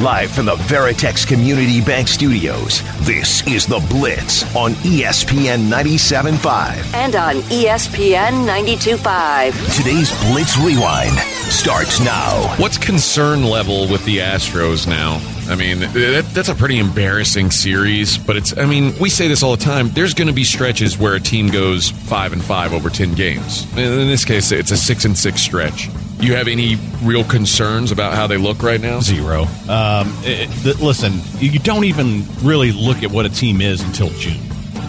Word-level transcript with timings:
Live 0.00 0.30
from 0.30 0.46
the 0.46 0.54
Veritex 0.56 1.26
Community 1.26 1.82
Bank 1.82 2.08
Studios, 2.08 2.80
this 3.00 3.46
is 3.46 3.66
The 3.66 3.86
Blitz 3.90 4.44
on 4.56 4.72
ESPN 4.76 5.68
97.5. 5.68 6.94
and 6.94 7.14
on 7.14 7.34
ESPN 7.50 8.46
92.5. 8.46 9.76
Today's 9.76 10.10
Blitz 10.24 10.56
Rewind 10.56 11.14
starts 11.52 12.00
now. 12.00 12.54
What's 12.56 12.78
concern 12.78 13.44
level 13.44 13.88
with 13.88 14.02
the 14.06 14.18
Astros 14.20 14.86
now? 14.86 15.20
I 15.52 15.54
mean, 15.54 15.80
that, 15.80 16.30
that's 16.32 16.48
a 16.48 16.54
pretty 16.54 16.78
embarrassing 16.78 17.50
series, 17.50 18.16
but 18.16 18.38
it's, 18.38 18.56
I 18.56 18.64
mean, 18.64 18.94
we 18.98 19.10
say 19.10 19.28
this 19.28 19.42
all 19.42 19.54
the 19.54 19.62
time. 19.62 19.90
There's 19.90 20.14
going 20.14 20.28
to 20.28 20.34
be 20.34 20.44
stretches 20.44 20.96
where 20.96 21.14
a 21.14 21.20
team 21.20 21.48
goes 21.50 21.90
5 21.90 22.32
and 22.32 22.42
5 22.42 22.72
over 22.72 22.88
10 22.88 23.12
games. 23.12 23.70
In 23.76 24.08
this 24.08 24.24
case, 24.24 24.50
it's 24.50 24.70
a 24.70 24.78
6 24.78 25.04
and 25.04 25.18
6 25.18 25.42
stretch. 25.42 25.90
You 26.20 26.34
have 26.34 26.48
any 26.48 26.76
real 27.02 27.24
concerns 27.24 27.90
about 27.92 28.14
how 28.14 28.26
they 28.26 28.36
look 28.36 28.62
right 28.62 28.80
now? 28.80 29.00
Zero. 29.00 29.42
Um, 29.68 30.12
it- 30.24 30.50
th- 30.62 30.78
listen, 30.80 31.20
you 31.38 31.58
don't 31.58 31.84
even 31.84 32.24
really 32.42 32.72
look 32.72 33.02
at 33.02 33.10
what 33.10 33.26
a 33.26 33.30
team 33.30 33.60
is 33.60 33.80
until 33.82 34.10
June. 34.10 34.38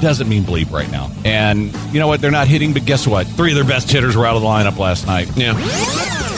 Doesn't 0.01 0.27
mean 0.27 0.43
bleep 0.43 0.71
right 0.71 0.89
now. 0.91 1.11
And 1.23 1.73
you 1.93 1.99
know 1.99 2.07
what? 2.07 2.21
They're 2.21 2.31
not 2.31 2.47
hitting, 2.47 2.73
but 2.73 2.85
guess 2.85 3.05
what? 3.07 3.27
Three 3.27 3.51
of 3.51 3.55
their 3.55 3.63
best 3.63 3.91
hitters 3.91 4.15
were 4.17 4.25
out 4.25 4.35
of 4.35 4.41
the 4.41 4.47
lineup 4.47 4.77
last 4.77 5.05
night. 5.07 5.29
Yeah. 5.37 5.53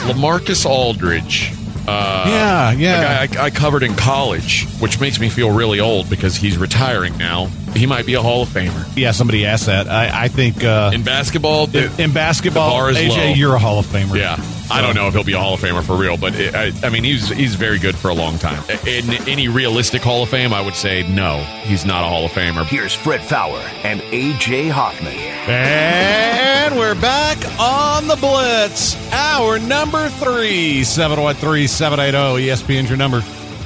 LaMarcus 0.06 0.66
Aldridge. 0.66 1.52
Uh, 1.86 2.24
yeah, 2.28 2.70
yeah. 2.72 3.26
I, 3.38 3.44
I 3.44 3.50
covered 3.50 3.82
in 3.82 3.94
college, 3.94 4.66
which 4.80 5.00
makes 5.00 5.20
me 5.20 5.28
feel 5.28 5.50
really 5.50 5.80
old 5.80 6.08
because 6.08 6.34
he's 6.34 6.56
retiring 6.56 7.16
now. 7.18 7.46
He 7.74 7.84
might 7.86 8.06
be 8.06 8.14
a 8.14 8.22
Hall 8.22 8.42
of 8.42 8.48
Famer. 8.48 8.86
yeah, 8.96 9.10
somebody 9.10 9.44
asked 9.44 9.66
that. 9.66 9.86
I, 9.88 10.24
I 10.24 10.28
think 10.28 10.64
uh, 10.64 10.92
In 10.94 11.02
basketball, 11.02 11.66
the- 11.66 11.92
in, 11.96 12.00
in 12.00 12.12
basketball, 12.12 12.70
the 12.70 12.74
bar 12.74 12.90
is 12.90 12.96
AJ, 12.96 13.08
low. 13.08 13.32
you're 13.34 13.54
a 13.54 13.58
Hall 13.58 13.78
of 13.80 13.86
Famer. 13.86 14.16
Yeah, 14.16 14.36
I 14.70 14.80
don't 14.80 14.94
know 14.94 15.08
if 15.08 15.14
he'll 15.14 15.24
be 15.24 15.34
a 15.34 15.38
Hall 15.38 15.54
of 15.54 15.60
Famer 15.60 15.84
for 15.84 15.96
real, 15.96 16.16
but 16.16 16.34
it, 16.34 16.54
I, 16.54 16.72
I 16.82 16.90
mean, 16.90 17.04
he's 17.04 17.28
he's 17.28 17.54
very 17.54 17.78
good 17.78 17.96
for 17.96 18.08
a 18.08 18.14
long 18.14 18.38
time. 18.38 18.62
In 18.86 19.10
any 19.28 19.48
realistic 19.48 20.02
Hall 20.02 20.22
of 20.22 20.30
Fame, 20.30 20.52
I 20.52 20.60
would 20.60 20.74
say 20.74 21.06
no, 21.08 21.42
he's 21.64 21.84
not 21.84 22.02
a 22.04 22.08
Hall 22.08 22.24
of 22.24 22.32
Famer. 22.32 22.64
Here's 22.66 22.94
Fred 22.94 23.20
Faour 23.20 23.58
and 23.84 24.00
AJ 24.00 24.70
Hoffman. 24.70 25.12
And 25.12 26.76
we're 26.76 26.94
back 26.94 27.38
on 27.60 28.06
the 28.06 28.16
Blitz. 28.16 28.96
Hour 29.12 29.58
number 29.58 30.08
three, 30.08 30.82
713 30.82 31.68
780 31.68 32.46
ESPN's 32.48 32.88
your 32.88 32.96
number. 32.96 33.20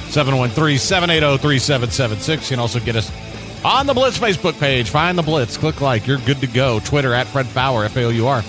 713 0.09 0.77
780 0.77 1.37
3776. 1.41 2.51
You 2.51 2.55
can 2.55 2.59
also 2.59 2.79
get 2.79 2.95
us 2.95 3.11
on 3.63 3.85
the 3.87 3.93
Blitz 3.93 4.17
Facebook 4.17 4.59
page. 4.59 4.89
Find 4.89 5.17
the 5.17 5.23
Blitz. 5.23 5.55
Click 5.55 5.81
like. 5.81 6.07
You're 6.07 6.17
good 6.19 6.41
to 6.41 6.47
go. 6.47 6.79
Twitter 6.81 7.13
at 7.13 7.27
Fred 7.27 7.45
Faour, 7.45 7.85
F 7.85 7.95
A 7.95 8.03
O 8.03 8.09
U 8.09 8.27
R. 8.27 8.43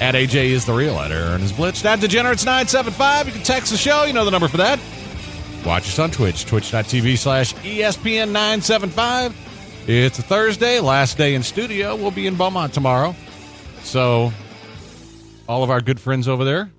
At 0.00 0.14
AJ 0.14 0.50
is 0.50 0.64
the 0.64 0.72
real 0.72 0.96
at 0.98 1.10
Aaron 1.10 1.42
is 1.42 1.52
Blitz. 1.52 1.82
Dad 1.82 2.00
Degenerates 2.00 2.44
975. 2.44 3.26
You 3.26 3.32
can 3.32 3.42
text 3.42 3.72
the 3.72 3.76
show. 3.76 4.04
You 4.04 4.12
know 4.12 4.24
the 4.24 4.30
number 4.30 4.46
for 4.48 4.58
that. 4.58 4.78
Watch 5.66 5.88
us 5.88 5.98
on 5.98 6.10
Twitch, 6.12 6.46
twitch.tv 6.46 7.18
slash 7.18 7.52
ESPN 7.54 8.30
975. 8.30 9.34
It's 9.88 10.18
a 10.18 10.22
Thursday, 10.22 10.78
last 10.80 11.18
day 11.18 11.34
in 11.34 11.42
studio. 11.42 11.96
We'll 11.96 12.10
be 12.12 12.26
in 12.26 12.36
Beaumont 12.36 12.72
tomorrow. 12.72 13.16
So, 13.82 14.32
all 15.48 15.64
of 15.64 15.70
our 15.70 15.80
good 15.80 15.98
friends 15.98 16.28
over 16.28 16.44
there, 16.44 16.70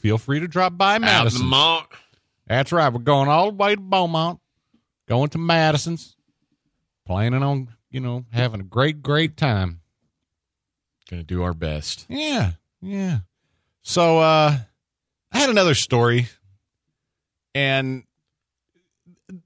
feel 0.00 0.18
free 0.18 0.40
to 0.40 0.48
drop 0.48 0.76
by 0.76 0.98
Madison. 0.98 1.42
That's 2.46 2.72
right. 2.72 2.92
We're 2.92 3.00
going 3.00 3.28
all 3.28 3.50
the 3.50 3.56
way 3.56 3.74
to 3.76 3.80
Beaumont, 3.80 4.40
going 5.08 5.28
to 5.30 5.38
Madison's, 5.38 6.16
planning 7.06 7.42
on, 7.42 7.68
you 7.90 8.00
know, 8.00 8.24
having 8.32 8.60
a 8.60 8.64
great, 8.64 9.02
great 9.02 9.36
time. 9.36 9.80
Gonna 11.10 11.22
do 11.22 11.42
our 11.42 11.54
best. 11.54 12.06
Yeah, 12.08 12.52
yeah. 12.84 13.18
So 13.82 14.18
uh 14.18 14.56
I 15.32 15.38
had 15.38 15.50
another 15.50 15.74
story, 15.74 16.28
and 17.54 18.04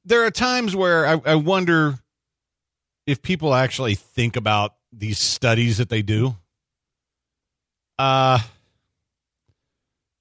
there 0.05 0.25
are 0.25 0.31
times 0.31 0.77
where 0.77 1.07
I, 1.07 1.21
I 1.25 1.35
wonder 1.37 1.99
if 3.07 3.23
people 3.23 3.55
actually 3.55 3.95
think 3.95 4.37
about 4.37 4.75
these 4.93 5.19
studies 5.19 5.79
that 5.79 5.89
they 5.89 6.03
do. 6.03 6.37
Uh 7.99 8.39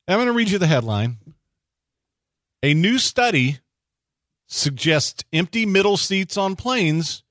I'm 0.08 0.18
going 0.18 0.28
to 0.28 0.34
read 0.34 0.50
you 0.50 0.58
the 0.58 0.68
headline. 0.68 1.18
A 2.64 2.74
new 2.74 2.98
study 2.98 3.60
suggests 4.48 5.26
empty 5.34 5.66
middle 5.66 5.98
seats 5.98 6.38
on 6.38 6.56
planes 6.56 7.24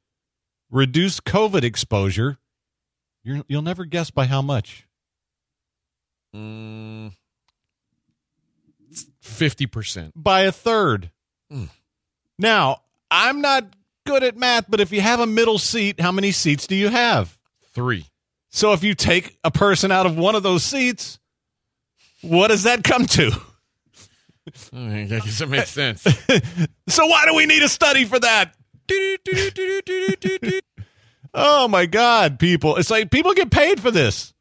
reduce 0.70 1.20
COVID 1.20 1.62
exposure. 1.62 2.38
You're, 3.24 3.42
you'll 3.48 3.62
never 3.62 3.84
guess 3.84 4.10
by 4.10 4.26
how 4.26 4.42
much. 4.42 4.85
Mm, 6.36 7.12
Fifty 9.20 9.66
percent. 9.66 10.12
by 10.14 10.42
a 10.42 10.52
third. 10.52 11.10
Mm. 11.52 11.68
Now, 12.38 12.82
I'm 13.10 13.40
not 13.40 13.64
good 14.06 14.22
at 14.22 14.36
math, 14.36 14.66
but 14.68 14.80
if 14.80 14.92
you 14.92 15.00
have 15.00 15.20
a 15.20 15.26
middle 15.26 15.58
seat, 15.58 16.00
how 16.00 16.12
many 16.12 16.30
seats 16.32 16.66
do 16.66 16.74
you 16.76 16.88
have? 16.88 17.36
Three. 17.72 18.06
So 18.50 18.72
if 18.72 18.82
you 18.84 18.94
take 18.94 19.38
a 19.44 19.50
person 19.50 19.90
out 19.90 20.06
of 20.06 20.16
one 20.16 20.34
of 20.34 20.42
those 20.42 20.62
seats, 20.62 21.18
what 22.22 22.48
does 22.48 22.62
that 22.64 22.84
come 22.84 23.06
to? 23.06 23.32
I 24.72 25.04
guess 25.08 25.40
it 25.40 25.48
makes 25.48 25.70
sense. 25.70 26.06
So 26.88 27.04
why 27.06 27.24
do 27.26 27.34
we 27.34 27.46
need 27.46 27.62
a 27.64 27.68
study 27.68 28.04
for 28.04 28.18
that? 28.20 28.54
Oh 31.38 31.68
my 31.68 31.84
God, 31.84 32.38
people. 32.38 32.76
It's 32.76 32.90
like 32.90 33.10
people 33.10 33.34
get 33.34 33.50
paid 33.50 33.78
for 33.78 33.90
this. 33.90 34.32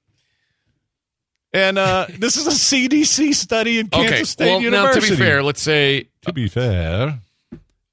And 1.56 1.78
uh, 1.78 2.08
this 2.20 2.36
is 2.36 2.48
a 2.48 2.50
CDC 2.50 3.34
study 3.34 3.80
in 3.80 3.88
Kansas 3.88 4.12
okay. 4.12 4.24
State 4.26 4.62
Well, 4.62 4.72
now 4.72 4.92
to 4.92 5.00
be 5.00 5.16
fair, 5.16 5.42
let's 5.42 5.62
say 5.62 6.10
to 6.24 6.34
be 6.34 6.50
fair, 6.50 7.22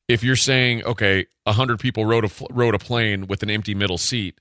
if 0.09 0.25
you're 0.25 0.35
saying 0.35 0.83
okay, 0.83 1.27
hundred 1.47 1.79
people 1.79 2.05
rode 2.05 2.25
a 2.25 2.31
rode 2.51 2.75
a 2.75 2.81
plane 2.81 3.29
with 3.29 3.45
an 3.45 3.51
empty 3.51 3.77
middle 3.77 3.99
seat, 3.99 4.41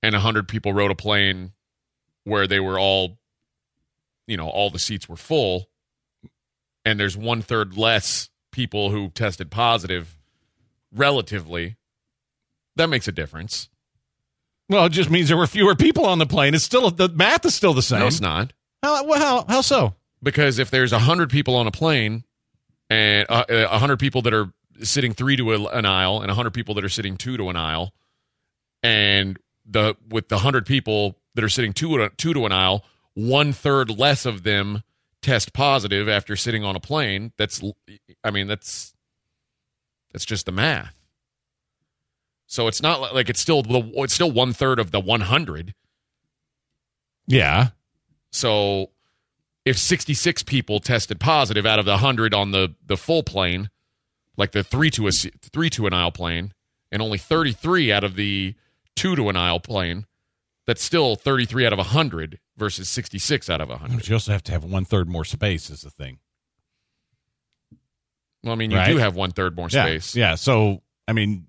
and 0.00 0.14
hundred 0.14 0.46
people 0.46 0.72
rode 0.72 0.92
a 0.92 0.94
plane 0.94 1.50
where 2.22 2.46
they 2.46 2.60
were 2.60 2.78
all, 2.78 3.18
you 4.28 4.36
know, 4.36 4.48
all 4.48 4.70
the 4.70 4.78
seats 4.78 5.08
were 5.08 5.16
full, 5.16 5.68
and 6.84 7.00
there's 7.00 7.16
one 7.16 7.42
third 7.42 7.76
less 7.76 8.30
people 8.52 8.90
who 8.90 9.08
tested 9.08 9.50
positive, 9.50 10.16
relatively, 10.94 11.74
that 12.76 12.88
makes 12.88 13.08
a 13.08 13.12
difference. 13.12 13.68
Well, 14.70 14.86
it 14.86 14.92
just 14.92 15.10
means 15.10 15.28
there 15.28 15.36
were 15.36 15.46
fewer 15.46 15.74
people 15.74 16.06
on 16.06 16.18
the 16.18 16.26
plane. 16.26 16.54
It's 16.54 16.64
still 16.64 16.90
the 16.90 17.10
math 17.10 17.44
is 17.44 17.54
still 17.54 17.74
the 17.74 17.82
same. 17.82 18.00
No, 18.00 18.06
it's 18.06 18.20
not. 18.20 18.54
How, 18.82 19.04
well, 19.04 19.18
how 19.18 19.44
how 19.46 19.60
so? 19.60 19.94
because 20.22 20.58
if 20.58 20.70
there's 20.70 20.92
100 20.92 21.30
people 21.30 21.56
on 21.56 21.66
a 21.66 21.70
plane 21.70 22.24
and 22.88 23.26
uh, 23.28 23.44
uh, 23.48 23.68
100 23.70 23.98
people 23.98 24.22
that 24.22 24.34
are 24.34 24.52
sitting 24.82 25.12
three 25.12 25.36
to 25.36 25.52
a, 25.52 25.66
an 25.68 25.86
aisle 25.86 26.20
and 26.20 26.28
100 26.28 26.52
people 26.52 26.74
that 26.74 26.84
are 26.84 26.88
sitting 26.90 27.16
two 27.16 27.36
to 27.36 27.48
an 27.48 27.56
aisle 27.56 27.92
and 28.82 29.38
the 29.66 29.96
with 30.08 30.28
the 30.28 30.36
100 30.36 30.66
people 30.66 31.16
that 31.34 31.44
are 31.44 31.48
sitting 31.48 31.72
two 31.72 31.98
to, 31.98 32.10
two 32.16 32.34
to 32.34 32.46
an 32.46 32.52
aisle 32.52 32.84
one 33.14 33.52
third 33.52 33.90
less 33.98 34.24
of 34.24 34.42
them 34.42 34.82
test 35.22 35.52
positive 35.52 36.08
after 36.08 36.34
sitting 36.34 36.64
on 36.64 36.76
a 36.76 36.80
plane 36.80 37.32
that's 37.36 37.62
i 38.24 38.30
mean 38.30 38.46
that's 38.46 38.94
that's 40.12 40.24
just 40.24 40.46
the 40.46 40.52
math 40.52 40.94
so 42.52 42.66
it's 42.66 42.82
not 42.82 43.00
li- 43.00 43.10
like 43.14 43.28
it's 43.30 43.40
still 43.40 43.62
the 43.62 43.78
it's 43.96 44.12
still 44.14 44.30
one 44.32 44.52
third 44.52 44.80
of 44.80 44.90
the 44.90 44.98
100 44.98 45.72
Yeah. 47.26 47.68
so 48.32 48.90
if 49.64 49.78
66 49.78 50.42
people 50.42 50.80
tested 50.80 51.20
positive 51.20 51.64
out 51.64 51.78
of 51.78 51.84
the 51.84 51.92
100 51.92 52.34
on 52.34 52.50
the 52.50 52.74
the 52.84 52.96
full 52.96 53.22
plane, 53.22 53.70
like 54.36 54.52
the 54.52 54.64
3 54.64 54.90
to 54.92 55.06
a 55.06 55.12
3 55.12 55.70
to 55.70 55.86
an 55.86 55.92
aisle 55.92 56.10
plane, 56.12 56.52
and 56.90 57.00
only 57.02 57.18
33 57.18 57.92
out 57.92 58.02
of 58.02 58.16
the 58.16 58.54
2 58.96 59.14
to 59.16 59.28
an 59.28 59.36
aisle 59.36 59.60
plane, 59.60 60.06
that's 60.66 60.82
still 60.82 61.14
33 61.14 61.66
out 61.66 61.72
of 61.74 61.78
100 61.78 62.40
versus 62.56 62.88
66 62.88 63.48
out 63.50 63.60
of 63.60 63.68
100. 63.68 63.96
But 63.96 64.08
you 64.08 64.14
also 64.14 64.32
have 64.32 64.42
to 64.44 64.52
have 64.52 64.64
one 64.64 64.84
third 64.86 65.08
more 65.08 65.24
space 65.26 65.68
is 65.70 65.82
the 65.82 65.90
thing. 65.90 66.18
Well, 68.42 68.52
I 68.54 68.56
mean, 68.56 68.70
you 68.70 68.78
Right. 68.78 68.90
do 68.90 68.96
have 68.96 69.14
one 69.14 69.30
third 69.32 69.54
more 69.56 69.68
Yeah. 69.70 69.84
space. 69.84 70.16
Yeah. 70.16 70.34
So 70.36 70.82
I 71.06 71.12
mean, 71.12 71.48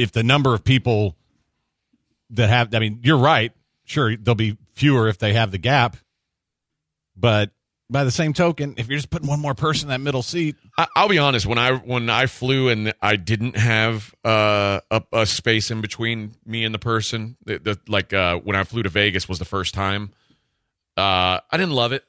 if 0.00 0.12
the 0.12 0.22
number 0.22 0.54
of 0.54 0.64
people 0.64 1.16
that 2.30 2.48
have, 2.48 2.74
I 2.74 2.78
mean, 2.78 3.00
you're 3.02 3.18
right. 3.18 3.52
Sure, 3.84 4.16
there'll 4.16 4.34
be 4.34 4.56
fewer 4.74 5.08
if 5.08 5.18
they 5.18 5.32
have 5.34 5.50
the 5.50 5.58
gap, 5.58 5.96
but 7.16 7.50
by 7.90 8.04
the 8.04 8.10
same 8.10 8.32
token, 8.32 8.74
if 8.78 8.88
you're 8.88 8.98
just 8.98 9.10
putting 9.10 9.28
one 9.28 9.40
more 9.40 9.54
person 9.54 9.86
in 9.86 9.90
that 9.90 10.00
middle 10.00 10.22
seat, 10.22 10.54
I, 10.78 10.86
I'll 10.94 11.08
be 11.08 11.18
honest. 11.18 11.44
When 11.44 11.58
I 11.58 11.72
when 11.72 12.08
I 12.08 12.26
flew 12.26 12.68
and 12.68 12.94
I 13.02 13.16
didn't 13.16 13.56
have 13.56 14.14
uh, 14.24 14.80
a, 14.90 15.02
a 15.12 15.26
space 15.26 15.72
in 15.72 15.80
between 15.80 16.36
me 16.46 16.64
and 16.64 16.72
the 16.72 16.78
person, 16.78 17.36
the, 17.44 17.58
the, 17.58 17.78
like 17.88 18.12
uh, 18.12 18.36
when 18.38 18.54
I 18.54 18.62
flew 18.62 18.84
to 18.84 18.88
Vegas 18.88 19.28
was 19.28 19.40
the 19.40 19.44
first 19.44 19.74
time. 19.74 20.12
Uh, 20.96 21.40
I 21.50 21.56
didn't 21.56 21.72
love 21.72 21.92
it. 21.92 22.04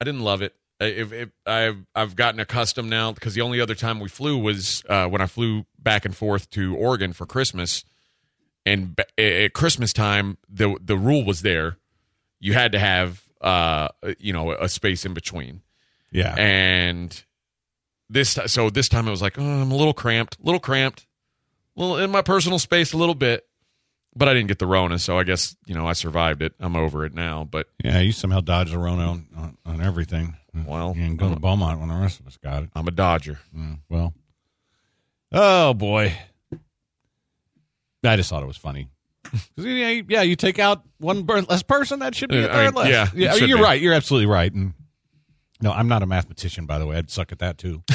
I 0.00 0.04
didn't 0.04 0.22
love 0.22 0.40
it. 0.40 0.54
If, 0.80 1.12
if 1.12 1.28
I've 1.46 1.84
I've 1.94 2.16
gotten 2.16 2.40
accustomed 2.40 2.90
now 2.90 3.12
because 3.12 3.34
the 3.34 3.42
only 3.42 3.60
other 3.60 3.74
time 3.74 4.00
we 4.00 4.08
flew 4.08 4.38
was 4.38 4.82
uh, 4.88 5.06
when 5.06 5.20
I 5.20 5.26
flew 5.26 5.66
back 5.84 6.04
and 6.04 6.16
forth 6.16 6.50
to 6.50 6.74
Oregon 6.74 7.12
for 7.12 7.26
Christmas, 7.26 7.84
and 8.66 8.98
at 9.18 9.52
Christmas 9.52 9.92
time 9.92 10.38
the 10.48 10.76
the 10.82 10.96
rule 10.96 11.24
was 11.24 11.42
there, 11.42 11.76
you 12.40 12.54
had 12.54 12.72
to 12.72 12.78
have 12.78 13.22
uh 13.40 13.88
you 14.18 14.32
know 14.32 14.52
a 14.52 14.68
space 14.68 15.04
in 15.04 15.14
between 15.14 15.60
yeah, 16.10 16.34
and 16.38 17.24
this 18.08 18.38
so 18.46 18.70
this 18.70 18.88
time 18.88 19.08
it 19.08 19.10
was 19.10 19.20
like 19.20 19.38
oh, 19.38 19.42
I'm 19.42 19.72
a 19.72 19.76
little 19.76 19.92
cramped, 19.92 20.38
little 20.40 20.60
cramped, 20.60 21.06
little 21.76 21.98
in 21.98 22.10
my 22.10 22.22
personal 22.22 22.60
space 22.60 22.92
a 22.92 22.96
little 22.96 23.16
bit, 23.16 23.46
but 24.14 24.28
I 24.28 24.32
didn't 24.32 24.48
get 24.48 24.60
the 24.60 24.66
Rona, 24.66 25.00
so 25.00 25.18
I 25.18 25.24
guess 25.24 25.56
you 25.66 25.74
know 25.74 25.86
I 25.86 25.92
survived 25.92 26.40
it. 26.40 26.54
I'm 26.60 26.76
over 26.76 27.04
it 27.04 27.14
now, 27.14 27.42
but 27.42 27.66
yeah, 27.82 27.98
you 27.98 28.12
somehow 28.12 28.40
dodged 28.40 28.72
the 28.72 28.78
Rona 28.78 29.10
on, 29.10 29.26
on, 29.36 29.58
on 29.66 29.80
everything. 29.80 30.36
Well, 30.66 30.94
you 30.96 31.02
didn't 31.02 31.18
go 31.18 31.34
to 31.34 31.40
Beaumont 31.40 31.80
when 31.80 31.88
the 31.88 31.96
rest 31.96 32.20
of 32.20 32.28
us 32.28 32.36
got 32.36 32.62
it. 32.62 32.70
I'm 32.76 32.86
a 32.86 32.92
Dodger. 32.92 33.40
Mm, 33.56 33.80
well, 33.88 34.14
oh 35.34 35.74
boy, 35.74 36.16
I 38.04 38.16
just 38.16 38.30
thought 38.30 38.42
it 38.42 38.46
was 38.46 38.56
funny. 38.56 38.88
yeah, 39.56 39.88
you- 39.90 40.04
yeah, 40.08 40.22
you 40.22 40.36
take 40.36 40.58
out 40.58 40.82
one 40.98 41.26
less 41.26 41.62
person, 41.62 41.98
that 42.00 42.14
should 42.14 42.30
be 42.30 42.38
a 42.38 42.46
Uh, 42.48 42.50
I 42.50 42.52
third 42.52 42.74
mean, 42.74 42.84
less. 42.84 43.12
yeah, 43.14 43.32
should 43.32 43.48
you're 43.48 43.58
be. 43.58 43.64
right. 43.64 43.80
You're 43.80 43.94
absolutely 43.94 44.26
right. 44.26 44.52
And 44.52 44.74
no, 45.60 45.72
I'm 45.72 45.88
not 45.88 46.02
a 46.02 46.06
mathematician, 46.06 46.66
by 46.66 46.78
the 46.78 46.86
way. 46.86 46.96
I'd 46.96 47.10
suck 47.10 47.32
at 47.32 47.38
that 47.40 47.58
too. 47.58 47.82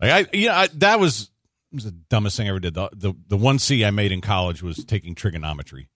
like 0.00 0.10
I, 0.10 0.26
yeah, 0.32 0.58
I, 0.60 0.68
that 0.74 0.98
was 1.00 1.30
was 1.72 1.84
the 1.84 1.90
dumbest 1.90 2.36
thing 2.36 2.46
I 2.46 2.50
ever 2.50 2.60
did. 2.60 2.74
The, 2.74 2.88
the 2.92 3.12
the 3.28 3.36
one 3.36 3.58
C 3.58 3.84
I 3.84 3.90
made 3.90 4.12
in 4.12 4.20
college 4.20 4.62
was 4.62 4.84
taking 4.84 5.14
trigonometry 5.14 5.88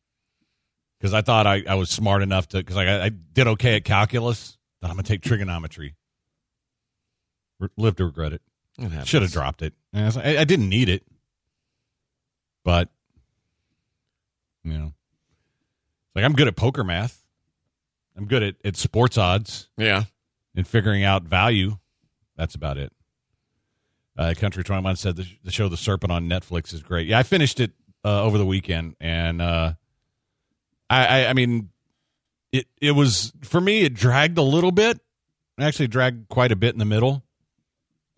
because 0.99 1.15
I 1.15 1.23
thought 1.23 1.47
I, 1.47 1.63
I 1.69 1.75
was 1.77 1.89
smart 1.91 2.23
enough 2.23 2.49
to 2.49 2.59
because 2.59 2.77
I, 2.77 3.05
I 3.07 3.09
did 3.11 3.47
okay 3.47 3.77
at 3.77 3.85
calculus. 3.85 4.59
That 4.83 4.89
I'm 4.91 4.97
gonna 4.97 5.05
take 5.05 5.23
trigonometry. 5.23 5.95
Re- 7.61 7.69
live 7.77 7.97
to 7.97 8.07
regret 8.07 8.33
it. 8.33 8.43
Should 9.05 9.23
have 9.23 9.33
dropped 9.33 9.63
it. 9.63 9.75
I, 9.93 10.39
I, 10.39 10.45
didn't 10.45 10.69
need 10.69 10.89
it, 10.89 11.03
but 12.65 12.89
you 14.65 14.73
know, 14.73 14.93
like 16.15 16.25
I'm 16.25 16.33
good 16.33 16.49
at 16.49 16.57
poker 16.57 16.85
math. 16.85 17.25
I'm 18.17 18.27
good 18.27 18.43
at, 18.43 18.57
at 18.65 18.77
sports 18.77 19.19
odds 19.19 19.69
Yeah, 19.77 20.05
and 20.55 20.67
figuring 20.67 21.05
out 21.05 21.25
value. 21.25 21.79
That's 22.37 22.55
about 22.55 22.79
it. 22.79 22.93
Uh, 24.17 24.35
Country 24.37 24.65
21 24.65 24.97
said 24.97 25.17
the, 25.17 25.27
the 25.45 25.51
show 25.51 25.69
The 25.69 25.77
Serpent 25.77 26.13
on 26.13 26.29
Netflix 26.29 26.75
is 26.75 26.83
great. 26.83 27.07
Yeah, 27.07 27.19
I 27.19 27.23
finished 27.23 27.61
it 27.61 27.73
uh, 28.05 28.23
over 28.23 28.39
the 28.39 28.47
weekend, 28.47 28.97
and 29.01 29.41
uh, 29.41 29.75
I, 30.89 31.07
I, 31.07 31.27
I 31.29 31.33
mean, 31.33 31.71
it 32.53 32.67
it 32.81 32.93
was 32.93 33.33
for 33.43 33.61
me. 33.61 33.83
It 33.83 33.95
dragged 33.95 34.39
a 34.39 34.43
little 34.43 34.73
bit. 34.73 35.01
It 35.59 35.63
actually 35.63 35.89
dragged 35.89 36.29
quite 36.29 36.53
a 36.53 36.57
bit 36.57 36.75
in 36.75 36.79
the 36.79 36.85
middle. 36.85 37.23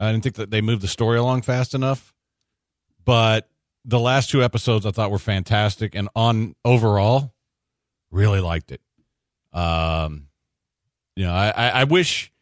I 0.02 0.10
didn't 0.12 0.24
think 0.24 0.36
that 0.36 0.50
they 0.50 0.60
moved 0.60 0.82
the 0.82 0.88
story 0.88 1.18
along 1.18 1.42
fast 1.42 1.74
enough, 1.74 2.12
but 3.04 3.48
the 3.84 4.00
last 4.00 4.30
two 4.30 4.42
episodes 4.42 4.84
I 4.84 4.90
thought 4.90 5.10
were 5.10 5.18
fantastic, 5.18 5.94
and 5.94 6.08
on 6.14 6.54
overall, 6.64 7.34
really 8.10 8.40
liked 8.40 8.72
it. 8.72 8.80
Um, 9.52 10.28
you 11.14 11.24
know, 11.24 11.32
I, 11.32 11.50
I, 11.50 11.68
I 11.68 11.84
wish, 11.84 12.32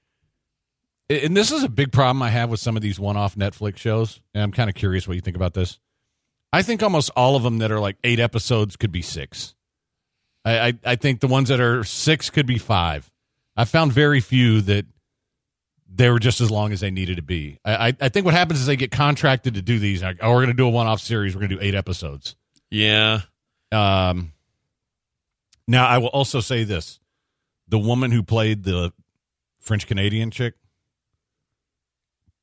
and 1.08 1.36
this 1.36 1.50
is 1.50 1.62
a 1.62 1.68
big 1.68 1.92
problem 1.92 2.22
I 2.22 2.30
have 2.30 2.50
with 2.50 2.60
some 2.60 2.76
of 2.76 2.82
these 2.82 3.00
one-off 3.00 3.34
Netflix 3.34 3.78
shows. 3.78 4.20
And 4.32 4.42
I'm 4.42 4.52
kind 4.52 4.70
of 4.70 4.76
curious 4.76 5.08
what 5.08 5.14
you 5.14 5.20
think 5.20 5.36
about 5.36 5.54
this. 5.54 5.78
I 6.52 6.62
think 6.62 6.82
almost 6.82 7.10
all 7.16 7.36
of 7.36 7.42
them 7.42 7.58
that 7.58 7.70
are 7.70 7.80
like 7.80 7.96
eight 8.04 8.20
episodes 8.20 8.76
could 8.76 8.92
be 8.92 9.02
six. 9.02 9.54
I, 10.44 10.68
I, 10.68 10.72
I 10.84 10.96
think 10.96 11.20
the 11.20 11.26
ones 11.26 11.48
that 11.48 11.60
are 11.60 11.84
six 11.84 12.30
could 12.30 12.46
be 12.46 12.58
five. 12.58 13.10
I 13.56 13.64
found 13.64 13.92
very 13.92 14.20
few 14.20 14.60
that 14.62 14.86
they 15.92 16.08
were 16.10 16.18
just 16.18 16.40
as 16.40 16.50
long 16.50 16.72
as 16.72 16.80
they 16.80 16.90
needed 16.90 17.16
to 17.16 17.22
be. 17.22 17.58
I, 17.64 17.94
I, 18.00 18.08
think 18.08 18.24
what 18.24 18.34
happens 18.34 18.60
is 18.60 18.66
they 18.66 18.76
get 18.76 18.92
contracted 18.92 19.54
to 19.54 19.62
do 19.62 19.78
these. 19.78 20.02
Like, 20.02 20.18
oh, 20.20 20.30
we're 20.30 20.36
going 20.36 20.48
to 20.48 20.54
do 20.54 20.66
a 20.66 20.70
one-off 20.70 21.00
series. 21.00 21.34
We're 21.34 21.40
going 21.40 21.50
to 21.50 21.56
do 21.56 21.62
eight 21.62 21.74
episodes. 21.74 22.36
yeah. 22.70 23.22
Um, 23.72 24.32
now, 25.68 25.86
I 25.86 25.98
will 25.98 26.08
also 26.08 26.40
say 26.40 26.64
this: 26.64 26.98
the 27.68 27.78
woman 27.78 28.10
who 28.10 28.22
played 28.22 28.64
the 28.64 28.92
French 29.60 29.86
Canadian 29.86 30.32
chick, 30.32 30.54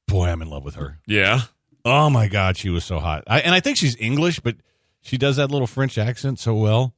boy, 0.08 0.28
I'm 0.28 0.42
in 0.42 0.50
love 0.50 0.64
with 0.64 0.76
her. 0.76 1.00
Yeah. 1.06 1.42
Oh 1.84 2.10
my 2.10 2.28
god, 2.28 2.58
she 2.58 2.70
was 2.70 2.86
so 2.86 3.00
hot. 3.00 3.24
I, 3.28 3.42
and 3.42 3.54
I 3.54 3.60
think 3.60 3.78
she's 3.78 3.98
English, 4.00 4.40
but 4.40 4.56
she 5.02 5.18
does 5.18 5.36
that 5.36 5.52
little 5.52 5.68
French 5.68 5.98
accent 5.98 6.40
so 6.40 6.54
well, 6.54 6.96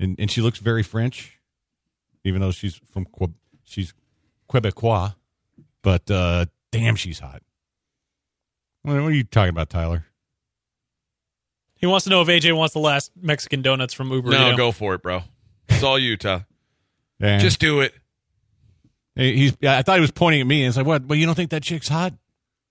and 0.00 0.16
and 0.18 0.30
she 0.30 0.40
looks 0.40 0.58
very 0.58 0.82
French, 0.82 1.38
even 2.24 2.40
though 2.40 2.50
she's 2.50 2.80
from 2.92 3.06
she's 3.64 3.94
Quebecois. 4.50 5.14
But 5.82 6.10
uh, 6.10 6.46
damn, 6.70 6.96
she's 6.96 7.18
hot. 7.18 7.42
What 8.82 8.94
what 8.94 9.08
are 9.08 9.10
you 9.12 9.24
talking 9.24 9.50
about, 9.50 9.70
Tyler? 9.70 10.06
He 11.76 11.86
wants 11.86 12.04
to 12.04 12.10
know 12.10 12.22
if 12.22 12.28
AJ 12.28 12.56
wants 12.56 12.74
the 12.74 12.80
last 12.80 13.10
Mexican 13.20 13.60
donuts 13.62 13.92
from 13.92 14.10
Uber. 14.12 14.30
No, 14.30 14.56
go 14.56 14.70
for 14.70 14.94
it, 14.94 15.02
bro. 15.02 15.22
It's 15.68 15.82
all 15.82 15.98
you, 15.98 16.16
Ty. 16.16 16.46
Yeah. 17.18 17.38
Just 17.38 17.58
do 17.58 17.80
it. 17.80 17.92
Hey, 19.16 19.34
He's. 19.36 19.56
Yeah, 19.60 19.78
I 19.78 19.82
thought 19.82 19.96
he 19.96 20.00
was 20.00 20.10
pointing 20.12 20.40
at 20.40 20.46
me, 20.46 20.62
and 20.62 20.68
it's 20.68 20.76
like, 20.76 20.86
"What? 20.86 21.04
Well, 21.04 21.18
you 21.18 21.26
don't 21.26 21.34
think 21.34 21.50
that 21.50 21.62
chick's 21.62 21.88
hot?" 21.88 22.14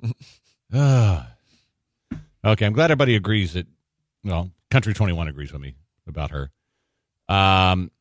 Ugh. 0.74 1.25
okay, 2.46 2.66
I'm 2.66 2.74
glad 2.74 2.86
everybody 2.86 3.16
agrees 3.16 3.54
that. 3.54 3.68
Well, 4.24 4.52
Country 4.69 4.94
Twenty 4.94 5.13
One 5.13 5.28
agrees 5.28 5.52
with 5.52 5.62
me 5.62 5.75
about 6.08 6.31
her. 6.31 6.52
Um, 7.28 7.92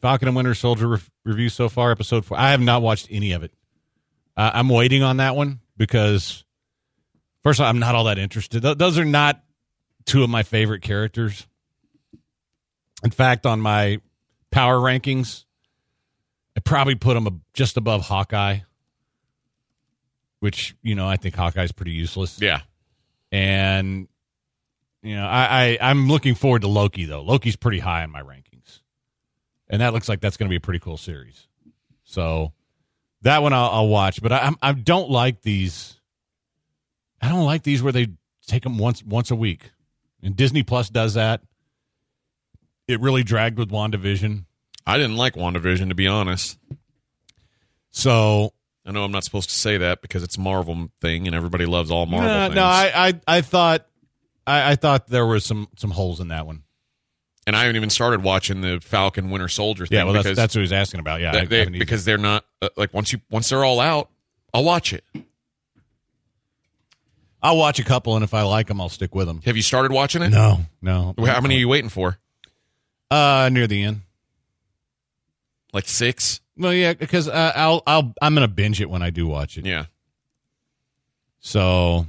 Falcon 0.00 0.28
and 0.28 0.36
Winter 0.36 0.54
Soldier 0.54 0.88
re- 0.88 0.98
review 1.24 1.48
so 1.48 1.68
far, 1.68 1.90
episode 1.90 2.24
four. 2.24 2.38
I 2.38 2.50
have 2.50 2.60
not 2.60 2.82
watched 2.82 3.08
any 3.10 3.32
of 3.32 3.42
it. 3.42 3.52
Uh, 4.36 4.50
I'm 4.54 4.68
waiting 4.68 5.02
on 5.02 5.18
that 5.18 5.36
one 5.36 5.60
because, 5.76 6.44
first 7.42 7.60
of 7.60 7.64
all, 7.64 7.70
I'm 7.70 7.78
not 7.78 7.94
all 7.94 8.04
that 8.04 8.18
interested. 8.18 8.62
Th- 8.62 8.78
those 8.78 8.98
are 8.98 9.04
not 9.04 9.42
two 10.04 10.22
of 10.22 10.30
my 10.30 10.42
favorite 10.42 10.82
characters. 10.82 11.46
In 13.04 13.10
fact, 13.10 13.46
on 13.46 13.60
my 13.60 14.00
power 14.50 14.76
rankings, 14.76 15.44
I 16.56 16.60
probably 16.60 16.94
put 16.94 17.16
him 17.16 17.26
ab- 17.26 17.40
just 17.52 17.76
above 17.76 18.02
Hawkeye, 18.02 18.60
which 20.40 20.74
you 20.82 20.94
know 20.94 21.08
I 21.08 21.16
think 21.16 21.34
Hawkeye's 21.34 21.72
pretty 21.72 21.92
useless. 21.92 22.40
Yeah. 22.40 22.60
And 23.30 24.08
you 25.02 25.16
know 25.16 25.26
I, 25.26 25.78
I 25.80 25.90
I'm 25.90 26.08
looking 26.08 26.34
forward 26.34 26.62
to 26.62 26.68
Loki 26.68 27.06
though. 27.06 27.22
Loki's 27.22 27.56
pretty 27.56 27.80
high 27.80 28.04
in 28.04 28.10
my 28.10 28.22
rankings, 28.22 28.80
and 29.68 29.80
that 29.80 29.92
looks 29.92 30.08
like 30.08 30.20
that's 30.20 30.36
going 30.36 30.48
to 30.48 30.50
be 30.50 30.56
a 30.56 30.60
pretty 30.60 30.80
cool 30.80 30.96
series. 30.96 31.48
So 32.04 32.52
that 33.22 33.42
one 33.42 33.52
I'll, 33.52 33.70
I'll 33.70 33.88
watch. 33.88 34.22
But 34.22 34.32
I 34.32 34.38
I'm, 34.40 34.56
I 34.62 34.72
don't 34.72 35.10
like 35.10 35.42
these. 35.42 35.98
I 37.20 37.28
don't 37.28 37.44
like 37.44 37.62
these 37.62 37.82
where 37.82 37.92
they 37.92 38.08
take 38.46 38.62
them 38.62 38.78
once 38.78 39.02
once 39.04 39.30
a 39.30 39.36
week, 39.36 39.70
and 40.22 40.36
Disney 40.36 40.62
Plus 40.62 40.88
does 40.90 41.14
that. 41.14 41.42
It 42.88 43.00
really 43.00 43.22
dragged 43.22 43.58
with 43.58 43.70
WandaVision. 43.70 44.44
I 44.86 44.96
didn't 44.96 45.16
like 45.16 45.34
WandaVision, 45.34 45.88
to 45.88 45.94
be 45.94 46.08
honest. 46.08 46.58
So 47.92 48.52
I 48.84 48.90
know 48.90 49.04
I'm 49.04 49.12
not 49.12 49.24
supposed 49.24 49.50
to 49.50 49.54
say 49.54 49.76
that 49.78 50.02
because 50.02 50.22
it's 50.22 50.36
a 50.36 50.40
Marvel 50.40 50.88
thing 51.00 51.26
and 51.26 51.36
everybody 51.36 51.66
loves 51.66 51.90
all 51.90 52.06
Marvel 52.06 52.28
no, 52.28 52.44
things. 52.46 52.56
no, 52.56 52.64
I, 52.64 52.92
I, 52.94 53.20
I 53.26 53.40
thought, 53.40 53.86
I, 54.46 54.72
I 54.72 54.76
thought 54.76 55.06
there 55.06 55.26
was 55.26 55.44
some 55.44 55.68
some 55.76 55.90
holes 55.92 56.18
in 56.20 56.28
that 56.28 56.46
one. 56.46 56.64
And 57.46 57.56
I 57.56 57.60
haven't 57.62 57.76
even 57.76 57.90
started 57.90 58.22
watching 58.22 58.60
the 58.60 58.80
Falcon 58.82 59.30
Winter 59.30 59.48
Soldier 59.48 59.86
thing 59.86 59.98
Yeah, 59.98 60.04
well, 60.04 60.14
that's 60.22 60.36
that's 60.36 60.54
what 60.54 60.60
he 60.60 60.62
was 60.62 60.72
asking 60.72 61.00
about. 61.00 61.20
Yeah, 61.20 61.32
they, 61.32 61.44
they- 61.46 61.58
haven't 61.60 61.74
either. 61.76 61.84
because 61.84 62.04
they're 62.04 62.18
not 62.18 62.44
uh, 62.60 62.68
like 62.76 62.92
once 62.94 63.12
you 63.12 63.20
once 63.30 63.48
they're 63.48 63.64
all 63.64 63.80
out, 63.80 64.10
I'll 64.54 64.64
watch 64.64 64.92
it. 64.92 65.04
I'll 67.42 67.56
watch 67.56 67.80
a 67.80 67.84
couple, 67.84 68.14
and 68.14 68.22
if 68.22 68.34
I 68.34 68.42
like 68.42 68.68
them, 68.68 68.80
I'll 68.80 68.88
stick 68.88 69.14
with 69.16 69.26
them. 69.26 69.40
Have 69.44 69.56
you 69.56 69.62
started 69.62 69.90
watching 69.90 70.22
it? 70.22 70.28
No, 70.30 70.60
no. 70.80 71.14
How 71.18 71.40
many 71.40 71.56
are 71.56 71.58
you 71.58 71.66
waiting 71.68 71.90
for? 71.90 72.18
Uh, 73.10 73.50
near 73.52 73.66
the 73.66 73.82
end. 73.82 74.02
Like 75.72 75.88
six? 75.88 76.40
Well, 76.56 76.72
yeah, 76.72 76.92
because 76.92 77.28
uh, 77.28 77.52
I'll, 77.56 77.82
I'll, 77.86 78.14
I'm 78.22 78.34
gonna 78.34 78.46
binge 78.46 78.80
it 78.80 78.88
when 78.88 79.02
I 79.02 79.10
do 79.10 79.26
watch 79.26 79.58
it. 79.58 79.66
Yeah. 79.66 79.86
So, 81.40 82.06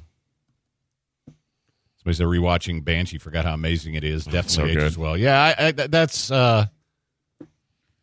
somebody 2.04 2.16
said 2.16 2.28
rewatching 2.28 2.84
Banshee. 2.84 3.18
Forgot 3.18 3.46
how 3.46 3.54
amazing 3.54 3.96
it 3.96 4.04
is. 4.04 4.26
Definitely 4.26 4.74
so 4.74 4.80
good. 4.80 4.98
well. 4.98 5.18
Yeah, 5.18 5.54
I, 5.58 5.68
I, 5.68 5.72
that's. 5.72 6.32
uh 6.32 6.66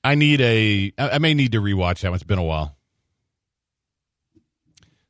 I 0.03 0.15
need 0.15 0.41
a. 0.41 0.93
I 0.99 1.11
I 1.11 1.19
may 1.19 1.35
need 1.35 1.53
to 1.53 1.61
rewatch 1.61 2.01
that 2.01 2.09
one. 2.11 2.15
It's 2.15 2.25
been 2.25 2.39
a 2.39 2.43
while. 2.43 2.77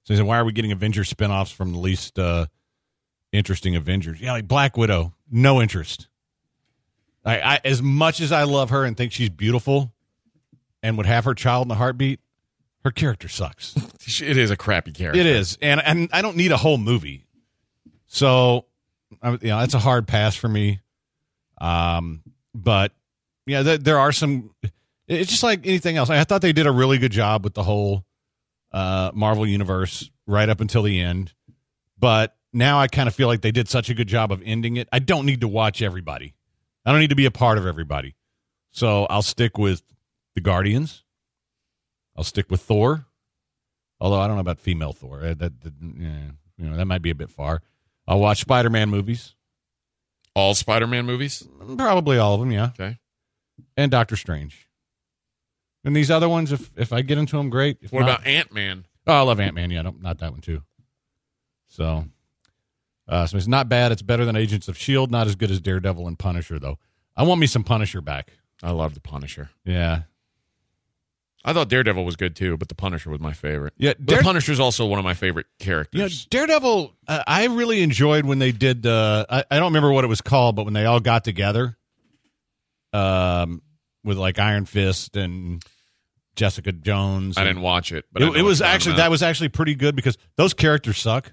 So 0.04 0.14
he 0.14 0.16
said, 0.16 0.26
"Why 0.26 0.38
are 0.38 0.44
we 0.44 0.52
getting 0.52 0.72
Avenger 0.72 1.02
spinoffs 1.02 1.52
from 1.52 1.72
the 1.72 1.78
least 1.78 2.18
uh 2.18 2.46
interesting 3.32 3.76
Avengers?" 3.76 4.20
Yeah, 4.20 4.32
like 4.32 4.48
Black 4.48 4.76
Widow. 4.76 5.14
No 5.30 5.62
interest. 5.62 6.08
I, 7.24 7.40
I 7.40 7.60
as 7.64 7.80
much 7.82 8.20
as 8.20 8.32
I 8.32 8.42
love 8.44 8.70
her 8.70 8.84
and 8.84 8.96
think 8.96 9.12
she's 9.12 9.28
beautiful, 9.30 9.92
and 10.82 10.96
would 10.96 11.06
have 11.06 11.24
her 11.24 11.34
child 11.34 11.66
in 11.66 11.70
a 11.70 11.74
heartbeat, 11.76 12.18
Her 12.82 12.90
character 12.90 13.28
sucks. 13.28 13.74
It 14.22 14.36
is 14.36 14.50
a 14.50 14.56
crappy 14.56 14.90
character. 14.90 15.20
It 15.20 15.26
is, 15.26 15.56
and 15.62 15.80
and 15.80 16.08
I 16.12 16.20
don't 16.20 16.36
need 16.36 16.50
a 16.50 16.56
whole 16.56 16.78
movie. 16.78 17.26
So, 18.06 18.64
I- 19.22 19.30
you 19.32 19.38
know, 19.48 19.60
that's 19.60 19.74
a 19.74 19.78
hard 19.78 20.06
pass 20.08 20.34
for 20.36 20.48
me. 20.48 20.80
Um, 21.60 22.22
but 22.54 22.92
yeah, 23.46 23.62
there, 23.62 23.78
there 23.78 23.98
are 23.98 24.12
some. 24.12 24.54
It's 25.08 25.30
just 25.30 25.42
like 25.42 25.66
anything 25.66 25.96
else. 25.96 26.08
I 26.10 26.22
thought 26.24 26.40
they 26.42 26.52
did 26.52 26.66
a 26.66 26.72
really 26.72 26.98
good 26.98 27.12
job 27.12 27.42
with 27.44 27.54
the 27.54 27.62
whole 27.64 28.04
uh, 28.72 29.10
Marvel 29.12 29.46
universe 29.46 30.10
right 30.26 30.48
up 30.48 30.60
until 30.60 30.82
the 30.82 31.00
end, 31.00 31.32
but 31.98 32.36
now 32.52 32.78
I 32.78 32.86
kind 32.86 33.08
of 33.08 33.14
feel 33.14 33.26
like 33.26 33.40
they 33.40 33.50
did 33.50 33.68
such 33.68 33.90
a 33.90 33.94
good 33.94 34.06
job 34.08 34.30
of 34.30 34.40
ending 34.44 34.76
it. 34.76 34.88
I 34.92 35.00
don't 35.00 35.26
need 35.26 35.40
to 35.40 35.48
watch 35.48 35.82
everybody. 35.82 36.34
I 36.86 36.92
don't 36.92 37.00
need 37.00 37.10
to 37.10 37.16
be 37.16 37.26
a 37.26 37.30
part 37.32 37.58
of 37.58 37.66
everybody. 37.66 38.14
So 38.70 39.04
I'll 39.10 39.22
stick 39.22 39.58
with 39.58 39.82
the 40.36 40.40
Guardians. 40.40 41.02
I'll 42.16 42.24
stick 42.24 42.50
with 42.50 42.60
Thor. 42.60 43.06
Although 44.00 44.20
I 44.20 44.26
don't 44.28 44.36
know 44.36 44.40
about 44.42 44.58
female 44.60 44.92
Thor. 44.92 45.20
Uh, 45.24 45.34
That, 45.34 45.60
that 45.60 45.72
yeah, 45.98 46.20
you 46.56 46.68
know 46.70 46.76
that 46.76 46.86
might 46.86 47.02
be 47.02 47.10
a 47.10 47.14
bit 47.14 47.30
far. 47.30 47.62
I'll 48.10 48.18
watch 48.18 48.40
Spider-Man 48.40 48.90
movies. 48.90 49.36
All 50.34 50.54
Spider-Man 50.54 51.06
movies. 51.06 51.46
Probably 51.78 52.18
all 52.18 52.34
of 52.34 52.40
them, 52.40 52.50
yeah. 52.50 52.70
Okay. 52.78 52.98
And 53.76 53.88
Doctor 53.90 54.16
Strange. 54.16 54.68
And 55.84 55.94
these 55.94 56.10
other 56.10 56.28
ones, 56.28 56.50
if 56.50 56.70
if 56.76 56.92
I 56.92 57.02
get 57.02 57.18
into 57.18 57.36
them, 57.36 57.50
great. 57.50 57.78
If 57.80 57.92
What 57.92 58.00
not- 58.00 58.08
about 58.20 58.26
Ant 58.26 58.52
Man? 58.52 58.84
Oh, 59.06 59.14
I 59.14 59.20
love 59.22 59.38
Ant 59.40 59.54
Man. 59.54 59.70
Yeah, 59.70 59.82
no, 59.82 59.94
not 60.00 60.18
that 60.18 60.32
one 60.32 60.40
too. 60.40 60.62
So, 61.68 62.04
uh, 63.08 63.26
so 63.26 63.36
it's 63.36 63.46
not 63.46 63.68
bad. 63.68 63.92
It's 63.92 64.02
better 64.02 64.24
than 64.24 64.34
Agents 64.36 64.66
of 64.68 64.76
Shield. 64.76 65.10
Not 65.12 65.28
as 65.28 65.36
good 65.36 65.50
as 65.52 65.60
Daredevil 65.60 66.06
and 66.08 66.18
Punisher, 66.18 66.58
though. 66.58 66.78
I 67.16 67.22
want 67.22 67.40
me 67.40 67.46
some 67.46 67.62
Punisher 67.64 68.00
back. 68.00 68.32
I 68.62 68.72
love 68.72 68.94
the 68.94 69.00
Punisher. 69.00 69.50
Yeah, 69.64 70.02
I 71.44 71.52
thought 71.54 71.68
Daredevil 71.70 72.04
was 72.04 72.16
good 72.16 72.36
too, 72.36 72.56
but 72.58 72.68
the 72.68 72.74
Punisher 72.74 73.08
was 73.10 73.18
my 73.20 73.32
favorite. 73.32 73.72
yeah. 73.78 73.94
The 73.98 74.04
Dare- 74.16 74.22
Punisher's 74.22 74.60
also 74.60 74.84
one 74.86 74.98
of 74.98 75.04
my 75.04 75.14
favorite 75.14 75.46
you 75.58 75.66
know, 75.66 75.72
characters. 75.72 76.26
Daredevil. 76.26 76.94
Uh, 77.08 77.22
I 77.26 77.46
really 77.46 77.82
enjoyed 77.82 78.26
when 78.26 78.38
they 78.38 78.52
did. 78.52 78.84
Uh, 78.86 79.24
I, 79.30 79.44
I 79.50 79.56
don't 79.58 79.68
remember 79.72 79.90
what 79.92 80.04
it 80.04 80.08
was 80.08 80.20
called, 80.20 80.54
but 80.56 80.64
when 80.64 80.74
they 80.74 80.84
all 80.84 81.00
got 81.00 81.24
together, 81.24 81.78
um, 82.92 83.62
with 84.04 84.18
like 84.18 84.38
Iron 84.38 84.64
Fist 84.66 85.16
and 85.16 85.62
Jessica 86.36 86.72
Jones. 86.72 87.36
I 87.38 87.44
didn't 87.44 87.62
watch 87.62 87.92
it, 87.92 88.04
but 88.12 88.22
it, 88.22 88.36
it 88.36 88.42
was 88.42 88.60
actually 88.62 88.96
that 88.96 89.10
was 89.10 89.22
actually 89.22 89.48
pretty 89.48 89.74
good 89.74 89.96
because 89.96 90.16
those 90.36 90.54
characters 90.54 90.98
suck. 90.98 91.32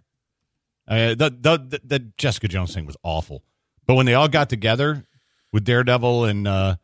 Uh, 0.87 1.09
the, 1.15 1.29
the, 1.37 1.57
the 1.57 1.81
the 1.83 1.99
Jessica 2.17 2.47
Jones 2.47 2.73
thing 2.73 2.85
was 2.85 2.95
awful, 3.03 3.43
but 3.85 3.95
when 3.95 4.05
they 4.05 4.13
all 4.13 4.27
got 4.29 4.49
together 4.49 5.03
with 5.51 5.65
Daredevil 5.65 6.25
and 6.25 6.47
uh, 6.47 6.75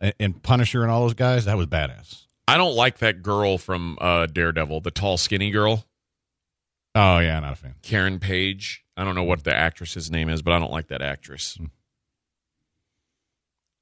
and- 0.00 0.14
and 0.18 0.42
Punisher 0.42 0.82
and 0.82 0.90
all 0.90 1.02
those 1.02 1.12
guys, 1.14 1.44
that 1.44 1.58
was 1.58 1.66
badass. 1.66 2.24
I 2.50 2.56
don't 2.56 2.74
like 2.74 2.98
that 2.98 3.22
girl 3.22 3.58
from 3.58 3.96
uh, 4.00 4.26
Daredevil, 4.26 4.80
the 4.80 4.90
tall, 4.90 5.16
skinny 5.16 5.50
girl, 5.50 5.84
Oh 6.94 7.18
yeah, 7.18 7.38
not 7.40 7.52
a 7.52 7.56
fan. 7.56 7.74
Karen 7.82 8.18
Page. 8.18 8.84
I 8.96 9.04
don't 9.04 9.14
know 9.14 9.24
what 9.24 9.44
the 9.44 9.54
actress's 9.54 10.10
name 10.10 10.28
is, 10.28 10.42
but 10.42 10.52
I 10.52 10.58
don't 10.58 10.72
like 10.72 10.88
that 10.88 11.02
actress. 11.02 11.56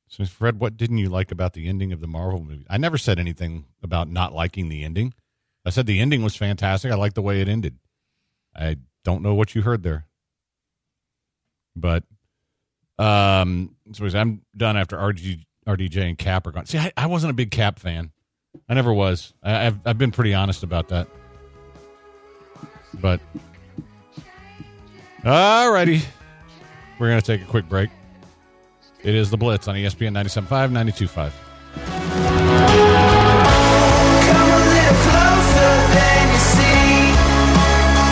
So 0.08 0.24
Fred, 0.24 0.60
what 0.60 0.76
didn't 0.76 0.98
you 0.98 1.08
like 1.08 1.30
about 1.30 1.54
the 1.54 1.68
ending 1.68 1.92
of 1.92 2.00
the 2.00 2.06
Marvel 2.06 2.40
movie? 2.40 2.66
I 2.68 2.78
never 2.78 2.98
said 2.98 3.18
anything 3.18 3.66
about 3.82 4.08
not 4.08 4.34
liking 4.34 4.68
the 4.68 4.84
ending. 4.84 5.14
I 5.64 5.70
said 5.70 5.86
the 5.86 6.00
ending 6.00 6.22
was 6.22 6.36
fantastic. 6.36 6.92
I 6.92 6.94
liked 6.94 7.14
the 7.14 7.22
way 7.22 7.40
it 7.40 7.48
ended. 7.48 7.78
I 8.54 8.76
don't 9.04 9.22
know 9.22 9.34
what 9.34 9.54
you 9.54 9.62
heard 9.62 9.82
there, 9.82 10.06
but 11.76 12.04
um, 12.98 13.76
so 13.92 14.06
I'm 14.06 14.42
done 14.56 14.76
after 14.76 14.96
RG, 14.96 15.44
RDJ 15.66 16.08
and 16.08 16.18
Cap 16.18 16.46
are 16.46 16.52
gone. 16.52 16.66
See, 16.66 16.78
I, 16.78 16.92
I 16.96 17.06
wasn't 17.06 17.30
a 17.30 17.34
big 17.34 17.50
Cap 17.50 17.78
fan. 17.78 18.12
I 18.68 18.74
never 18.74 18.92
was. 18.92 19.32
I, 19.42 19.66
I've 19.66 19.78
I've 19.86 19.98
been 19.98 20.10
pretty 20.10 20.34
honest 20.34 20.62
about 20.62 20.88
that. 20.88 21.08
But 23.00 23.20
all 25.24 25.72
righty, 25.72 26.02
we're 26.98 27.08
gonna 27.08 27.22
take 27.22 27.42
a 27.42 27.46
quick 27.46 27.68
break. 27.68 27.90
It 29.02 29.14
is 29.14 29.30
the 29.30 29.36
Blitz 29.36 29.68
on 29.68 29.76
ESPN 29.76 30.12
97.5, 30.12 30.72
92.5. 30.72 31.32
Come 34.28 34.50
a 34.50 34.58
little 34.58 34.98
closer 35.06 35.72
than 35.94 36.24
you 36.32 36.38
see. 36.38 37.14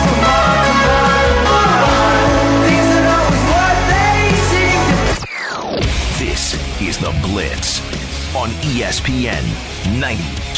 Come 0.07 0.23
on, 0.23 0.55
come 0.63 0.89
on, 0.89 1.37
come 1.43 1.83
on. 1.91 2.15
Things 2.63 2.87
are 2.95 3.07
always 3.19 3.43
what 3.51 3.77
they 3.91 4.19
seem 4.49 4.87
This 6.25 6.43
is 6.81 6.97
the 6.97 7.11
Blitz 7.27 7.81
on 8.35 8.49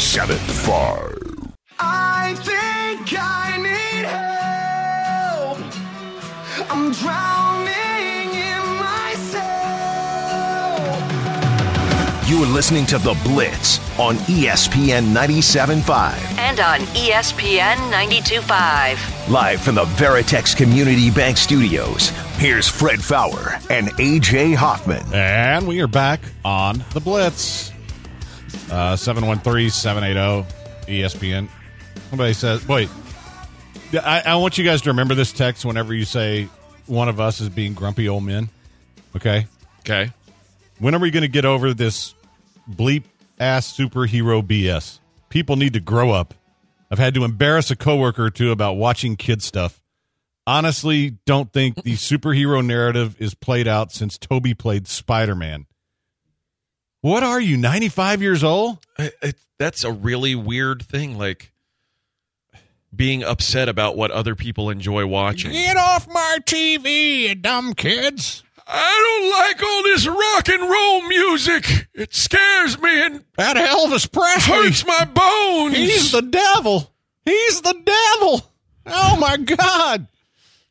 E 0.10 0.12
ESPN 0.12 0.38
97.5. 0.38 1.54
I 1.78 2.34
think 2.38 3.13
I 3.16 3.58
need 3.58 4.06
help. 4.08 5.60
I'm 6.72 6.92
drowning 6.94 8.34
in 8.34 8.63
myself. 8.80 9.48
You 12.28 12.44
are 12.44 12.48
listening 12.48 12.88
to 12.88 12.98
the 12.98 13.13
Blitz 13.24 13.78
on 14.00 14.16
ESPN 14.25 15.13
97.5. 15.13 16.38
And 16.39 16.60
on 16.60 16.80
ESPN 16.96 17.75
92.5. 17.92 19.30
Live 19.30 19.62
from 19.62 19.75
the 19.75 19.86
Veritex 19.86 20.58
Community 20.58 21.12
Bank 21.12 21.38
Studios, 21.38 22.10
here's 22.38 22.68
Fred 22.68 23.04
Faour 23.04 23.60
and 23.70 23.89
AJ 23.98 24.56
Hoffman. 24.56 25.06
And 25.13 25.68
we 25.68 25.82
are 25.82 25.88
back 25.88 26.22
on 26.44 26.84
the 26.94 27.00
Blitz. 27.00 27.72
Uh, 28.70 28.96
713-780 28.96 30.46
ESPN. 30.88 31.50
Somebody 32.10 32.34
says, 32.34 32.68
wait, 32.68 32.90
I, 33.94 34.22
I 34.26 34.36
want 34.36 34.58
you 34.58 34.64
guys 34.64 34.82
to 34.84 34.90
remember 34.90 35.16
this 35.16 35.32
text 35.32 35.66
whenever 35.66 35.94
you 35.94 36.06
say 36.06 36.50
one 36.86 37.10
of 37.10 37.20
us 37.20 37.42
is 37.42 37.50
being 37.50 37.74
grumpy 37.74 38.08
old 38.08 38.24
men. 38.24 38.50
Okay? 39.16 39.48
Okay. 39.82 40.12
When 40.80 40.96
are 40.96 41.00
we 41.00 41.12
going 41.12 41.22
to 41.22 41.28
get 41.28 41.46
over 41.46 41.74
this 41.74 42.14
bleep 42.70 43.04
ass 43.40 43.76
superhero 43.76 44.42
BS? 44.42 45.00
People 45.30 45.56
need 45.56 45.74
to 45.74 45.80
grow 45.80 46.12
up. 46.12 46.34
I've 46.92 47.00
had 47.00 47.14
to 47.16 47.24
embarrass 47.24 47.70
a 47.70 47.76
coworker 47.76 48.26
or 48.26 48.30
two 48.30 48.52
about 48.52 48.74
watching 48.74 49.16
kid 49.16 49.44
stuff. 49.44 49.82
Honestly, 50.48 51.18
don't 51.26 51.54
think 51.54 51.84
the 51.84 51.94
superhero 51.94 52.66
narrative 52.66 53.16
is 53.20 53.36
played 53.36 53.68
out 53.68 53.92
since 53.92 54.18
Tobey 54.18 54.56
played 54.56 54.88
Spider 54.88 55.36
Man. 55.36 55.68
What 57.01 57.24
are 57.24 57.39
you, 57.39 57.56
95 57.58 58.22
years 58.22 58.44
old? 58.44 58.79
I, 58.98 59.12
I, 59.24 59.34
that's 59.58 59.84
a 59.84 59.91
really 59.91 60.36
weird 60.36 60.84
thing. 60.84 61.18
Like 61.18 61.51
being 62.96 63.24
upset 63.24 63.70
about 63.70 63.96
what 63.96 64.12
other 64.12 64.36
people 64.36 64.70
enjoy 64.70 65.06
watching. 65.06 65.51
Get 65.51 65.77
off 65.77 66.08
my 66.08 66.39
TV, 66.46 67.22
you 67.29 67.36
dumb 67.36 67.74
kids. 67.74 68.44
I 68.72 69.20
don't 69.20 69.32
like 69.32 69.63
all 69.63 69.84
this 69.84 70.06
rock 70.08 70.50
and 70.50 70.70
roll 70.70 71.01
music. 71.08 71.88
It 71.96 72.13
scares 72.13 72.79
me 72.79 73.01
and 73.03 73.24
That 73.38 73.56
Elvis 73.58 74.12
Presley. 74.12 74.53
hurts 74.53 74.86
my 74.86 75.06
bones. 75.06 75.75
He's 75.75 76.12
the 76.12 76.22
devil. 76.22 76.94
He's 77.25 77.62
the 77.62 77.74
devil. 77.74 78.51
Oh 78.86 79.18
my 79.20 79.38
god, 79.38 80.08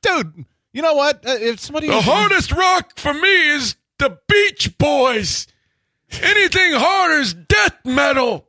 dude. 0.03 0.45
You 0.73 0.83
know 0.83 0.95
what? 0.95 1.27
Uh, 1.27 1.37
if 1.41 1.59
somebody 1.61 1.89
the 1.89 2.01
hardest 2.01 2.53
rock 2.53 2.93
for 2.99 3.15
me 3.15 3.51
is 3.51 3.75
the 3.99 4.19
Beach 4.29 4.77
Boys. 4.79 5.47
Anything 6.23 6.73
harder 6.75 7.15
is 7.21 7.35
death 7.35 7.77
metal. 7.85 8.49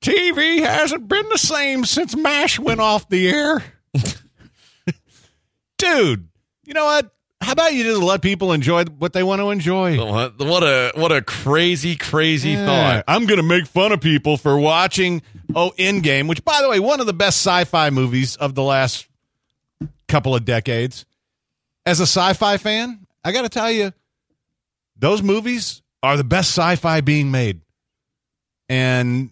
TV 0.00 0.60
hasn't 0.60 1.08
been 1.08 1.28
the 1.28 1.38
same 1.38 1.84
since 1.84 2.16
MASH 2.16 2.58
went 2.58 2.80
off 2.80 3.08
the 3.08 3.28
air. 3.28 3.62
dude, 5.78 6.28
you 6.64 6.72
know 6.74 6.84
what? 6.86 7.10
How 7.42 7.52
about 7.52 7.72
you 7.72 7.84
just 7.84 8.00
let 8.02 8.20
people 8.22 8.52
enjoy 8.52 8.84
what 8.84 9.12
they 9.14 9.22
want 9.22 9.40
to 9.40 9.50
enjoy? 9.50 9.98
What, 9.98 10.38
what 10.38 10.62
a 10.62 10.92
what 10.94 11.10
a 11.10 11.22
crazy 11.22 11.96
crazy 11.96 12.50
Yeah. 12.50 12.66
thought. 12.66 13.04
I'm 13.08 13.24
going 13.26 13.38
to 13.38 13.42
make 13.46 13.66
fun 13.66 13.92
of 13.92 14.00
people 14.00 14.36
for 14.36 14.58
watching 14.58 15.22
oh 15.54 15.72
Endgame, 15.78 16.28
which 16.28 16.44
by 16.44 16.60
the 16.62 16.68
way, 16.68 16.80
one 16.80 17.00
of 17.00 17.06
the 17.06 17.14
best 17.14 17.38
sci-fi 17.38 17.88
movies 17.90 18.36
of 18.36 18.54
the 18.54 18.62
last 18.62 19.06
couple 20.06 20.34
of 20.34 20.44
decades. 20.44 21.06
As 21.86 21.98
a 22.00 22.04
sci-fi 22.04 22.58
fan, 22.58 23.06
I 23.24 23.32
got 23.32 23.42
to 23.42 23.48
tell 23.48 23.70
you 23.70 23.92
those 25.00 25.22
movies 25.22 25.82
are 26.02 26.16
the 26.16 26.24
best 26.24 26.50
sci-fi 26.50 27.00
being 27.00 27.30
made. 27.30 27.60
And 28.68 29.30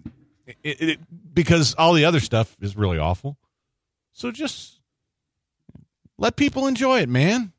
it, 0.64 0.82
it, 0.82 1.00
because 1.32 1.74
all 1.74 1.92
the 1.92 2.04
other 2.04 2.20
stuff 2.20 2.56
is 2.60 2.76
really 2.76 2.98
awful. 2.98 3.36
So 4.12 4.32
just 4.32 4.80
let 6.16 6.36
people 6.36 6.66
enjoy 6.66 7.00
it, 7.00 7.08
man. 7.08 7.52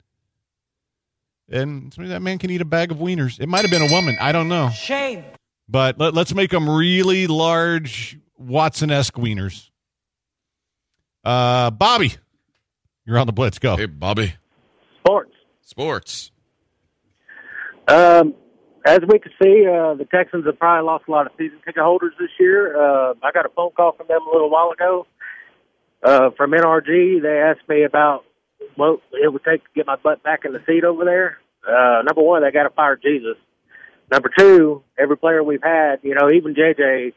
And 1.52 1.96
maybe 1.98 2.10
that 2.10 2.22
man 2.22 2.38
can 2.38 2.52
eat 2.52 2.62
a 2.62 2.66
bag 2.66 2.92
of 2.92 2.98
wieners. 2.98 3.40
It 3.40 3.48
might 3.48 3.62
have 3.62 3.72
been 3.72 3.82
a 3.82 3.94
woman. 3.94 4.18
I 4.20 4.32
don't 4.32 4.50
know. 4.50 4.70
Shame. 4.70 5.24
But 5.68 5.98
let, 5.98 6.14
let's 6.14 6.34
make 6.34 6.52
them 6.52 6.70
really 6.70 7.28
large 7.28 8.20
Watson 8.38 8.92
esque 8.92 9.14
wieners. 9.14 9.70
Uh, 11.24 11.72
Bobby, 11.72 12.16
you're 13.06 13.18
on 13.18 13.28
the 13.28 13.34
blitz. 13.34 13.60
Go. 13.60 13.78
Hey, 13.78 13.86
Bobby. 13.86 14.34
Sports. 15.00 15.36
Sports. 15.62 16.32
Um, 17.90 18.36
as 18.86 19.00
we 19.08 19.20
can 19.20 19.32
see, 19.42 19.66
uh, 19.68 19.96
the 19.96 20.08
Texans 20.14 20.46
have 20.46 20.60
probably 20.60 20.86
lost 20.86 21.06
a 21.08 21.12
lot 21.12 21.26
of 21.26 21.34
season 21.38 21.58
ticket 21.66 21.84
holders 21.84 22.14
this 22.20 22.30
year. 22.40 22.78
Uh, 22.78 23.14
I 23.24 23.32
got 23.32 23.46
a 23.46 23.50
phone 23.50 23.72
call 23.72 23.94
from 23.94 24.08
them 24.08 24.22
a 24.22 24.32
little 24.32 24.50
while 24.50 24.72
ago 24.72 25.08
uh, 26.04 26.30
from 26.38 26.52
NRG. 26.52 27.22
They 27.22 27.42
asked 27.42 27.68
me 27.68 27.84
about 27.84 28.26
what 28.76 29.02
it 29.12 29.34
would 29.34 29.44
take 29.44 29.64
to 29.64 29.70
get 29.76 29.88
my 29.88 29.96
butt 29.96 30.24
back 30.24 30.46
in 30.46 30.54
the 30.54 30.62
seat 30.68 30.84
over 30.84 31.04
there. 31.04 31.38
Uh, 31.68 32.04
number 32.04 32.22
one, 32.22 32.44
they 32.44 32.52
got 32.52 32.64
to 32.64 32.70
fire 32.70 32.96
Jesus. 32.96 33.36
Number 34.12 34.32
two, 34.38 34.84
every 34.98 35.18
player 35.18 35.44
we've 35.44 35.64
had, 35.64 35.98
you 36.04 36.16
know, 36.16 36.30
even 36.32 36.56
JJ, 36.56 37.14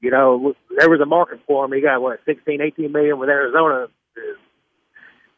you 0.00 0.10
know, 0.10 0.54
there 0.76 0.90
was 0.90 1.00
a 1.00 1.06
market 1.06 1.40
for 1.46 1.64
him. 1.64 1.72
He 1.72 1.80
got 1.80 2.00
what, 2.00 2.20
sixteen, 2.26 2.60
eighteen 2.60 2.92
million 2.92 3.18
with 3.18 3.28
Arizona. 3.28 3.88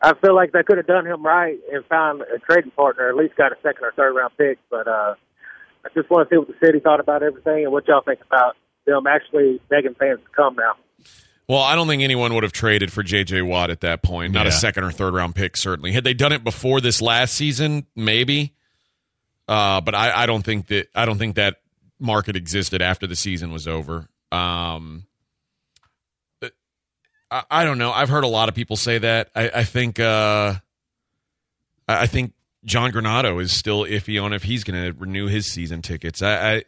I 0.01 0.15
feel 0.15 0.35
like 0.35 0.53
they 0.53 0.63
could 0.63 0.77
have 0.77 0.87
done 0.87 1.07
him 1.07 1.25
right 1.25 1.59
and 1.73 1.85
found 1.87 2.23
a 2.23 2.39
trading 2.39 2.71
partner, 2.71 3.09
at 3.09 3.17
least 3.17 3.37
got 3.37 3.53
a 3.53 3.57
second 3.57 3.85
or 3.85 3.93
third 3.93 4.15
round 4.15 4.33
pick. 4.39 4.59
But 4.71 4.87
uh, 4.87 5.15
I 5.85 5.89
just 5.95 6.09
want 6.09 6.29
to 6.29 6.35
see 6.35 6.39
what 6.39 6.49
the 6.49 6.55
city 6.65 6.81
thought 6.81 7.01
about 7.01 7.23
everything 7.23 7.65
and 7.65 7.73
what 7.73 7.89
y'all 7.89 8.03
think 8.03 8.21
about 8.25 8.57
them 8.87 9.07
actually 9.07 9.61
begging 9.69 9.95
fans 9.95 10.21
to 10.21 10.31
come 10.35 10.55
now. 10.55 10.75
Well, 11.49 11.63
I 11.63 11.75
don't 11.75 11.89
think 11.89 12.03
anyone 12.03 12.35
would 12.35 12.43
have 12.43 12.53
traded 12.53 12.93
for 12.93 13.03
J.J. 13.03 13.41
Watt 13.43 13.71
at 13.71 13.81
that 13.81 14.03
point. 14.03 14.35
Not 14.35 14.47
a 14.47 14.53
second 14.53 14.85
or 14.85 14.93
third 14.93 15.15
round 15.15 15.35
pick, 15.35 15.57
certainly. 15.57 15.93
Had 15.93 16.05
they 16.05 16.13
done 16.13 16.33
it 16.33 16.45
before 16.45 16.83
this 16.83 17.01
last 17.01 17.35
season, 17.35 17.87
maybe. 17.97 18.55
Uh, 19.49 19.81
but 19.81 19.95
I, 19.95 20.25
I 20.25 20.27
don't 20.27 20.45
think 20.45 20.67
that 20.67 20.89
I 20.95 21.07
don't 21.07 21.17
think 21.17 21.37
that 21.37 21.57
market 21.99 22.37
existed 22.37 22.83
after 22.83 23.07
the 23.07 23.17
season 23.17 23.51
was 23.51 23.67
over. 23.67 24.09
Um, 24.31 25.07
I, 27.31 27.65
don't 27.65 27.79
know. 27.79 27.93
I've 27.93 28.09
heard 28.09 28.25
a 28.25 28.29
lot 28.29 28.49
of 28.49 28.55
people 28.55 28.77
say 28.77 28.99
that. 28.99 29.31
I, 29.35 29.51
I 29.57 29.65
think 29.65 30.01
uh, 30.01 30.55
I 31.87 32.03
I 32.03 32.07
think 32.07 32.33
John 32.65 32.91
Granato 32.91 33.41
is 33.41 33.53
still 33.53 33.85
iffy 33.85 34.23
on 34.23 34.33
if 34.33 34.45
he's 34.45 34.65
going 34.65 34.93
to 34.93 34.99
renew 34.99 35.27
his 35.27 35.47
season 35.47 35.83
tickets. 35.83 36.23
I, 36.23 36.55
I 36.55 36.63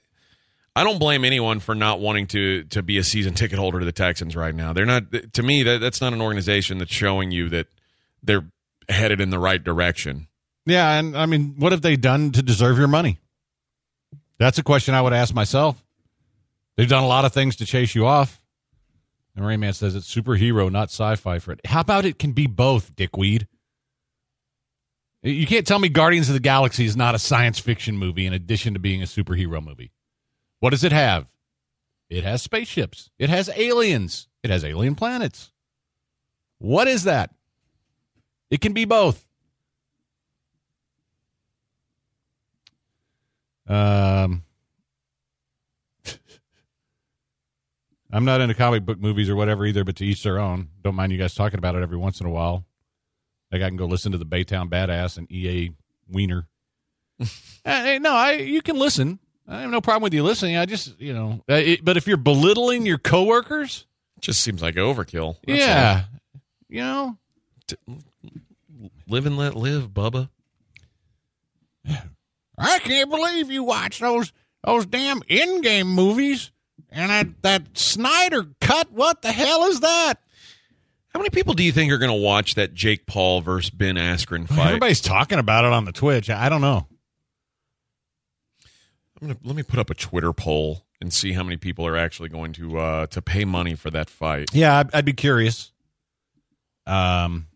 I 0.77 0.85
don't 0.85 0.99
blame 0.99 1.25
anyone 1.25 1.61
for 1.61 1.75
not 1.75 2.01
wanting 2.01 2.27
to 2.29 2.65
to 2.65 2.83
be 2.83 2.99
a 2.99 3.05
season 3.05 3.35
ticket 3.35 3.59
holder 3.59 3.81
to 3.81 3.85
the 3.85 3.93
Texans 3.93 4.37
right 4.37 4.55
now. 4.55 4.73
They're 4.73 4.87
not 4.87 5.05
to 5.33 5.43
me 5.43 5.63
that 5.63 5.81
that's 5.81 6.01
not 6.01 6.13
an 6.13 6.21
organization 6.21 6.79
that's 6.79 6.93
showing 6.93 7.31
you 7.31 7.49
that 7.49 7.67
they're 8.23 8.45
headed 8.89 9.21
in 9.21 9.31
the 9.31 9.39
right 9.39 9.63
direction. 9.63 10.29
Yeah, 10.67 10.99
and 10.99 11.17
I 11.17 11.27
mean, 11.27 11.55
what 11.59 11.73
have 11.73 11.83
they 11.83 11.97
done 11.97 12.33
to 12.33 12.43
deserve 12.43 12.79
your 12.79 12.89
money? 12.89 13.19
That's 14.39 14.59
a 14.59 14.63
question 14.63 14.95
I 14.95 15.03
would 15.03 15.13
ask 15.13 15.35
myself. 15.35 15.83
They've 16.77 16.89
done 16.89 17.03
a 17.03 17.09
lot 17.09 17.25
of 17.25 17.33
things 17.33 17.57
to 17.57 17.67
chase 17.67 17.95
you 17.95 18.07
off. 18.07 18.41
And 19.41 19.49
Rayman 19.49 19.75
says 19.75 19.97
it's 19.97 20.15
superhero, 20.15 20.71
not 20.71 20.91
sci-fi. 20.91 21.39
For 21.39 21.53
it, 21.53 21.61
how 21.65 21.81
about 21.81 22.05
it 22.05 22.19
can 22.19 22.33
be 22.33 22.47
both, 22.47 22.95
dickweed? 22.95 23.49
You 25.23 25.47
can't 25.47 25.67
tell 25.67 25.79
me 25.79 25.89
Guardians 25.89 26.29
of 26.29 26.35
the 26.35 26.41
Galaxy 26.41 26.85
is 26.85 26.95
not 26.95 27.15
a 27.15 27.19
science 27.19 27.59
fiction 27.59 27.97
movie 27.97 28.27
in 28.27 28.35
addition 28.35 28.75
to 28.75 28.81
being 28.81 29.01
a 29.01 29.07
superhero 29.07 29.65
movie. 29.65 29.93
What 30.59 30.71
does 30.71 30.85
it 30.85 30.93
have? 30.93 31.27
It 32.11 32.23
has 32.23 32.43
spaceships. 32.43 33.09
It 33.19 33.31
has 33.31 33.49
aliens. 33.57 34.29
It 34.43 34.51
has 34.51 34.63
alien 34.63 34.95
planets. 34.95 35.53
What 36.59 36.87
is 36.87 37.05
that? 37.05 37.31
It 38.51 38.61
can 38.61 38.75
be 38.75 38.85
both. 38.85 39.27
Um, 43.67 44.43
I'm 48.13 48.25
not 48.25 48.41
into 48.41 48.55
comic 48.55 48.85
book 48.85 48.99
movies 48.99 49.29
or 49.31 49.37
whatever 49.37 49.65
either, 49.67 49.85
but 49.85 49.97
to 49.97 50.05
each 50.05 50.23
their 50.23 50.39
own. 50.39 50.69
Don't 50.83 50.95
mind 50.95 51.13
you 51.13 51.19
guys 51.19 51.35
talking 51.35 51.59
about 51.59 51.75
it 51.77 51.83
every 51.83 51.97
once 51.97 52.21
in 52.21 52.27
a 52.27 52.31
while. 52.31 52.65
Like 53.53 53.63
I 53.63 53.69
can 53.69 53.77
go 53.77 53.87
listen 53.87 54.13
to 54.13 54.19
the 54.19 54.27
Baytown 54.27 54.69
Badass 54.69 55.19
and 55.19 55.31
EA 55.31 55.73
Wiener. 56.09 56.47
Uh, 57.63 57.85
hey, 57.85 57.99
no, 57.99 58.13
I 58.15 58.33
you 58.33 58.63
can 58.63 58.79
listen. 58.79 59.19
I 59.47 59.61
have 59.61 59.71
no 59.71 59.83
problem 59.83 60.03
with 60.03 60.15
you 60.15 60.23
listening. 60.23 60.57
I 60.57 60.65
just 60.65 60.99
you 60.99 61.13
know, 61.13 61.43
uh, 61.51 61.55
it, 61.57 61.85
but 61.85 61.99
if 61.99 62.07
you're 62.07 62.17
belittling 62.17 62.87
your 62.87 62.97
coworkers, 62.97 63.85
Just 64.23 64.41
seems 64.41 64.63
like 64.63 64.77
overkill. 64.77 65.37
That's 65.47 65.59
yeah, 65.59 66.05
you 66.71 66.81
know, 66.81 67.19
all. 67.87 67.99
live 69.07 69.27
and 69.27 69.37
let 69.37 69.55
live, 69.55 69.91
Bubba. 69.91 70.31
I 72.59 72.79
can't 72.79 73.11
believe 73.11 73.51
you 73.51 73.63
watch 73.65 73.99
those 73.99 74.33
those 74.65 74.87
damn 74.87 75.21
Endgame 75.25 75.87
movies 75.87 76.53
and 76.91 77.11
that 77.11 77.43
that 77.43 77.79
Snyder 77.79 78.47
cut. 78.61 78.91
What 78.93 79.23
the 79.23 79.33
hell 79.33 79.65
is 79.65 79.81
that? 79.81 80.15
How 81.13 81.19
many 81.19 81.31
people 81.31 81.55
do 81.55 81.63
you 81.65 81.73
think 81.73 81.91
are 81.93 81.99
going 81.99 82.17
to 82.17 82.25
watch 82.25 82.55
that 82.55 82.73
Jake 82.73 83.05
Paul 83.07 83.41
versus 83.41 83.71
Ben 83.71 83.97
Askren 83.97 84.47
fight? 84.49 84.69
Everybody's 84.69 85.01
talking 85.01 85.39
about 85.41 85.65
it 85.65 85.73
on 85.73 85.85
the 85.85 85.93
Twitch. 85.93 86.31
I 86.31 86.49
don't 86.49 86.61
know. 86.61 86.87
I'm 89.21 89.29
gonna 89.29 89.39
let 89.45 89.57
me 89.57 89.63
put 89.63 89.79
up 89.79 89.91
a 89.91 89.95
Twitter 89.95 90.33
poll 90.33 90.85
and 91.01 91.13
see 91.13 91.33
how 91.33 91.43
many 91.43 91.57
people 91.57 91.87
are 91.87 91.97
actually 91.97 92.29
going 92.29 92.53
to 92.55 92.79
uh, 92.79 93.07
to 93.09 93.21
pay 93.21 93.45
money 93.45 93.75
for 93.75 93.91
that 93.91 94.09
fight. 94.09 94.51
Yeah, 94.53 94.79
I'd, 94.79 94.95
I'd 94.95 95.05
be 95.05 95.13
curious. 95.13 95.73
Um, 96.87 97.49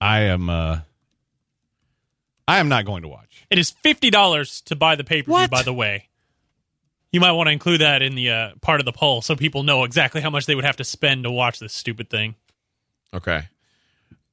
I 0.00 0.20
am. 0.22 0.50
uh 0.50 0.80
I 2.46 2.58
am 2.58 2.68
not 2.68 2.84
going 2.84 3.02
to 3.02 3.08
watch. 3.08 3.46
It 3.50 3.58
is 3.58 3.70
fifty 3.70 4.10
dollars 4.10 4.60
to 4.62 4.76
buy 4.76 4.96
the 4.96 5.04
pay 5.04 5.22
per 5.22 5.32
view. 5.34 5.48
By 5.48 5.62
the 5.62 5.72
way, 5.72 6.08
you 7.14 7.20
might 7.20 7.32
want 7.32 7.46
to 7.46 7.52
include 7.52 7.80
that 7.80 8.02
in 8.02 8.16
the 8.16 8.28
uh, 8.30 8.50
part 8.60 8.80
of 8.80 8.84
the 8.84 8.92
poll 8.92 9.22
so 9.22 9.36
people 9.36 9.62
know 9.62 9.84
exactly 9.84 10.20
how 10.20 10.30
much 10.30 10.46
they 10.46 10.54
would 10.56 10.64
have 10.64 10.76
to 10.78 10.84
spend 10.84 11.22
to 11.22 11.30
watch 11.30 11.60
this 11.60 11.72
stupid 11.72 12.10
thing. 12.10 12.34
Okay. 13.14 13.44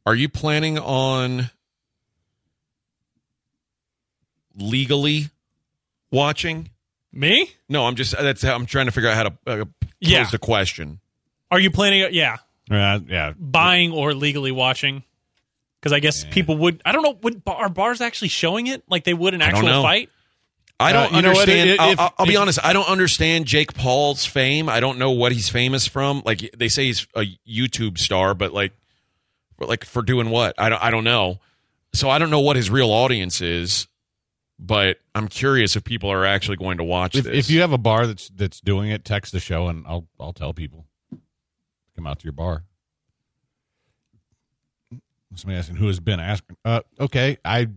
Are 0.05 0.15
you 0.15 0.27
planning 0.27 0.79
on 0.79 1.51
legally 4.55 5.29
watching? 6.11 6.69
Me? 7.13 7.51
No, 7.69 7.85
I'm 7.85 7.95
just 7.95 8.17
that's 8.17 8.41
how 8.41 8.55
I'm 8.55 8.65
trying 8.65 8.85
to 8.85 8.91
figure 8.91 9.09
out 9.09 9.15
how 9.15 9.23
to 9.23 9.33
uh, 9.45 9.65
pose 9.65 9.89
Yeah. 9.99 10.27
the 10.31 10.37
question. 10.39 10.99
Are 11.51 11.59
you 11.59 11.69
planning? 11.69 12.07
Yeah, 12.13 12.37
Yeah, 12.69 12.99
yeah. 13.07 13.33
buying 13.37 13.91
or 13.91 14.13
legally 14.13 14.51
watching? 14.51 15.03
Because 15.79 15.91
I 15.93 15.99
guess 15.99 16.23
people 16.23 16.57
would. 16.57 16.81
I 16.85 16.93
don't 16.93 17.03
know. 17.03 17.17
Would 17.21 17.41
are 17.45 17.67
bars 17.69 17.99
actually 18.01 18.29
showing 18.29 18.67
it 18.67 18.83
like 18.89 19.03
they 19.03 19.13
would 19.13 19.33
an 19.33 19.41
don't 19.41 19.49
actual 19.49 19.67
know. 19.67 19.81
fight? 19.83 20.09
I 20.81 20.91
don't 20.93 21.13
Uh, 21.13 21.21
know 21.21 21.29
what? 21.29 21.39
understand. 21.47 21.69
If- 21.71 21.79
I'll, 21.79 21.91
if- 21.91 21.99
I'll- 21.99 22.13
I'll 22.19 22.25
be 22.25 22.33
if- 22.33 22.39
honest. 22.39 22.59
I 22.63 22.73
don't 22.73 22.87
understand 22.87 23.45
Jake 23.45 23.73
Paul's 23.73 24.25
fame. 24.25 24.67
I 24.69 24.79
don't 24.79 24.97
know 24.97 25.11
what 25.11 25.31
he's 25.31 25.49
famous 25.49 25.87
from. 25.87 26.21
Like 26.25 26.49
they 26.57 26.67
say, 26.69 26.85
he's 26.85 27.07
a 27.15 27.25
YouTube 27.47 27.97
star, 27.97 28.33
but 28.33 28.53
like, 28.53 28.73
but 29.57 29.69
like 29.69 29.85
for 29.85 30.01
doing 30.01 30.29
what? 30.29 30.55
I 30.57 30.69
don't. 30.69 30.83
I 30.83 30.91
don't 30.91 31.03
know. 31.03 31.39
So 31.93 32.09
I 32.09 32.17
don't 32.19 32.29
know 32.29 32.39
what 32.39 32.55
his 32.55 32.69
real 32.69 32.89
audience 32.91 33.41
is. 33.41 33.87
But 34.63 34.97
I'm 35.15 35.27
curious 35.27 35.75
if 35.75 35.83
people 35.83 36.11
are 36.11 36.23
actually 36.23 36.57
going 36.57 36.77
to 36.77 36.83
watch 36.83 37.15
If, 37.15 37.23
this. 37.25 37.47
if 37.47 37.49
you 37.49 37.61
have 37.61 37.71
a 37.73 37.79
bar 37.79 38.05
that's 38.05 38.29
that's 38.29 38.61
doing 38.61 38.91
it, 38.91 39.03
text 39.03 39.31
the 39.31 39.39
show 39.39 39.67
and 39.67 39.85
I'll 39.87 40.05
I'll 40.19 40.33
tell 40.33 40.53
people. 40.53 40.85
Come 41.95 42.05
out 42.05 42.19
to 42.19 42.23
your 42.25 42.33
bar. 42.33 42.63
Somebody 45.35 45.57
asking 45.57 45.77
who 45.77 45.87
has 45.87 45.99
been 45.99 46.19
asking. 46.19 46.57
Uh, 46.65 46.81
okay, 46.99 47.37
I 47.45 47.69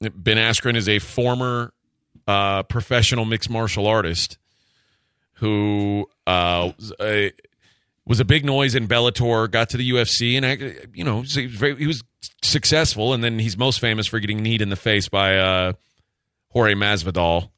Ben 0.00 0.36
Askren 0.36 0.76
is 0.76 0.88
a 0.88 0.98
former 0.98 1.72
uh, 2.26 2.62
professional 2.64 3.24
mixed 3.24 3.50
martial 3.50 3.86
artist 3.86 4.38
who 5.34 6.08
uh, 6.26 6.72
was, 6.78 6.92
a, 7.00 7.32
was 8.06 8.20
a 8.20 8.24
big 8.24 8.44
noise 8.44 8.74
in 8.74 8.86
Bellator, 8.88 9.50
got 9.50 9.70
to 9.70 9.76
the 9.76 9.90
UFC, 9.90 10.36
and 10.36 10.46
I, 10.46 10.86
you 10.92 11.04
know 11.04 11.22
he 11.22 11.46
was, 11.46 11.56
very, 11.56 11.76
he 11.76 11.86
was 11.86 12.04
successful. 12.42 13.12
And 13.12 13.22
then 13.22 13.38
he's 13.38 13.56
most 13.56 13.80
famous 13.80 14.06
for 14.06 14.20
getting 14.20 14.42
kneed 14.42 14.62
in 14.62 14.68
the 14.68 14.76
face 14.76 15.08
by 15.08 15.38
uh, 15.38 15.72
Jorge 16.50 16.74
Masvidal. 16.74 17.50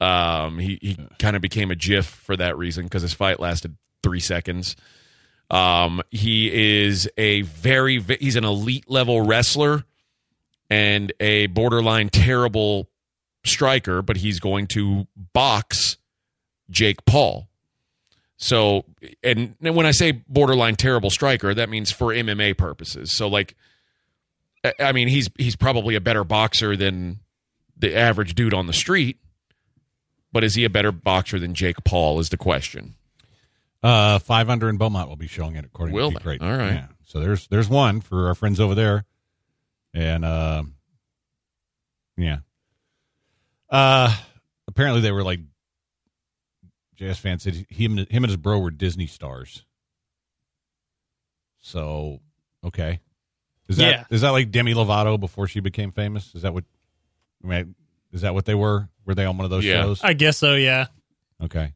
Um, 0.00 0.58
he 0.58 0.78
he 0.80 0.98
kind 1.18 1.36
of 1.36 1.42
became 1.42 1.70
a 1.70 1.74
GIF 1.74 2.06
for 2.06 2.36
that 2.36 2.56
reason 2.56 2.84
because 2.84 3.02
his 3.02 3.12
fight 3.12 3.40
lasted 3.40 3.76
three 4.02 4.20
seconds. 4.20 4.76
Um, 5.50 6.02
he 6.10 6.82
is 6.84 7.10
a 7.16 7.42
very 7.42 8.00
he's 8.20 8.36
an 8.36 8.44
elite 8.44 8.88
level 8.88 9.22
wrestler 9.22 9.84
and 10.70 11.12
a 11.20 11.46
borderline 11.48 12.08
terrible 12.10 12.88
striker, 13.44 14.02
but 14.02 14.16
he's 14.18 14.40
going 14.40 14.66
to 14.68 15.06
box 15.32 15.96
Jake 16.70 17.04
Paul. 17.06 17.48
So, 18.36 18.84
and 19.24 19.54
when 19.60 19.86
I 19.86 19.90
say 19.90 20.12
borderline 20.12 20.76
terrible 20.76 21.10
striker, 21.10 21.54
that 21.54 21.68
means 21.68 21.90
for 21.90 22.08
MMA 22.14 22.56
purposes. 22.56 23.16
So, 23.16 23.26
like, 23.28 23.56
I- 24.78 24.92
mean, 24.92 25.08
he's 25.08 25.28
he's 25.38 25.56
probably 25.56 25.94
a 25.96 26.00
better 26.00 26.22
boxer 26.24 26.76
than 26.76 27.18
the 27.76 27.96
average 27.96 28.34
dude 28.34 28.54
on 28.54 28.66
the 28.66 28.72
street, 28.72 29.18
but 30.32 30.44
is 30.44 30.54
he 30.54 30.64
a 30.64 30.70
better 30.70 30.92
boxer 30.92 31.38
than 31.38 31.54
Jake 31.54 31.82
Paul? 31.84 32.20
Is 32.20 32.28
the 32.28 32.36
question. 32.36 32.94
uh 33.82 34.18
five 34.18 34.50
under 34.50 34.68
in 34.68 34.76
Beaumont 34.76 35.08
will 35.08 35.16
be 35.16 35.28
showing 35.28 35.54
it 35.56 35.64
according 35.64 35.94
Will 35.94 36.10
to 36.12 36.18
Creighton. 36.20 36.46
All 36.48 36.56
right. 36.56 36.72
Yeah. 36.74 36.86
So 37.06 37.20
there's 37.20 37.46
there's 37.48 37.68
one 37.68 38.00
for 38.00 38.26
our 38.28 38.34
friends 38.34 38.60
over 38.60 38.74
there, 38.74 39.04
and 39.94 40.24
uh, 40.24 40.62
yeah. 42.16 42.38
Uh, 43.70 44.14
apparently 44.66 45.00
they 45.00 45.12
were 45.12 45.22
like 45.22 45.40
JS 46.98 47.18
fan 47.18 47.38
said 47.38 47.54
him 47.68 47.96
him 47.98 48.24
and 48.24 48.26
his 48.26 48.36
bro 48.36 48.58
were 48.58 48.70
Disney 48.70 49.06
stars. 49.06 49.64
So 51.60 52.20
okay, 52.64 53.00
is 53.68 53.76
that 53.76 54.06
is 54.10 54.22
Yeah. 54.22 54.28
that 54.28 54.32
like 54.32 54.50
Demi 54.50 54.74
Lovato 54.74 55.18
before 55.18 55.46
she 55.46 55.60
became 55.60 55.92
famous? 55.92 56.34
Is 56.34 56.42
that 56.42 56.54
what? 56.54 56.64
I 57.44 57.46
mean, 57.46 57.74
is 58.12 58.22
that 58.22 58.34
what 58.34 58.46
they 58.46 58.54
were? 58.54 58.88
Were 59.04 59.14
they 59.14 59.24
on 59.26 59.36
one 59.36 59.44
of 59.44 59.50
those 59.50 59.64
Yeah. 59.64 59.82
shows? 59.82 60.00
I 60.02 60.12
guess 60.12 60.38
so. 60.38 60.54
Yeah. 60.54 60.86
Okay. 61.42 61.72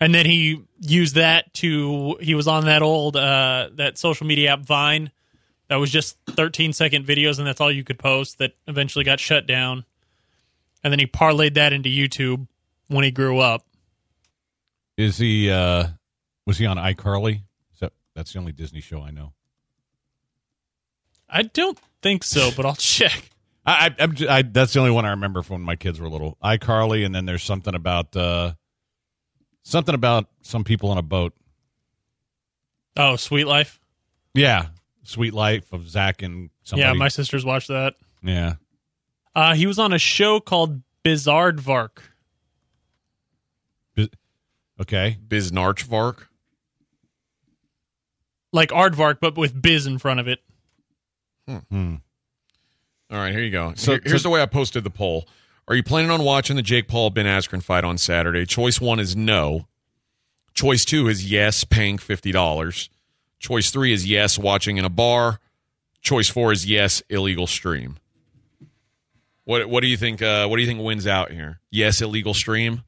And 0.00 0.14
then 0.14 0.26
he 0.26 0.62
used 0.80 1.14
that 1.16 1.52
to 1.54 2.16
he 2.20 2.34
was 2.34 2.48
on 2.48 2.64
that 2.66 2.82
old 2.82 3.16
uh 3.16 3.68
that 3.74 3.98
social 3.98 4.26
media 4.26 4.52
app 4.52 4.60
Vine 4.60 5.12
that 5.70 5.76
was 5.76 5.90
just 5.92 6.16
13 6.26 6.72
second 6.72 7.06
videos 7.06 7.38
and 7.38 7.46
that's 7.46 7.60
all 7.60 7.70
you 7.70 7.84
could 7.84 7.98
post 7.98 8.38
that 8.38 8.54
eventually 8.66 9.04
got 9.04 9.20
shut 9.20 9.46
down. 9.46 9.84
And 10.82 10.92
then 10.92 10.98
he 10.98 11.06
parlayed 11.06 11.54
that 11.54 11.72
into 11.72 11.88
YouTube 11.88 12.48
when 12.88 13.04
he 13.04 13.12
grew 13.12 13.38
up. 13.38 13.64
Is 14.96 15.18
he? 15.18 15.48
uh 15.48 15.86
Was 16.44 16.58
he 16.58 16.66
on 16.66 16.76
iCarly? 16.76 17.42
Is 17.72 17.80
that 17.80 17.92
that's 18.16 18.32
the 18.32 18.40
only 18.40 18.50
Disney 18.50 18.80
show 18.80 19.00
I 19.00 19.12
know. 19.12 19.32
I 21.28 21.42
don't 21.42 21.78
think 22.02 22.24
so, 22.24 22.50
but 22.56 22.66
I'll 22.66 22.74
check. 22.76 23.30
I, 23.64 23.94
I, 23.96 24.08
I 24.28 24.42
that's 24.42 24.72
the 24.72 24.80
only 24.80 24.90
one 24.90 25.04
I 25.06 25.10
remember 25.10 25.42
from 25.42 25.54
when 25.58 25.62
my 25.62 25.76
kids 25.76 26.00
were 26.00 26.08
little. 26.08 26.36
iCarly, 26.42 27.06
and 27.06 27.14
then 27.14 27.26
there's 27.26 27.44
something 27.44 27.76
about 27.76 28.16
uh 28.16 28.54
something 29.62 29.94
about 29.94 30.26
some 30.42 30.64
people 30.64 30.90
on 30.90 30.98
a 30.98 31.02
boat. 31.02 31.32
Oh, 32.96 33.14
Suite 33.14 33.46
Life. 33.46 33.78
Yeah, 34.34 34.66
Suite 35.10 35.34
Life 35.34 35.72
of 35.72 35.88
Zach 35.88 36.22
and 36.22 36.50
somebody. 36.62 36.86
Yeah, 36.88 36.92
my 36.94 37.08
sisters 37.08 37.44
watched 37.44 37.68
that. 37.68 37.94
yeah. 38.22 38.54
Uh 39.34 39.54
he 39.54 39.66
was 39.66 39.78
on 39.78 39.92
a 39.92 39.98
show 39.98 40.40
called 40.40 40.82
Bizardvark. 41.04 41.98
Bi- 43.96 44.08
Okay. 44.80 45.18
Biznarchvark. 45.26 46.26
Like 48.52 48.70
Aardvark 48.70 49.18
but 49.20 49.36
with 49.36 49.60
biz 49.60 49.86
in 49.86 49.98
front 49.98 50.20
of 50.20 50.28
it. 50.28 50.40
Hmm. 51.46 51.96
All 53.10 53.18
right, 53.18 53.32
here 53.32 53.42
you 53.42 53.50
go. 53.50 53.72
So- 53.74 53.92
Here- 53.92 54.02
here's 54.04 54.22
so- 54.22 54.28
the 54.28 54.32
way 54.32 54.40
I 54.42 54.46
posted 54.46 54.84
the 54.84 54.90
poll. 54.90 55.26
Are 55.66 55.74
you 55.74 55.82
planning 55.82 56.10
on 56.10 56.22
watching 56.22 56.54
the 56.56 56.62
Jake 56.62 56.86
Paul 56.88 57.10
Ben 57.10 57.26
Askren 57.26 57.62
fight 57.62 57.84
on 57.84 57.98
Saturday? 57.98 58.46
Choice 58.46 58.80
one 58.80 58.98
is 59.00 59.14
no. 59.16 59.66
Choice 60.54 60.84
two 60.84 61.08
is 61.08 61.30
yes, 61.30 61.64
paying 61.64 61.98
fifty 61.98 62.30
dollars. 62.32 62.88
Choice 63.40 63.70
three 63.70 63.92
is 63.92 64.06
yes, 64.08 64.38
watching 64.38 64.76
in 64.76 64.84
a 64.84 64.88
bar. 64.90 65.40
Choice 66.02 66.28
four 66.28 66.52
is 66.52 66.64
yes, 66.66 67.02
illegal 67.08 67.46
stream. 67.48 67.96
What 69.44 69.68
What 69.68 69.80
do 69.80 69.88
you 69.88 69.96
think? 69.96 70.22
Uh, 70.22 70.46
what 70.46 70.56
do 70.56 70.62
you 70.62 70.68
think 70.68 70.80
wins 70.80 71.06
out 71.06 71.32
here? 71.32 71.58
Yes, 71.70 72.00
illegal 72.00 72.34
stream. 72.34 72.82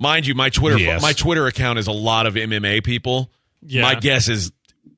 Mind 0.00 0.26
you, 0.26 0.34
my 0.34 0.50
Twitter 0.50 0.78
Yes. 0.78 1.00
my 1.00 1.12
Twitter 1.12 1.46
account 1.46 1.78
is 1.78 1.86
a 1.86 1.92
lot 1.92 2.26
of 2.26 2.34
MMA 2.34 2.82
people. 2.82 3.30
Yeah. 3.64 3.82
My 3.82 3.94
guess 3.94 4.28
is 4.28 4.50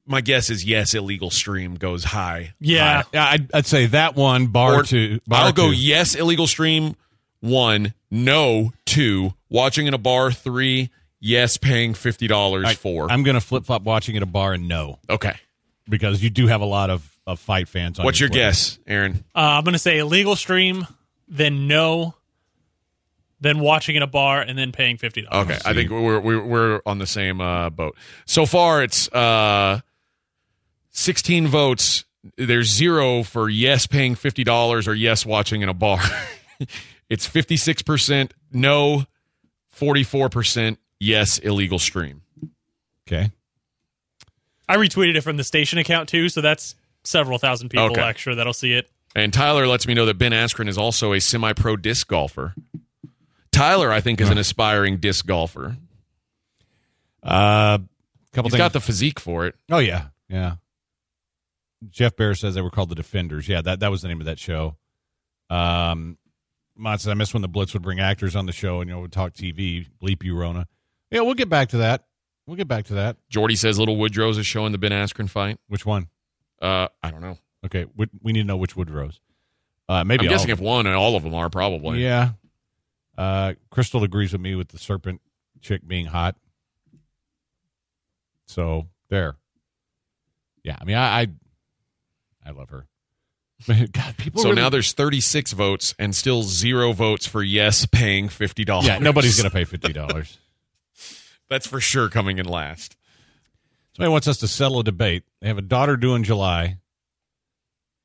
my 0.07 0.21
guess 0.21 0.49
is 0.51 0.65
yes, 0.65 0.95
illegal 0.95 1.31
stream 1.31 1.75
goes 1.75 2.05
high. 2.05 2.55
Yeah. 2.61 3.03
Yeah, 3.13 3.25
I'd, 3.27 3.55
I'd 3.55 3.67
say 3.67 3.87
that 3.87 4.15
one 4.17 4.47
bar 4.47 4.81
Or- 4.81 4.83
two. 4.83 5.21
Bar 5.27 5.47
I'll 5.47 5.53
go 5.53 5.71
yes, 5.71 6.15
illegal 6.15 6.47
stream 6.47 6.97
one, 7.41 7.93
no 8.11 8.73
two, 8.87 9.35
watching 9.51 9.87
in 9.87 9.93
a 9.93 9.99
bar 9.99 10.33
three, 10.33 10.91
yes, 11.25 11.57
paying 11.57 11.95
fifty 11.95 12.27
dollars 12.27 12.65
I, 12.67 12.75
four. 12.75 13.11
I'm 13.11 13.23
going 13.23 13.35
to 13.35 13.41
flip 13.41 13.65
flop 13.65 13.83
watching 13.83 14.17
at 14.17 14.23
a 14.23 14.27
bar 14.27 14.53
and 14.53 14.69
no 14.69 14.99
okay. 15.09 15.35
because 15.89 16.23
you 16.23 16.31
do 16.31 16.47
have 16.47 16.61
a 16.61 16.67
lot 16.67 16.91
of, 16.91 17.19
of 17.27 17.41
fight 17.41 17.69
fans. 17.69 17.99
on 17.99 18.05
What's 18.05 18.21
your 18.21 18.29
Twitter. 18.29 18.45
guess, 18.45 18.79
Aaron? 18.87 19.25
Uh, 19.35 19.41
I'm 19.41 19.65
going 19.65 19.73
to 19.73 19.79
say 19.79 19.99
illegal 19.99 20.37
stream, 20.37 20.87
then 21.27 21.67
no, 21.67 22.15
then 23.41 23.59
watching 23.59 23.97
in 23.97 24.03
a 24.03 24.07
bar, 24.07 24.41
and 24.41 24.57
then 24.57 24.71
paying 24.71 24.99
fifty 24.99 25.23
dollars. 25.23 25.47
Okay, 25.47 25.59
I 25.65 25.73
think 25.75 25.91
we're 25.91 26.21
we're, 26.21 26.45
we're 26.45 26.81
on 26.87 26.99
the 26.99 27.07
same 27.07 27.41
uh, 27.41 27.71
boat. 27.71 27.97
So 28.27 28.47
far, 28.47 28.83
it's 28.83 29.09
uh, 29.13 29.81
sixteen 30.91 31.49
votes. 31.49 32.05
There's 32.39 32.73
zero 32.73 33.23
for 33.23 33.49
yes, 33.49 33.87
paying 33.87 34.15
fifty 34.15 34.45
dollars, 34.45 34.87
or 34.87 34.95
yes, 34.95 35.27
watching 35.27 35.63
in 35.63 35.69
a 35.69 35.75
bar. 35.75 36.01
it's 37.09 37.27
fifty 37.27 37.57
six 37.57 37.83
percent 37.83 38.33
no, 38.53 39.05
forty 39.69 40.05
four 40.05 40.29
percent 40.29 40.79
yes, 41.05 41.39
illegal 41.39 41.79
stream. 41.79 42.23
Okay. 43.07 43.31
I 44.69 44.77
retweeted 44.77 45.17
it 45.17 45.21
from 45.21 45.37
the 45.37 45.45
station 45.45 45.79
account 45.79 46.09
too, 46.09 46.29
so 46.29 46.41
that's 46.41 46.75
several 47.05 47.39
thousand 47.39 47.69
people 47.69 47.87
Okay. 47.91 48.01
extra 48.01 48.35
that'll 48.35 48.53
see 48.55 48.73
it. 48.73 48.91
And 49.15 49.33
Tyler 49.33 49.67
lets 49.67 49.87
me 49.87 49.95
know 49.95 50.07
that 50.07 50.15
Ben 50.19 50.33
Askren 50.33 50.69
is 50.69 50.79
also 50.79 51.13
a 51.13 51.21
semi 51.21 51.53
pro 51.53 51.77
disc 51.77 52.09
golfer. 52.09 52.55
Tyler, 53.53 53.93
I 53.93 54.01
think, 54.01 54.21
is 54.21 54.31
an 54.31 54.39
aspiring 54.39 54.97
disc 54.97 55.25
golfer. 55.27 55.77
Uh, 57.23 57.79
couple 58.33 58.49
He's 58.49 58.53
things. 58.53 58.59
got 58.59 58.73
the 58.73 58.81
physique 58.81 59.21
for 59.21 59.47
it. 59.47 59.55
oh 59.71 59.79
yeah, 59.79 60.07
yeah. 60.29 60.57
Jeff 61.91 62.17
Bear 62.17 62.35
says 62.35 62.55
they 62.55 62.63
were 62.63 62.71
called 62.71 62.89
the 62.89 62.95
Defenders. 62.95 63.47
Yeah, 63.49 63.61
that 63.63 63.81
that 63.81 63.91
was 63.91 64.03
the 64.03 64.09
name 64.09 64.21
of 64.21 64.27
that 64.27 64.39
show. 64.39 64.77
Um, 65.51 66.19
Mont 66.77 67.01
says 67.01 67.09
I 67.11 67.15
miss 67.15 67.33
when 67.33 67.43
the 67.43 67.49
Blitz 67.49 67.73
would 67.75 67.83
bring 67.83 68.01
actors 68.01 68.35
on 68.35 68.47
the 68.47 68.53
show 68.53 68.81
and 68.81 68.89
you 68.89 68.97
know 68.97 69.03
would 69.03 69.13
talk 69.13 69.35
TV. 69.35 69.87
Bleep 70.03 70.23
you, 70.25 70.37
Rona. 70.37 70.67
Yeah, 71.15 71.21
we'll 71.21 71.35
get 71.35 71.49
back 71.49 71.69
to 71.69 71.77
that. 71.79 72.05
We'll 72.45 72.57
get 72.57 72.67
back 72.67 72.87
to 72.87 72.95
that. 72.95 73.17
Jordy 73.31 73.55
says 73.55 73.79
Little 73.79 73.97
Woodrow's 73.97 74.37
is 74.37 74.47
showing 74.47 74.73
the 74.73 74.79
Ben 74.79 74.91
Askren 74.91 75.31
fight. 75.31 75.59
Which 75.69 75.87
one? 75.87 76.09
Uh, 76.61 76.89
I 77.05 77.13
don't 77.13 77.21
know. 77.21 77.39
Okay, 77.65 77.87
we, 77.97 78.09
we 78.21 78.33
need 78.33 78.41
to 78.41 78.47
know 78.47 78.57
which 78.57 78.75
Woodrows. 78.75 79.21
Uh, 79.89 80.03
maybe 80.03 80.27
I'm 80.27 80.31
guessing 80.31 80.51
if 80.51 80.59
one 80.59 80.87
and 80.87 80.97
all 80.97 81.15
of 81.15 81.23
them 81.23 81.33
are 81.33 81.49
probably. 81.49 82.03
Yeah. 82.03 82.31
Uh, 83.17 83.55
Crystal 83.71 84.03
agrees 84.03 84.33
with 84.33 84.41
me 84.41 84.57
with 84.57 84.69
the 84.69 84.79
serpent 84.79 85.21
chick 85.61 85.87
being 85.87 86.07
hot. 86.07 86.35
So 88.47 88.89
there. 89.09 89.37
Yeah, 90.65 90.77
I 90.81 90.85
mean, 90.85 90.97
I 90.97 91.21
I, 91.21 91.27
I 92.45 92.51
love 92.51 92.71
her. 92.71 92.87
God, 93.93 94.17
people. 94.17 94.43
So 94.43 94.49
really- 94.49 94.61
now 94.61 94.69
there's 94.69 94.93
36 94.93 95.53
votes 95.53 95.95
and 95.97 96.15
still 96.15 96.43
zero 96.43 96.93
votes 96.93 97.27
for 97.27 97.43
yes, 97.43 97.87
paying 97.87 98.29
fifty 98.29 98.65
dollars. 98.65 98.89
yeah, 98.89 98.99
nobody's 98.99 99.37
gonna 99.37 99.51
pay 99.51 99.65
fifty 99.65 99.93
dollars. 99.93 100.39
That's 101.51 101.67
for 101.67 101.81
sure 101.81 102.09
coming 102.09 102.39
in 102.39 102.47
last. 102.47 102.97
Somebody 103.97 104.11
wants 104.13 104.27
us 104.29 104.39
to 104.39 104.49
settle 104.49 104.81
a 104.81 104.85
debate. 104.85 105.23
They 105.41 105.49
have 105.49 105.59
a 105.59 105.63
daughter 105.63 105.97
due 105.97 106.15
in 106.15 106.25
July. 106.25 106.79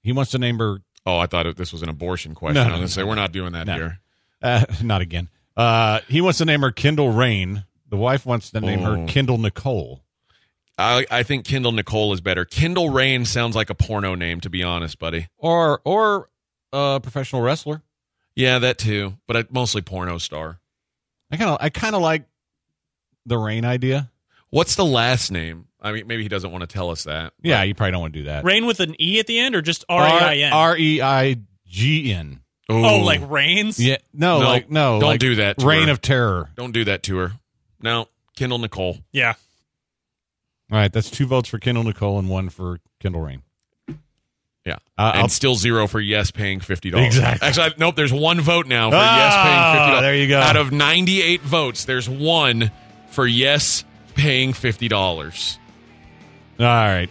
He 0.02 0.12
wants 0.12 0.32
to 0.32 0.38
name 0.38 0.60
her. 0.60 0.78
Oh, 1.06 1.18
I 1.18 1.26
thought 1.26 1.48
it, 1.48 1.58
this 1.58 1.72
was 1.74 1.82
an 1.82 1.90
abortion 1.90 2.36
question. 2.36 2.56
No, 2.56 2.62
I 2.62 2.66
no, 2.66 2.72
was 2.74 2.78
going 2.80 2.88
to 2.88 2.94
say 2.94 3.04
we're 3.04 3.16
not 3.16 3.32
doing 3.32 3.54
that 3.54 3.66
No. 3.68 3.74
here. 3.76 4.00
Uh, 4.42 4.66
not 4.84 5.02
again. 5.02 5.30
Uh, 5.58 6.00
he 6.08 6.22
wants 6.22 6.38
to 6.40 6.46
name 6.46 6.62
her 6.62 6.72
Kendall 6.72 7.12
Rain. 7.12 7.66
The 7.90 7.98
wife 7.98 8.26
wants 8.26 8.52
to 8.52 8.62
name 8.62 8.82
Oh. 8.82 8.96
her 9.02 9.08
Kendall 9.08 9.38
Nicole. 9.40 10.04
I, 10.78 11.06
I 11.12 11.24
think 11.24 11.44
Kendall 11.46 11.72
Nicole 11.74 12.14
is 12.14 12.22
better. 12.22 12.46
Kendall 12.46 12.90
Rain 12.90 13.26
sounds 13.26 13.56
like 13.56 13.70
a 13.70 13.76
porno 13.76 14.16
name, 14.16 14.40
to 14.42 14.50
be 14.50 14.64
honest, 14.64 14.98
buddy. 15.00 15.28
or 15.38 15.82
or 15.84 16.30
a 16.72 17.00
professional 17.02 17.42
wrestler. 17.42 17.82
Yeah, 18.36 18.60
that 18.60 18.78
too, 18.78 19.16
but 19.28 19.36
I, 19.36 19.44
mostly 19.50 19.82
porno 19.82 20.18
star. 20.20 20.60
I 21.32 21.36
kind 21.38 21.50
of 21.50 21.58
I 21.60 21.70
kind 21.70 21.96
of 21.96 22.02
like 22.02 22.24
the 23.30 23.38
rain 23.38 23.64
idea. 23.66 24.12
What's 24.50 24.76
the 24.76 24.86
last 24.86 25.32
name? 25.32 25.66
I 25.82 25.92
mean, 25.94 26.08
maybe 26.08 26.24
he 26.24 26.30
doesn't 26.30 26.52
want 26.52 26.62
to 26.62 26.68
tell 26.68 26.90
us 26.90 27.04
that. 27.06 27.32
Yeah, 27.42 27.64
you 27.64 27.74
probably 27.74 27.92
don't 27.94 28.02
want 28.02 28.14
to 28.14 28.20
do 28.20 28.26
that. 28.26 28.44
Rain 28.44 28.66
with 28.66 28.80
an 28.82 28.96
E 29.00 29.20
at 29.20 29.28
the 29.28 29.40
end 29.40 29.56
or 29.56 29.62
just 29.62 29.86
R 29.88 30.06
A 30.06 30.10
I 30.12 30.36
N? 30.36 30.52
R 30.54 30.78
E 30.78 31.02
I 31.02 31.38
G 31.68 32.12
N. 32.12 32.42
Oh, 32.68 33.00
Ooh. 33.00 33.04
like 33.04 33.22
rains? 33.30 33.80
Yeah, 33.80 33.98
no, 34.14 34.42
No, 34.42 34.48
like 34.48 34.70
no, 34.70 35.00
don't 35.00 35.10
like 35.10 35.20
do 35.20 35.36
that 35.36 35.58
to 35.60 35.66
Reign 35.66 35.86
her. 35.88 35.94
of 35.94 36.02
Terror. 36.02 36.50
don't 36.56 36.72
do 36.72 36.84
that 36.86 37.02
to 37.04 37.18
her. 37.18 37.32
No, 37.82 38.08
Kendall 38.36 38.60
Nicole. 38.60 38.98
Yeah. 39.12 39.34
All 40.72 40.78
right, 40.78 40.92
that's 40.94 41.10
two 41.10 41.26
votes 41.26 41.50
for 41.50 41.58
Kendall 41.58 41.84
Nicole 41.84 42.20
and 42.20 42.30
one 42.30 42.50
for 42.50 42.80
Kendall 43.00 43.22
Rain. 43.22 43.42
Yeah, 44.66 44.76
Uh, 44.98 45.12
and 45.14 45.22
I'll- 45.22 45.30
still 45.30 45.56
zero 45.56 45.88
for 45.88 46.00
yes, 46.00 46.30
paying 46.32 46.60
fifty 46.60 46.90
dollars. 46.92 47.08
Exactly. 47.08 47.48
Actually, 47.48 47.66
I- 47.72 47.74
nope. 47.78 47.96
There's 47.96 48.14
one 48.14 48.40
vote 48.42 48.68
now 48.68 48.90
for 48.92 48.98
Ah, 49.00 49.18
yes, 49.18 49.34
paying 49.36 49.74
fifty 49.74 49.88
dollars. 49.92 50.02
there 50.02 50.16
you 50.16 50.28
go. 50.28 50.40
Out 50.40 50.58
of 50.58 50.72
ninety-eight 50.72 51.42
votes, 51.42 51.86
there's 51.86 52.08
one 52.10 52.70
for 53.12 53.26
yes, 53.28 53.84
paying 54.16 54.54
fifty 54.54 54.88
dollars. 54.88 55.60
All 56.60 56.66
right, 56.66 57.10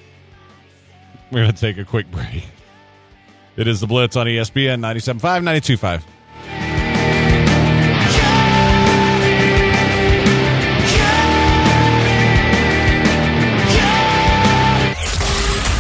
we're 1.31 1.41
gonna 1.43 1.53
take 1.53 1.79
a 1.79 1.85
quick 1.85 2.11
break. 2.11 2.45
It 3.57 3.67
is 3.67 3.81
the 3.81 3.89
Blitz 3.89 4.15
on 4.15 4.27
ESPN 4.27 4.81
97.5, 4.81 5.43
92.5. 5.43 6.03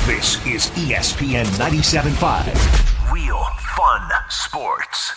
This 0.07 0.45
is 0.47 0.71
ESPN 0.71 1.45
97.5. 1.57 3.13
Real 3.13 3.45
fun 3.77 4.11
sports. 4.29 5.15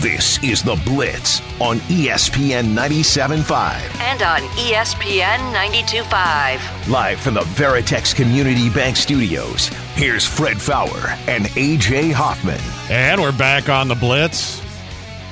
This 0.00 0.42
is 0.44 0.62
The 0.62 0.78
Blitz 0.84 1.40
on 1.58 1.78
ESPN 1.88 2.74
97.5. 2.74 3.98
And 3.98 4.20
on 4.20 4.40
ESPN 4.58 5.38
92.5. 5.54 6.90
Live 6.90 7.18
from 7.18 7.32
the 7.32 7.40
Veritex 7.40 8.14
Community 8.14 8.68
Bank 8.68 8.98
Studios, 8.98 9.68
here's 9.94 10.26
Fred 10.26 10.60
Faour 10.60 11.08
and 11.26 11.46
AJ 11.46 12.12
Hoffman. 12.12 12.60
And 12.90 13.22
we're 13.22 13.36
back 13.38 13.70
on 13.70 13.88
the 13.88 13.94
Blitz. 13.94 14.60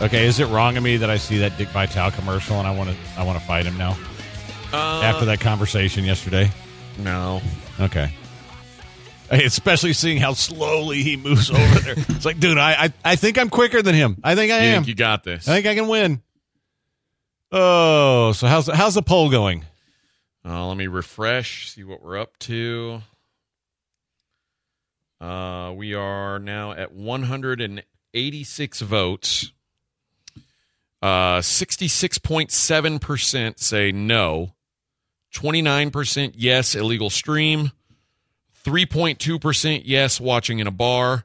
Okay, 0.00 0.27
is 0.27 0.40
it 0.40 0.46
wrong 0.46 0.79
of 0.79 0.83
me 0.83 0.96
that 0.96 1.11
I 1.11 1.18
see 1.18 1.37
that 1.40 1.59
Dick 1.59 1.68
Vitale 1.68 2.11
commercial 2.12 2.57
and 2.57 2.66
I 2.66 2.74
want 2.74 2.88
to 2.88 2.96
I 3.18 3.22
want 3.22 3.38
to 3.38 3.44
fight 3.44 3.66
him 3.66 3.77
now 3.77 3.98
uh, 4.72 5.03
after 5.05 5.27
that 5.27 5.40
conversation 5.40 6.05
yesterday? 6.05 6.50
No. 7.00 7.42
Okay. 7.81 8.11
Especially 9.31 9.93
seeing 9.95 10.19
how 10.19 10.35
slowly 10.35 11.03
he 11.03 11.17
moves 11.17 11.51
over 11.55 11.79
there. 11.81 11.95
It's 11.97 12.25
like, 12.27 12.39
dude, 12.41 12.59
I, 12.59 12.85
I 12.85 12.93
I 13.05 13.17
think 13.17 13.39
I'm 13.39 13.49
quicker 13.51 13.81
than 13.83 13.95
him. 13.95 14.19
I 14.23 14.35
think 14.35 14.53
I 14.53 14.59
You 14.61 14.65
am. 14.69 14.75
think 14.83 14.89
you 14.89 14.95
got 14.95 15.25
this? 15.25 15.49
I 15.49 15.55
think 15.55 15.67
I 15.67 15.75
can 15.75 15.89
win. 15.89 16.23
Oh, 17.51 18.33
so 18.33 18.47
how's 18.47 18.67
how's 18.69 18.95
the 18.95 19.03
poll 19.03 19.31
going? 19.31 19.65
Uh, 20.47 20.67
let 20.67 20.77
me 20.77 20.87
refresh, 20.89 21.71
see 21.71 21.85
what 21.85 22.03
we're 22.03 22.19
up 22.19 22.39
to. 22.41 23.01
Uh, 25.21 25.73
we 25.75 25.95
are 25.95 26.39
now 26.39 26.73
at 26.73 26.93
186 26.93 28.81
votes. 28.83 29.53
Uh, 31.01 31.39
66.7% 31.41 33.59
say 33.59 33.91
no. 33.93 34.53
29% 35.35 36.33
yes, 36.37 36.75
illegal 36.75 37.09
stream. 37.11 37.73
3.2% 38.64 39.83
yes, 39.85 40.20
watching 40.20 40.59
in 40.59 40.66
a 40.66 40.72
bar. 40.72 41.24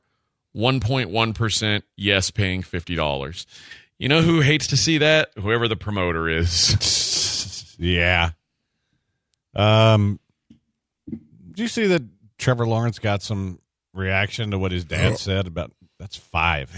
1.1% 0.55 1.83
yes, 1.95 2.31
paying 2.31 2.63
$50. 2.63 3.45
You 3.97 4.09
know 4.09 4.21
who 4.21 4.41
hates 4.41 4.67
to 4.67 4.77
see 4.77 4.97
that? 4.97 5.29
Whoever 5.37 5.67
the 5.67 5.75
promoter 5.75 6.27
is. 6.27 7.75
yeah. 7.79 8.31
Um, 9.55 10.19
did 11.07 11.59
you 11.59 11.67
see 11.67 11.87
that 11.87 12.03
Trevor 12.37 12.65
Lawrence 12.65 12.99
got 12.99 13.21
some 13.21 13.59
reaction 13.93 14.51
to 14.51 14.57
what 14.57 14.71
his 14.71 14.85
dad 14.85 15.17
said 15.17 15.47
about 15.47 15.71
that's 15.99 16.15
five? 16.15 16.71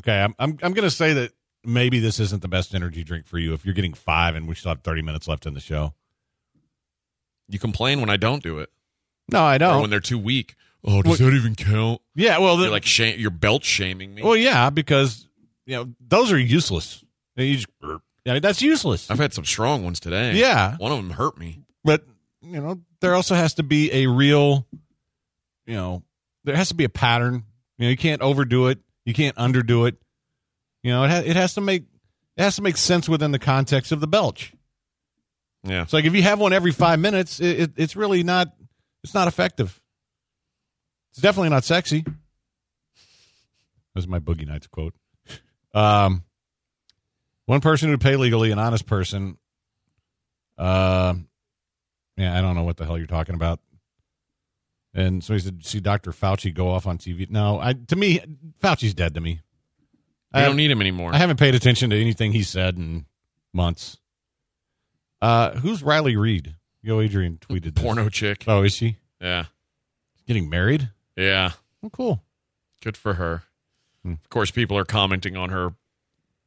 Okay, 0.00 0.20
I'm 0.20 0.34
I'm 0.38 0.58
I'm 0.62 0.72
gonna 0.72 0.90
say 0.90 1.12
that 1.12 1.32
maybe 1.64 2.00
this 2.00 2.18
isn't 2.20 2.42
the 2.42 2.48
best 2.48 2.74
energy 2.74 3.04
drink 3.04 3.26
for 3.26 3.38
you 3.38 3.52
if 3.52 3.64
you're 3.64 3.74
getting 3.74 3.94
five 3.94 4.34
and 4.34 4.48
we 4.48 4.54
still 4.54 4.70
have 4.70 4.82
30 4.82 5.02
minutes 5.02 5.28
left 5.28 5.46
in 5.46 5.54
the 5.54 5.60
show. 5.60 5.94
You 7.48 7.58
complain 7.58 8.00
when 8.00 8.10
I 8.10 8.16
don't 8.16 8.42
do 8.42 8.58
it. 8.58 8.70
No, 9.30 9.40
I 9.42 9.56
or 9.56 9.58
don't. 9.58 9.80
when 9.82 9.90
they're 9.90 10.00
too 10.00 10.18
weak. 10.18 10.54
Oh, 10.84 11.02
does 11.02 11.10
What- 11.10 11.18
that 11.20 11.34
even 11.34 11.54
count? 11.54 12.00
yeah, 12.14 12.38
well, 12.38 12.56
the, 12.56 12.64
You're 12.64 12.72
like 12.72 12.84
shame, 12.84 13.18
you're 13.18 13.30
belt 13.30 13.64
shaming 13.64 14.14
me. 14.14 14.22
well, 14.22 14.36
yeah, 14.36 14.70
because 14.70 15.26
you 15.66 15.74
know 15.76 15.88
those 16.06 16.32
are 16.32 16.38
useless. 16.38 17.04
You 17.36 17.54
just, 17.56 17.68
I 17.82 18.32
mean, 18.32 18.42
that's 18.42 18.62
useless. 18.62 19.10
I've 19.10 19.18
had 19.18 19.32
some 19.34 19.44
strong 19.44 19.84
ones 19.84 20.00
today. 20.00 20.34
Yeah. 20.34 20.76
one 20.78 20.90
of 20.92 20.98
them 20.98 21.10
hurt 21.10 21.38
me. 21.38 21.60
but 21.84 22.04
you 22.40 22.60
know 22.60 22.80
there 23.00 23.14
also 23.14 23.34
has 23.34 23.54
to 23.54 23.62
be 23.64 23.92
a 23.92 24.06
real 24.06 24.64
you 25.66 25.74
know 25.74 26.02
there 26.44 26.54
has 26.56 26.68
to 26.68 26.74
be 26.74 26.84
a 26.84 26.88
pattern 26.88 27.42
you 27.78 27.84
know 27.84 27.90
you 27.90 27.96
can't 27.96 28.22
overdo 28.22 28.68
it 28.68 28.78
you 29.04 29.12
can't 29.12 29.36
underdo 29.36 29.88
it 29.88 29.96
you 30.84 30.92
know 30.92 31.02
it, 31.04 31.10
ha- 31.10 31.22
it 31.24 31.34
has 31.36 31.54
to 31.54 31.60
make 31.60 31.82
it 32.36 32.42
has 32.42 32.54
to 32.56 32.62
make 32.62 32.76
sense 32.76 33.08
within 33.08 33.32
the 33.32 33.38
context 33.40 33.90
of 33.90 33.98
the 34.00 34.06
belch 34.06 34.52
Yeah, 35.64 35.84
So 35.86 35.96
like 35.96 36.04
if 36.06 36.14
you 36.14 36.22
have 36.22 36.38
one 36.38 36.52
every 36.52 36.70
five 36.72 37.00
minutes 37.00 37.40
it, 37.40 37.60
it, 37.60 37.70
it's 37.76 37.96
really 37.96 38.22
not 38.22 38.52
it's 39.04 39.14
not 39.14 39.28
effective 39.28 39.80
it's 41.10 41.20
definitely 41.20 41.50
not 41.50 41.64
sexy 41.64 42.04
that's 43.94 44.06
my 44.06 44.18
boogie 44.18 44.46
nights 44.46 44.66
quote 44.66 44.94
um 45.74 46.24
one 47.46 47.60
person 47.60 47.88
who'd 47.88 48.00
pay 48.00 48.16
legally 48.16 48.50
an 48.50 48.58
honest 48.58 48.86
person 48.86 49.38
uh, 50.58 51.14
yeah, 52.16 52.36
I 52.36 52.40
don't 52.40 52.56
know 52.56 52.64
what 52.64 52.76
the 52.76 52.84
hell 52.84 52.98
you're 52.98 53.06
talking 53.06 53.36
about. 53.36 53.60
And 54.92 55.22
so 55.22 55.34
he 55.34 55.40
said, 55.40 55.64
"See 55.64 55.80
Dr. 55.80 56.10
Fauci 56.10 56.52
go 56.52 56.70
off 56.70 56.86
on 56.86 56.98
TV." 56.98 57.30
No, 57.30 57.60
I 57.60 57.74
to 57.74 57.96
me, 57.96 58.20
Fauci's 58.60 58.94
dead 58.94 59.14
to 59.14 59.20
me. 59.20 59.40
I 60.32 60.42
I 60.42 60.46
don't 60.46 60.56
need 60.56 60.70
him 60.70 60.80
anymore. 60.80 61.14
I 61.14 61.18
haven't 61.18 61.38
paid 61.38 61.54
attention 61.54 61.90
to 61.90 62.00
anything 62.00 62.32
he 62.32 62.42
said 62.42 62.76
in 62.76 63.06
months. 63.54 63.98
Uh, 65.22 65.52
who's 65.52 65.82
Riley 65.82 66.16
Reid? 66.16 66.56
Yo, 66.88 67.02
Adrian 67.02 67.36
tweeted 67.36 67.74
this. 67.74 67.84
Porno 67.84 68.08
chick. 68.08 68.44
Oh, 68.46 68.62
is 68.62 68.74
she 68.74 68.96
Yeah, 69.20 69.44
getting 70.26 70.48
married? 70.48 70.88
yeah. 71.16 71.50
Oh, 71.82 71.90
cool. 71.90 72.22
Good 72.82 72.96
for 72.96 73.14
her. 73.14 73.42
Hmm. 74.02 74.12
Of 74.12 74.30
course, 74.30 74.50
people 74.50 74.78
are 74.78 74.86
commenting 74.86 75.36
on 75.36 75.50
her 75.50 75.74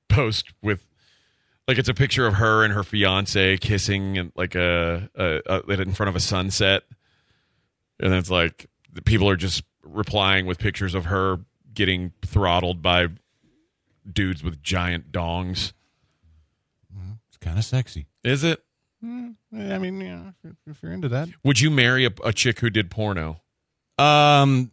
post 0.10 0.52
with 0.64 0.84
like 1.68 1.78
it's 1.78 1.90
a 1.90 1.94
picture 1.94 2.26
of 2.26 2.34
her 2.36 2.64
and 2.64 2.74
her 2.74 2.82
fiance 2.84 3.58
kissing 3.58 4.18
and 4.18 4.32
like 4.36 4.56
a, 4.56 5.12
a, 5.16 5.42
a 5.46 5.80
in 5.80 5.94
front 5.94 6.10
of 6.10 6.16
a 6.16 6.20
sunset, 6.20 6.86
and 8.00 8.12
then 8.12 8.18
it's 8.18 8.32
like 8.32 8.66
the 8.92 9.04
people 9.04 9.30
are 9.30 9.36
just 9.36 9.64
replying 9.84 10.48
with 10.48 10.58
pictures 10.58 10.96
of 10.96 11.06
her 11.06 11.38
getting 11.72 12.14
throttled 12.26 12.82
by 12.82 13.10
dudes 14.12 14.44
with 14.44 14.64
giant 14.64 15.12
dongs. 15.12 15.72
It's 17.30 17.38
kind 17.40 17.60
of 17.60 17.64
sexy. 17.64 18.08
Is 18.24 18.44
it? 18.44 18.64
I 19.04 19.78
mean, 19.80 20.00
yeah, 20.02 20.32
if, 20.44 20.56
if 20.68 20.84
you're 20.84 20.92
into 20.92 21.10
that. 21.10 21.30
Would 21.44 21.60
you 21.60 21.72
marry 21.72 22.06
a, 22.06 22.12
a 22.24 22.32
chick 22.34 22.60
who 22.60 22.70
did 22.70 22.92
porno? 22.92 23.42
Um, 23.98 24.72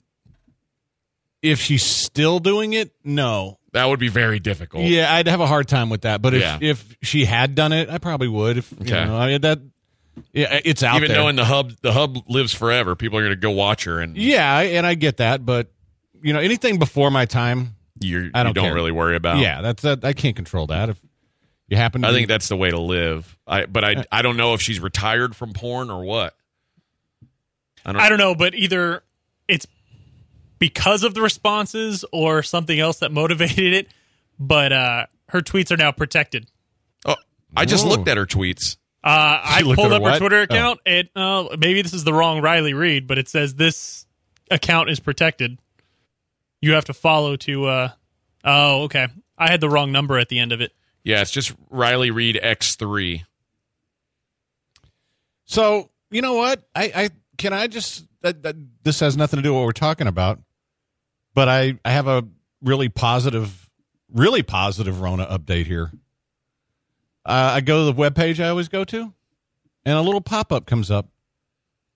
if 1.42 1.60
she's 1.60 1.82
still 1.82 2.38
doing 2.38 2.72
it, 2.72 2.92
no. 3.04 3.58
That 3.72 3.86
would 3.86 4.00
be 4.00 4.08
very 4.08 4.38
difficult. 4.40 4.84
Yeah, 4.84 5.12
I'd 5.12 5.28
have 5.28 5.40
a 5.40 5.46
hard 5.46 5.68
time 5.68 5.88
with 5.90 6.02
that. 6.02 6.20
But 6.22 6.34
if 6.34 6.40
Yeah. 6.40 6.58
if 6.60 6.96
she 7.02 7.24
had 7.24 7.54
done 7.54 7.72
it, 7.72 7.88
I 7.90 7.98
probably 7.98 8.28
would. 8.28 8.58
If 8.58 8.70
you 8.72 8.78
Okay. 8.82 9.04
know, 9.04 9.16
I 9.16 9.26
mean 9.28 9.40
that, 9.42 9.60
yeah, 10.32 10.60
it's 10.64 10.82
out 10.82 10.94
there. 10.94 11.04
Even 11.04 11.08
there. 11.12 11.18
knowing 11.18 11.36
the 11.36 11.44
hub, 11.44 11.72
the 11.82 11.92
hub 11.92 12.16
lives 12.28 12.52
forever. 12.54 12.96
People 12.96 13.18
are 13.18 13.22
going 13.22 13.34
to 13.34 13.36
go 13.40 13.50
watch 13.50 13.84
her, 13.84 14.00
and 14.00 14.16
yeah, 14.16 14.58
and 14.60 14.86
I 14.86 14.94
get 14.94 15.18
that, 15.18 15.44
but 15.46 15.70
you 16.22 16.32
know, 16.32 16.40
anything 16.40 16.78
before 16.78 17.10
my 17.10 17.24
time, 17.26 17.76
you're, 18.00 18.30
I 18.34 18.42
don't 18.42 18.50
you 18.50 18.54
don't 18.54 18.64
care. 18.64 18.74
really 18.74 18.90
worry 18.92 19.14
about. 19.16 19.38
yeah, 19.38 19.60
that's 19.60 19.82
that. 19.82 20.04
I 20.04 20.12
can't 20.14 20.34
control 20.34 20.66
that. 20.68 20.88
If 20.88 21.00
you 21.68 21.76
happen, 21.76 22.02
to 22.02 22.08
I 22.08 22.10
be- 22.10 22.16
think 22.16 22.28
that's 22.28 22.48
the 22.48 22.56
way 22.56 22.70
to 22.70 22.78
live. 22.78 23.36
I 23.46 23.66
but 23.66 23.84
I 23.84 24.04
I 24.10 24.22
don't 24.22 24.36
know 24.36 24.54
if 24.54 24.60
she's 24.62 24.80
retired 24.80 25.36
from 25.36 25.52
porn 25.52 25.90
or 25.90 26.02
what. 26.04 26.34
I 27.84 27.92
don't. 27.92 28.02
I 28.02 28.08
don't 28.08 28.18
know, 28.18 28.34
but 28.34 28.54
either 28.54 29.02
it's 29.46 29.66
because 30.58 31.04
of 31.04 31.14
the 31.14 31.22
responses 31.22 32.04
or 32.12 32.42
something 32.42 32.78
else 32.78 32.98
that 32.98 33.12
motivated 33.12 33.72
it. 33.74 33.88
But 34.40 34.72
uh, 34.72 35.06
her 35.30 35.40
tweets 35.40 35.70
are 35.72 35.76
now 35.76 35.90
protected. 35.92 36.48
Oh, 37.04 37.16
I 37.56 37.64
just 37.64 37.84
Whoa. 37.84 37.90
looked 37.90 38.08
at 38.08 38.16
her 38.16 38.26
tweets. 38.26 38.76
Uh, 39.02 39.40
I 39.44 39.62
pulled 39.62 39.78
at 39.78 39.84
up 39.84 39.90
her 39.90 39.94
her 39.94 40.00
what? 40.00 40.18
Twitter 40.18 40.38
Oh. 40.40 40.42
account. 40.42 40.80
It 40.86 41.10
uh, 41.16 41.48
maybe 41.58 41.82
this 41.82 41.92
is 41.94 42.04
the 42.04 42.12
wrong 42.12 42.40
Riley 42.40 42.74
Reid, 42.74 43.06
but 43.06 43.18
it 43.18 43.28
says 43.28 43.54
this 43.54 44.06
account 44.50 44.90
is 44.90 45.00
protected. 45.00 45.58
You 46.60 46.72
have 46.74 46.84
to 46.86 46.94
follow 46.94 47.36
to. 47.36 47.64
Uh, 47.66 47.88
oh, 48.44 48.82
okay. 48.84 49.08
I 49.36 49.50
had 49.50 49.60
the 49.60 49.68
wrong 49.70 49.92
number 49.92 50.18
at 50.18 50.28
the 50.28 50.38
end 50.40 50.52
of 50.52 50.60
it. 50.60 50.72
Yeah, 51.08 51.22
it's 51.22 51.30
just 51.30 51.54
Riley 51.70 52.10
Reid 52.10 52.38
X 52.42 52.76
three. 52.76 53.24
So 55.46 55.88
you 56.10 56.20
know 56.20 56.34
what? 56.34 56.68
I, 56.74 56.92
I 56.94 57.10
can 57.38 57.54
I 57.54 57.66
just 57.66 58.04
this 58.82 59.00
has 59.00 59.16
nothing 59.16 59.38
to 59.38 59.42
do 59.42 59.54
with 59.54 59.60
what 59.60 59.64
we're 59.64 59.72
talking 59.72 60.06
about, 60.06 60.38
but 61.32 61.48
I 61.48 61.78
I 61.82 61.92
have 61.92 62.08
a 62.08 62.24
really 62.60 62.90
positive, 62.90 63.70
really 64.12 64.42
positive 64.42 65.00
Rona 65.00 65.24
update 65.24 65.64
here. 65.64 65.90
Uh, 67.24 67.52
I 67.54 67.62
go 67.62 67.86
to 67.86 67.94
the 67.94 67.98
webpage 67.98 68.38
I 68.38 68.50
always 68.50 68.68
go 68.68 68.84
to, 68.84 69.14
and 69.86 69.96
a 69.96 70.02
little 70.02 70.20
pop 70.20 70.52
up 70.52 70.66
comes 70.66 70.90
up, 70.90 71.08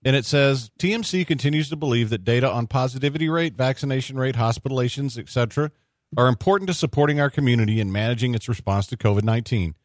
and 0.03 0.15
it 0.15 0.25
says 0.25 0.71
TMC 0.79 1.27
continues 1.27 1.69
to 1.69 1.75
believe 1.75 2.09
that 2.09 2.23
data 2.23 2.49
on 2.49 2.65
positivity 2.65 3.29
rate, 3.29 3.53
vaccination 3.53 4.17
rate, 4.17 4.37
hospitalizations, 4.37 5.19
etc., 5.19 5.69
are 6.17 6.27
important 6.27 6.67
to 6.67 6.73
supporting 6.73 7.19
our 7.19 7.29
community 7.29 7.79
and 7.79 7.91
managing 7.91 8.35
its 8.35 8.49
response 8.49 8.87
to 8.87 8.97
COVID 8.97 9.23
nineteen. 9.23 9.75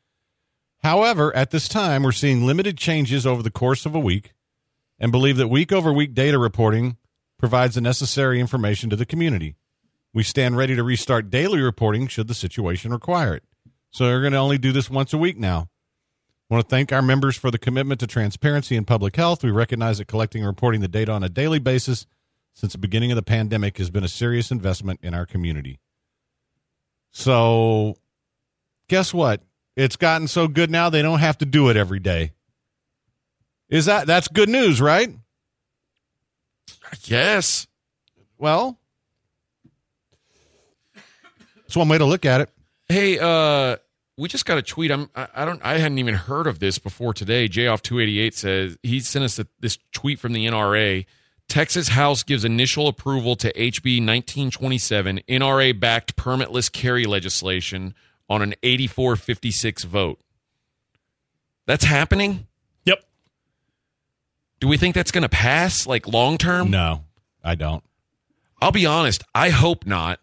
However, 0.83 1.35
at 1.35 1.51
this 1.51 1.69
time, 1.69 2.03
we're 2.03 2.13
seeing 2.13 2.47
limited 2.47 2.79
changes 2.79 3.27
over 3.27 3.43
the 3.43 3.51
course 3.51 3.85
of 3.85 3.95
a 3.95 4.01
week 4.01 4.33
and 4.99 5.11
believe 5.11 5.37
that 5.37 5.49
week 5.49 5.73
over 5.73 5.93
week 5.93 6.15
data 6.15 6.39
reporting 6.39 6.97
provides 7.39 7.75
the 7.75 7.81
necessary 7.81 8.41
information 8.41 8.91
to 8.91 8.97
the 8.97 9.07
community. 9.07 9.57
We 10.15 10.23
stand 10.23 10.57
ready 10.57 10.75
to 10.77 10.83
restart 10.83 11.31
daily 11.31 11.61
reporting 11.61 12.07
should 12.07 12.29
the 12.29 12.35
situation 12.35 12.93
require 12.93 13.35
it. 13.35 13.45
So 13.91 14.05
we're 14.05 14.21
going 14.21 14.33
to 14.33 14.39
only 14.39 14.59
do 14.59 14.73
this 14.73 14.91
once 14.91 15.13
a 15.13 15.19
week 15.19 15.39
now. 15.39 15.69
I 16.51 16.55
want 16.55 16.69
to 16.69 16.71
thank 16.71 16.93
our 16.93 17.03
members 17.03 17.37
for 17.37 17.51
the 17.51 17.59
commitment 17.59 18.01
to 18.01 18.07
transparency 18.07 18.77
and 18.77 18.87
public 18.87 19.17
health. 19.17 19.45
We 19.45 19.51
recognize 19.51 19.99
that 19.99 20.09
collecting 20.09 20.43
and 20.43 20.49
reporting 20.49 20.81
the 20.81 20.89
data 20.89 21.13
on 21.13 21.23
a 21.23 21.29
daily 21.29 21.59
basis 21.59 22.07
since 22.55 22.73
the 22.73 22.79
beginning 22.79 23.13
of 23.13 23.17
the 23.17 23.23
pandemic 23.23 23.79
has 23.79 23.91
been 23.91 24.05
a 24.05 24.09
serious 24.09 24.51
investment 24.51 25.01
in 25.03 25.15
our 25.15 25.27
community. 25.27 25.79
So, 27.11 27.97
guess 28.89 29.13
what? 29.13 29.43
It's 29.77 29.97
gotten 29.97 30.29
so 30.29 30.49
good 30.49 30.71
now 30.71 30.91
they 30.91 31.03
don't 31.03 31.21
have 31.21 31.39
to 31.39 31.47
do 31.47 31.69
it 31.69 31.77
every 31.77 32.01
day. 32.01 32.33
Is 33.69 33.87
that 33.87 34.07
that's 34.07 34.29
good 34.29 34.49
news, 34.49 34.81
right? 34.81 35.15
Yes. 37.05 37.67
Well, 38.39 38.79
that's 41.57 41.77
one 41.77 41.89
way 41.89 41.99
to 41.99 42.05
look 42.05 42.25
at 42.25 42.41
it. 42.41 42.51
Hey, 42.89 43.19
uh, 43.19 43.77
we 44.17 44.29
just 44.29 44.47
got 44.47 44.59
a 44.59 44.63
tweet. 44.63 44.91
I'm, 44.91 45.11
I, 45.15 45.29
I 45.35 45.45
don't, 45.45 45.61
I 45.63 45.79
hadn't 45.79 45.99
even 45.99 46.15
heard 46.15 46.47
of 46.47 46.59
this 46.59 46.79
before 46.79 47.13
today. 47.13 47.47
J 47.47 47.67
off 47.67 47.83
two 47.83 48.01
eighty 48.01 48.19
eight 48.19 48.35
says 48.35 48.79
he 48.83 49.01
sent 49.01 49.25
us 49.25 49.39
a, 49.39 49.47
this 49.61 49.79
tweet 49.93 50.19
from 50.19 50.33
the 50.33 50.47
NRA. 50.47 51.05
Texas 51.49 51.89
House 51.89 52.23
gives 52.23 52.45
initial 52.45 52.89
approval 52.89 53.35
to 53.37 53.53
HB 53.53 54.05
1927 54.05 55.21
NRA 55.29 55.79
backed 55.79 56.15
permitless 56.17 56.71
carry 56.71 57.05
legislation 57.05 57.95
on 58.29 58.43
an 58.43 58.55
84-56 58.63 59.85
vote. 59.85 60.21
That's 61.67 61.85
happening. 61.85 62.47
Yep. 62.85 63.03
Do 64.61 64.69
we 64.69 64.77
think 64.77 64.95
that's 64.95 65.11
going 65.11 65.23
to 65.23 65.29
pass 65.29 65.87
like 65.87 66.07
long 66.07 66.37
term? 66.37 66.71
No, 66.71 67.05
I 67.43 67.55
don't. 67.55 67.83
I'll 68.61 68.73
be 68.73 68.87
honest. 68.87 69.25
I 69.35 69.51
hope 69.51 69.87
not. 69.87 70.21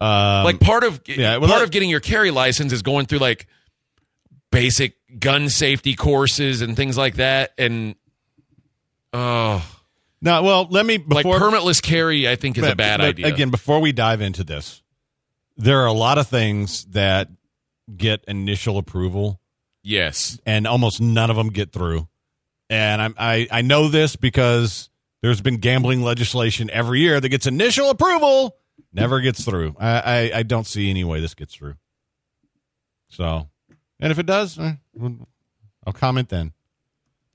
Um, 0.00 0.44
like 0.44 0.60
part 0.60 0.84
of 0.84 1.00
yeah, 1.06 1.38
well, 1.38 1.50
part 1.50 1.62
of 1.62 1.70
getting 1.70 1.90
your 1.90 2.00
carry 2.00 2.30
license 2.30 2.72
is 2.72 2.82
going 2.82 3.06
through 3.06 3.18
like 3.18 3.46
basic 4.52 4.94
gun 5.18 5.48
safety 5.48 5.94
courses 5.94 6.62
and 6.62 6.76
things 6.76 6.96
like 6.96 7.16
that 7.16 7.52
and 7.58 7.96
oh 9.12 9.77
no, 10.20 10.42
well, 10.42 10.66
let 10.70 10.84
me 10.84 10.98
like 10.98 11.24
before 11.24 11.38
permitless 11.38 11.80
carry 11.82 12.28
i 12.28 12.36
think 12.36 12.58
is 12.58 12.66
a 12.66 12.74
bad 12.76 12.98
but 12.98 13.06
idea 13.06 13.26
Again, 13.26 13.50
before 13.50 13.80
we 13.80 13.92
dive 13.92 14.20
into 14.20 14.44
this, 14.44 14.82
there 15.56 15.80
are 15.80 15.86
a 15.86 15.92
lot 15.92 16.18
of 16.18 16.26
things 16.26 16.84
that 16.86 17.28
get 17.96 18.24
initial 18.28 18.78
approval, 18.78 19.40
yes 19.82 20.38
and 20.44 20.66
almost 20.66 21.00
none 21.00 21.30
of 21.30 21.36
them 21.36 21.48
get 21.50 21.72
through. 21.72 22.08
And 22.70 23.00
I'm, 23.00 23.14
I 23.18 23.48
I 23.50 23.62
know 23.62 23.88
this 23.88 24.14
because 24.16 24.90
there's 25.22 25.40
been 25.40 25.56
gambling 25.56 26.02
legislation 26.02 26.68
every 26.70 27.00
year 27.00 27.18
that 27.20 27.28
gets 27.28 27.46
initial 27.46 27.88
approval, 27.90 28.56
never 28.92 29.20
gets 29.20 29.44
through. 29.44 29.74
I 29.78 30.00
I, 30.34 30.38
I 30.38 30.42
don't 30.42 30.66
see 30.66 30.90
any 30.90 31.02
way 31.04 31.20
this 31.20 31.34
gets 31.34 31.54
through. 31.54 31.74
So, 33.08 33.48
and 34.00 34.12
if 34.12 34.18
it 34.18 34.26
does, 34.26 34.58
eh, 34.58 34.74
I'll 35.86 35.92
comment 35.94 36.28
then. 36.28 36.52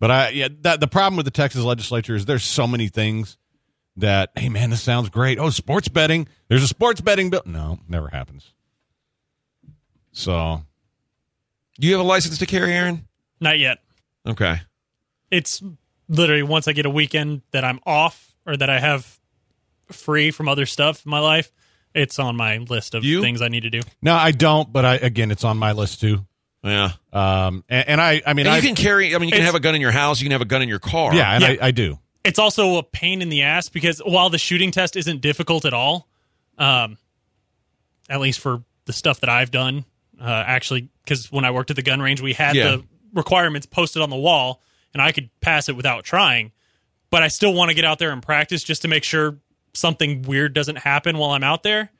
But 0.03 0.11
I 0.11 0.29
yeah, 0.31 0.49
that 0.63 0.81
the 0.81 0.87
problem 0.89 1.15
with 1.15 1.23
the 1.23 1.31
Texas 1.31 1.63
legislature 1.63 2.13
is 2.13 2.25
there's 2.25 2.43
so 2.43 2.67
many 2.67 2.89
things 2.89 3.37
that 3.95 4.31
hey 4.35 4.49
man, 4.49 4.69
this 4.69 4.81
sounds 4.81 5.07
great. 5.09 5.39
Oh, 5.39 5.49
sports 5.49 5.87
betting. 5.87 6.27
There's 6.49 6.61
a 6.61 6.67
sports 6.67 6.99
betting 6.99 7.29
bill. 7.29 7.43
No, 7.45 7.79
never 7.87 8.09
happens. 8.09 8.51
So 10.11 10.61
do 11.79 11.87
you 11.87 11.93
have 11.93 12.01
a 12.01 12.07
license 12.07 12.37
to 12.39 12.45
carry 12.45 12.73
aaron 12.73 13.07
Not 13.39 13.59
yet. 13.59 13.79
okay 14.27 14.59
It's 15.31 15.63
literally 16.09 16.43
once 16.43 16.67
I 16.67 16.73
get 16.73 16.85
a 16.85 16.89
weekend 16.89 17.41
that 17.51 17.63
I'm 17.63 17.79
off 17.85 18.35
or 18.45 18.57
that 18.57 18.69
I 18.69 18.81
have 18.81 19.17
free 19.89 20.31
from 20.31 20.49
other 20.49 20.65
stuff 20.65 21.05
in 21.05 21.11
my 21.11 21.19
life, 21.19 21.49
it's 21.95 22.19
on 22.19 22.35
my 22.35 22.57
list 22.57 22.93
of 22.93 23.05
You? 23.05 23.21
things 23.21 23.41
I 23.41 23.47
need 23.47 23.63
to 23.63 23.69
do. 23.69 23.79
no, 24.01 24.15
I 24.15 24.31
don't. 24.31 24.69
But 24.73 24.83
I 24.83 24.95
again, 24.95 25.31
it's 25.31 25.45
on 25.45 25.55
my 25.57 25.71
list 25.71 26.01
too. 26.01 26.25
Yeah 26.63 26.91
Um, 27.11 27.63
and, 27.69 27.89
and 27.89 28.01
I 28.01 28.21
I 28.25 28.33
mean 28.33 28.45
and 28.45 28.53
I 28.55 28.57
you 28.57 28.63
can 28.63 28.75
carry 28.75 29.13
i 29.15 29.17
mean 29.17 29.29
you 29.29 29.35
can 29.35 29.43
have 29.43 29.55
a 29.55 29.59
gun 29.59 29.75
in 29.75 29.81
your 29.81 29.91
house 29.91 30.19
you 30.21 30.25
can 30.25 30.31
have 30.31 30.41
a 30.41 30.45
gun 30.45 30.61
in 30.61 30.69
your 30.69 30.79
car 30.79 31.13
yeah, 31.13 31.33
and 31.33 31.41
Yeah. 31.43 31.49
I, 31.61 31.67
I 31.67 31.71
do. 31.71 31.99
It's 32.23 32.39
also 32.39 32.77
a 32.77 32.83
pain 32.83 33.21
in 33.21 33.27
the 33.29 33.41
ass 33.41 33.67
because 33.69 33.99
while 33.99 34.29
the 34.29 34.37
shooting 34.37 34.71
test 34.71 34.95
isn't 34.95 35.19
difficult 35.19 35.65
at 35.65 35.73
all, 35.73 36.07
um, 36.57 36.97
at 38.09 38.21
least 38.21 38.39
for 38.39 38.63
the 38.85 38.93
stuff 38.93 39.19
that 39.19 39.29
I've 39.29 39.51
done, 39.51 39.83
uh, 40.21 40.25
actually, 40.47 40.87
because 41.03 41.29
when 41.33 41.43
I 41.43 41.51
worked 41.51 41.69
at 41.69 41.75
the 41.75 41.81
gun 41.81 42.01
range, 42.01 42.21
we 42.21 42.31
had 42.31 42.55
Yeah. 42.55 42.63
the 42.77 42.83
requirements 43.13 43.65
posted 43.65 44.01
on 44.01 44.09
the 44.09 44.15
wall, 44.15 44.61
and 44.93 45.01
I 45.01 45.11
could 45.11 45.29
pass 45.41 45.67
it 45.67 45.75
without 45.75 46.05
trying. 46.05 46.53
But 47.09 47.23
I 47.23 47.27
still 47.27 47.53
want 47.53 47.69
to 47.69 47.75
get 47.75 47.83
out 47.83 47.99
there 47.99 48.11
and 48.11 48.23
practice 48.23 48.63
just 48.63 48.83
to 48.83 48.87
make 48.87 49.03
sure 49.03 49.37
something 49.73 50.21
weird 50.21 50.53
doesn't 50.53 50.77
happen 50.77 51.17
while 51.17 51.31
I'm 51.31 51.43
out 51.43 51.63
there. 51.63 51.91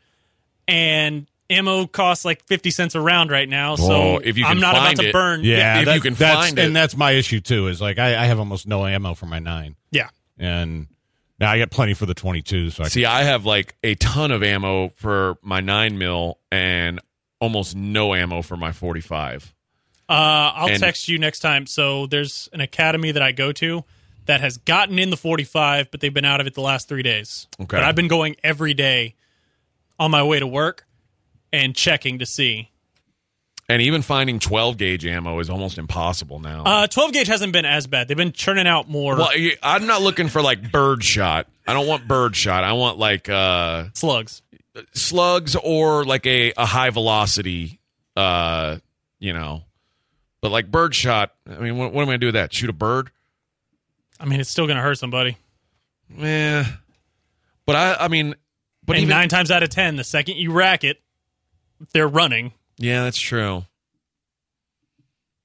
And 0.70 1.28
ammo 1.54 1.86
costs 1.88 2.26
like 2.26 2.46
fifty 2.48 2.72
cents 2.72 2.96
a 2.96 3.02
round 3.02 3.32
right 3.32 3.48
now, 3.48 3.76
so 3.76 3.92
Oh, 3.94 4.18
if 4.24 4.38
you 4.38 4.46
I'm 4.46 4.60
not 4.60 4.76
find 4.76 4.94
about 5.00 5.04
to 5.04 5.10
it. 5.10 5.14
burn. 5.14 5.44
Yeah, 5.44 5.80
if 5.80 5.86
that- 5.86 5.96
you 5.96 6.02
can 6.02 6.14
that's, 6.16 6.36
find 6.48 6.60
it. 6.60 6.66
and 6.66 6.76
that's 6.76 6.96
my 6.98 7.12
issue 7.12 7.40
too. 7.40 7.68
Is 7.68 7.82
like 7.82 8.00
I, 8.00 8.24
I 8.24 8.26
have 8.26 8.40
almost 8.40 8.68
no 8.68 8.86
ammo 8.86 9.14
for 9.14 9.26
my 9.26 9.40
nine, 9.40 9.76
yeah. 9.92 10.10
and 10.38 10.88
now 11.40 11.52
I 11.52 11.58
got 11.60 11.72
plenty 11.72 11.94
for 11.94 12.06
the 12.06 12.14
twenty 12.14 12.42
two. 12.42 12.70
So 12.70 12.84
I 12.84 12.88
see 12.88 13.06
i 13.06 13.24
have 13.24 13.46
like 13.46 13.76
a 13.84 13.96
ton 13.96 14.32
of 14.32 14.44
ammo 14.44 14.90
for 14.96 15.38
my 15.42 15.60
9 15.62 15.98
mil 15.98 16.38
and 16.52 17.00
almost 17.40 17.76
no 17.76 18.14
ammo 18.16 18.42
for 18.42 18.56
my 18.56 18.72
45 18.72 19.54
Uh, 20.08 20.14
I'll 20.14 20.68
And- 20.70 20.80
text 20.80 21.08
you 21.10 21.18
next 21.20 21.40
time. 21.40 21.66
So 21.68 22.06
there's 22.08 22.48
an 22.54 22.62
academy 22.62 23.12
that 23.12 23.22
I 23.24 23.32
go 23.32 23.52
to 23.54 23.84
that 24.26 24.40
has 24.40 24.58
gotten 24.58 25.00
in 25.00 25.10
the 25.10 25.18
45, 25.18 25.92
but 25.92 26.00
they've 26.00 26.14
been 26.14 26.24
out 26.24 26.40
of 26.40 26.48
it 26.48 26.54
the 26.54 26.62
last 26.62 26.88
three 26.88 27.04
days. 27.04 27.48
Okay. 27.60 27.76
But 27.78 27.84
I've 27.84 27.96
been 27.96 28.08
going 28.08 28.38
every 28.44 28.74
day 28.74 29.16
on 30.00 30.12
my 30.12 30.24
way 30.24 30.40
to 30.40 30.48
work 30.48 30.86
and 31.54 31.74
checking 31.76 32.20
to 32.20 32.26
see. 32.26 32.70
And 33.70 33.82
even 33.82 34.02
finding 34.02 34.40
12 34.40 34.78
gauge 34.78 35.06
ammo 35.06 35.40
is 35.40 35.50
almost 35.50 35.78
impossible 35.78 36.40
now. 36.40 36.64
Uh, 36.66 36.88
12 36.88 37.14
gauge 37.14 37.28
hasn't 37.28 37.54
been 37.54 37.64
as 37.64 37.88
bad. 37.88 38.10
They've 38.10 38.18
been 38.18 38.34
churning 38.34 38.68
out 38.68 38.90
more 38.90 39.16
well, 39.16 39.30
I'm 39.62 39.86
not 39.86 40.02
looking 40.02 40.28
for 40.28 40.42
like 40.42 40.70
bird 40.70 41.02
shot. 41.02 41.48
I 41.66 41.74
don't 41.74 41.88
want 41.88 42.06
bird 42.06 42.36
shot. 42.36 42.66
I 42.66 42.74
want 42.74 42.98
like 42.98 43.30
uh, 43.30 43.86
slugs. 43.94 44.42
slugs 44.94 45.56
or 45.56 46.04
like 46.04 46.26
a, 46.26 46.52
a 46.58 46.66
high 46.66 46.90
velocity, 46.90 47.80
uh, 48.18 48.80
you 49.20 49.32
know. 49.32 49.62
But 50.42 50.52
like 50.52 50.70
bird 50.70 50.94
shot, 50.94 51.32
I 51.50 51.60
mean, 51.60 51.78
what, 51.78 51.94
what 51.94 52.02
am 52.02 52.10
I 52.10 52.12
going 52.12 52.20
to 52.20 52.24
do 52.26 52.28
with 52.28 52.36
that? 52.36 52.54
Shoot 52.54 52.70
a 52.70 52.74
bird? 52.74 53.12
I 54.20 54.26
mean, 54.26 54.42
it's 54.42 54.50
still 54.50 54.68
going 54.68 54.76
to 54.76 54.84
hurt 54.84 54.98
somebody. 54.98 55.38
Yeah. 56.18 56.66
But 57.66 57.76
I, 57.78 57.96
I 57.96 58.08
mean, 58.10 58.36
but 58.86 58.98
even 58.98 59.08
nine 59.08 59.30
times 59.30 59.52
out 59.52 59.64
of 59.64 59.70
10, 59.70 59.96
the 59.96 60.04
second 60.04 60.36
you 60.36 60.52
rack 60.52 60.84
it, 60.84 61.00
they're 61.94 62.08
running. 62.08 62.54
yeah, 62.78 63.04
that's 63.04 63.20
true. 63.20 63.66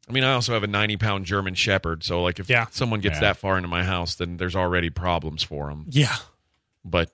I 0.09 0.13
mean, 0.13 0.25
I 0.25 0.33
also 0.33 0.55
have 0.55 0.63
a 0.63 0.67
90 0.69 0.97
pound 0.97 1.27
German 1.27 1.55
Shepherd, 1.55 2.03
so 2.03 2.23
like 2.23 2.39
if 2.39 2.49
Yeah. 2.49 2.67
someone 2.71 3.01
gets 3.01 3.17
Yeah. 3.17 3.21
that 3.21 3.37
far 3.37 3.57
into 3.59 3.69
my 3.69 3.85
house, 3.85 4.15
then 4.15 4.39
there's 4.39 4.57
already 4.57 4.89
problems 4.91 5.43
for 5.43 5.69
them. 5.69 5.85
Yeah. 5.91 6.17
But 6.85 7.11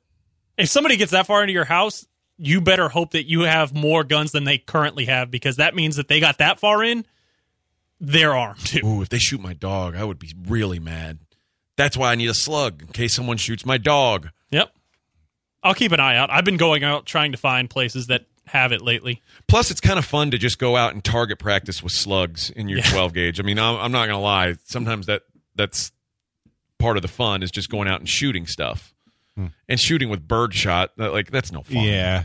If 0.57 0.68
somebody 0.68 0.96
gets 0.96 1.11
that 1.11 1.27
far 1.27 1.42
into 1.42 1.53
your 1.53 1.64
house, 1.64 2.07
you 2.38 2.61
better 2.61 2.88
hope 2.88 3.11
that 3.12 3.29
you 3.29 3.40
have 3.40 3.74
more 3.74 4.05
guns 4.05 4.31
than 4.31 4.44
they 4.44 4.59
currently 4.59 5.07
have 5.07 5.29
because 5.31 5.57
that 5.57 5.74
means 5.74 5.96
that 5.96 6.07
they 6.07 6.20
got 6.20 6.38
that 6.38 6.61
far 6.61 6.85
in, 6.85 7.05
they're 8.00 8.33
armed 8.37 8.64
too. 8.64 8.87
Ooh, 8.87 9.03
if 9.03 9.09
they 9.09 9.18
shoot 9.18 9.40
my 9.40 9.55
dog, 9.55 9.96
I 9.96 10.05
would 10.05 10.20
be 10.20 10.33
really 10.46 10.79
mad. 10.79 11.18
That's 11.77 11.96
why 11.96 12.12
I 12.12 12.14
need 12.14 12.29
a 12.31 12.35
slug 12.35 12.83
in 12.83 12.88
case 12.88 13.14
someone 13.14 13.37
shoots 13.37 13.66
my 13.66 13.79
dog. 13.79 14.31
Yep. 14.53 14.72
I'll 15.64 15.74
keep 15.74 15.90
an 15.90 15.98
eye 15.98 16.16
out. 16.16 16.31
I've 16.31 16.44
been 16.44 16.57
going 16.57 16.85
out 16.85 17.07
trying 17.07 17.33
to 17.33 17.38
find 17.38 17.68
places 17.68 18.07
that 18.07 18.27
have 18.55 18.73
it 18.73 18.81
lately. 18.81 19.21
Plus, 19.49 19.71
it's 19.71 19.81
kind 19.81 19.99
of 19.99 20.05
fun 20.05 20.31
to 20.31 20.38
just 20.38 20.59
go 20.59 20.77
out 20.77 20.95
and 20.95 21.03
target 21.05 21.38
practice 21.38 21.83
with 21.83 21.93
slugs 21.93 22.51
in 22.51 22.69
your 22.69 22.79
Yeah. 22.79 22.90
12 22.90 23.12
gauge. 23.12 23.40
I 23.40 23.43
mean, 23.43 23.59
I'm, 23.59 23.77
I'm 23.77 23.93
not 23.93 24.07
going 24.07 24.17
to 24.17 24.23
lie. 24.23 24.55
Sometimes 24.64 25.07
that 25.07 25.23
that's 25.55 25.93
part 26.79 26.97
of 26.97 27.03
the 27.03 27.09
fun 27.09 27.43
is 27.43 27.51
just 27.51 27.69
going 27.69 27.88
out 27.88 28.01
and 28.01 28.09
shooting 28.09 28.47
stuff. 28.47 28.95
And 29.69 29.81
shooting 29.81 30.11
with 30.11 30.29
birdshot. 30.29 30.90
like 30.97 31.31
that's 31.33 31.51
no 31.51 31.62
fun. 31.62 31.83
Yeah. 31.83 32.25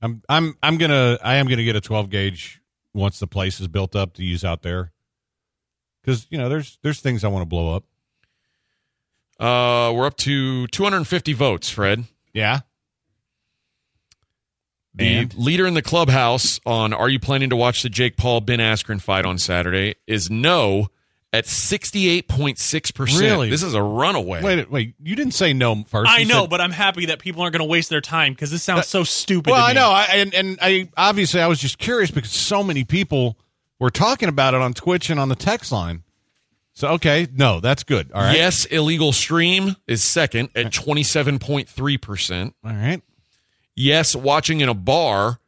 I'm 0.00 0.22
I'm 0.28 0.56
I'm 0.62 0.78
gonna 0.78 1.18
I 1.24 1.36
am 1.36 1.48
gonna 1.48 1.64
get 1.64 1.74
a 1.74 1.80
12 1.80 2.08
gauge 2.08 2.60
once 2.94 3.18
the 3.18 3.26
place 3.26 3.58
is 3.60 3.66
built 3.66 3.96
up 3.96 4.14
to 4.14 4.22
use 4.24 4.44
out 4.44 4.62
there. 4.62 4.92
Because 6.00 6.28
you 6.30 6.38
know 6.38 6.48
there's 6.48 6.78
there's 6.82 7.00
things 7.00 7.24
I 7.24 7.28
want 7.28 7.42
to 7.42 7.46
blow 7.46 7.74
up. 7.74 7.82
Uh, 9.40 9.92
we're 9.92 10.06
up 10.06 10.16
to 10.18 10.68
250 10.68 11.32
votes, 11.32 11.68
Fred. 11.68 12.04
Yeah. 12.32 12.60
The 14.98 15.06
And? 15.06 15.34
leader 15.34 15.66
in 15.66 15.74
the 15.74 15.82
clubhouse 15.82 16.60
on 16.66 16.92
Are 16.92 17.08
you 17.08 17.18
planning 17.20 17.50
to 17.50 17.56
watch 17.56 17.82
the 17.82 17.88
Jake 17.88 18.16
Paul 18.16 18.40
Ben 18.40 18.58
Askren 18.58 19.00
fight 19.00 19.24
on 19.24 19.38
Saturday 19.38 19.94
is 20.06 20.30
no 20.30 20.88
at 21.32 21.44
68.6%. 21.44 23.20
Really? 23.20 23.50
This 23.50 23.62
is 23.62 23.74
a 23.74 23.82
runaway. 23.82 24.42
Wait 24.42 24.70
wait 24.70 24.94
you 25.02 25.14
didn't 25.14 25.34
say 25.34 25.52
no 25.52 25.84
first. 25.86 26.10
I 26.10 26.18
You 26.18 26.26
know, 26.26 26.42
said- 26.42 26.50
but 26.50 26.60
I'm 26.60 26.72
happy 26.72 27.06
that 27.06 27.18
people 27.18 27.42
aren't 27.42 27.52
going 27.52 27.66
to 27.66 27.70
waste 27.70 27.90
their 27.90 28.00
time 28.00 28.32
because 28.32 28.50
this 28.50 28.62
sounds 28.62 28.80
uh, 28.80 28.82
so 28.82 29.04
stupid. 29.04 29.50
well 29.50 29.60
to 29.60 29.66
I 29.70 29.72
know 29.74 29.90
I 29.90 30.04
and 30.14 30.34
and 30.34 30.58
I 30.62 30.88
obviously 30.96 31.40
I 31.40 31.46
was 31.46 31.58
just 31.60 31.78
curious 31.78 32.10
because 32.10 32.30
so 32.30 32.62
many 32.62 32.84
people 32.84 33.38
were 33.78 33.90
talking 33.90 34.28
about 34.28 34.54
it 34.54 34.60
on 34.60 34.74
Twitch 34.74 35.10
and 35.10 35.20
on 35.20 35.28
the 35.28 35.36
text 35.36 35.70
line. 35.70 36.02
So 36.72 36.88
okay, 36.92 37.26
no, 37.34 37.60
that's 37.60 37.82
good. 37.84 38.10
All 38.12 38.22
right. 38.22 38.36
Yes, 38.36 38.64
illegal 38.66 39.12
stream 39.12 39.76
is 39.86 40.02
second 40.02 40.48
at 40.54 40.66
27.3%. 40.72 42.52
All 42.64 42.70
right. 42.72 43.02
Yes, 43.78 44.16
watching 44.16 44.60
in 44.60 44.68
a 44.68 44.74
bar 44.74 45.38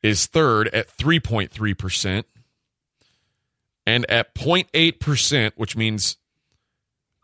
is 0.00 0.26
third 0.26 0.68
at 0.68 0.86
3.3%. 0.96 2.22
And 3.84 4.08
at 4.08 4.32
0.8%, 4.32 5.52
which 5.56 5.76
means 5.76 6.16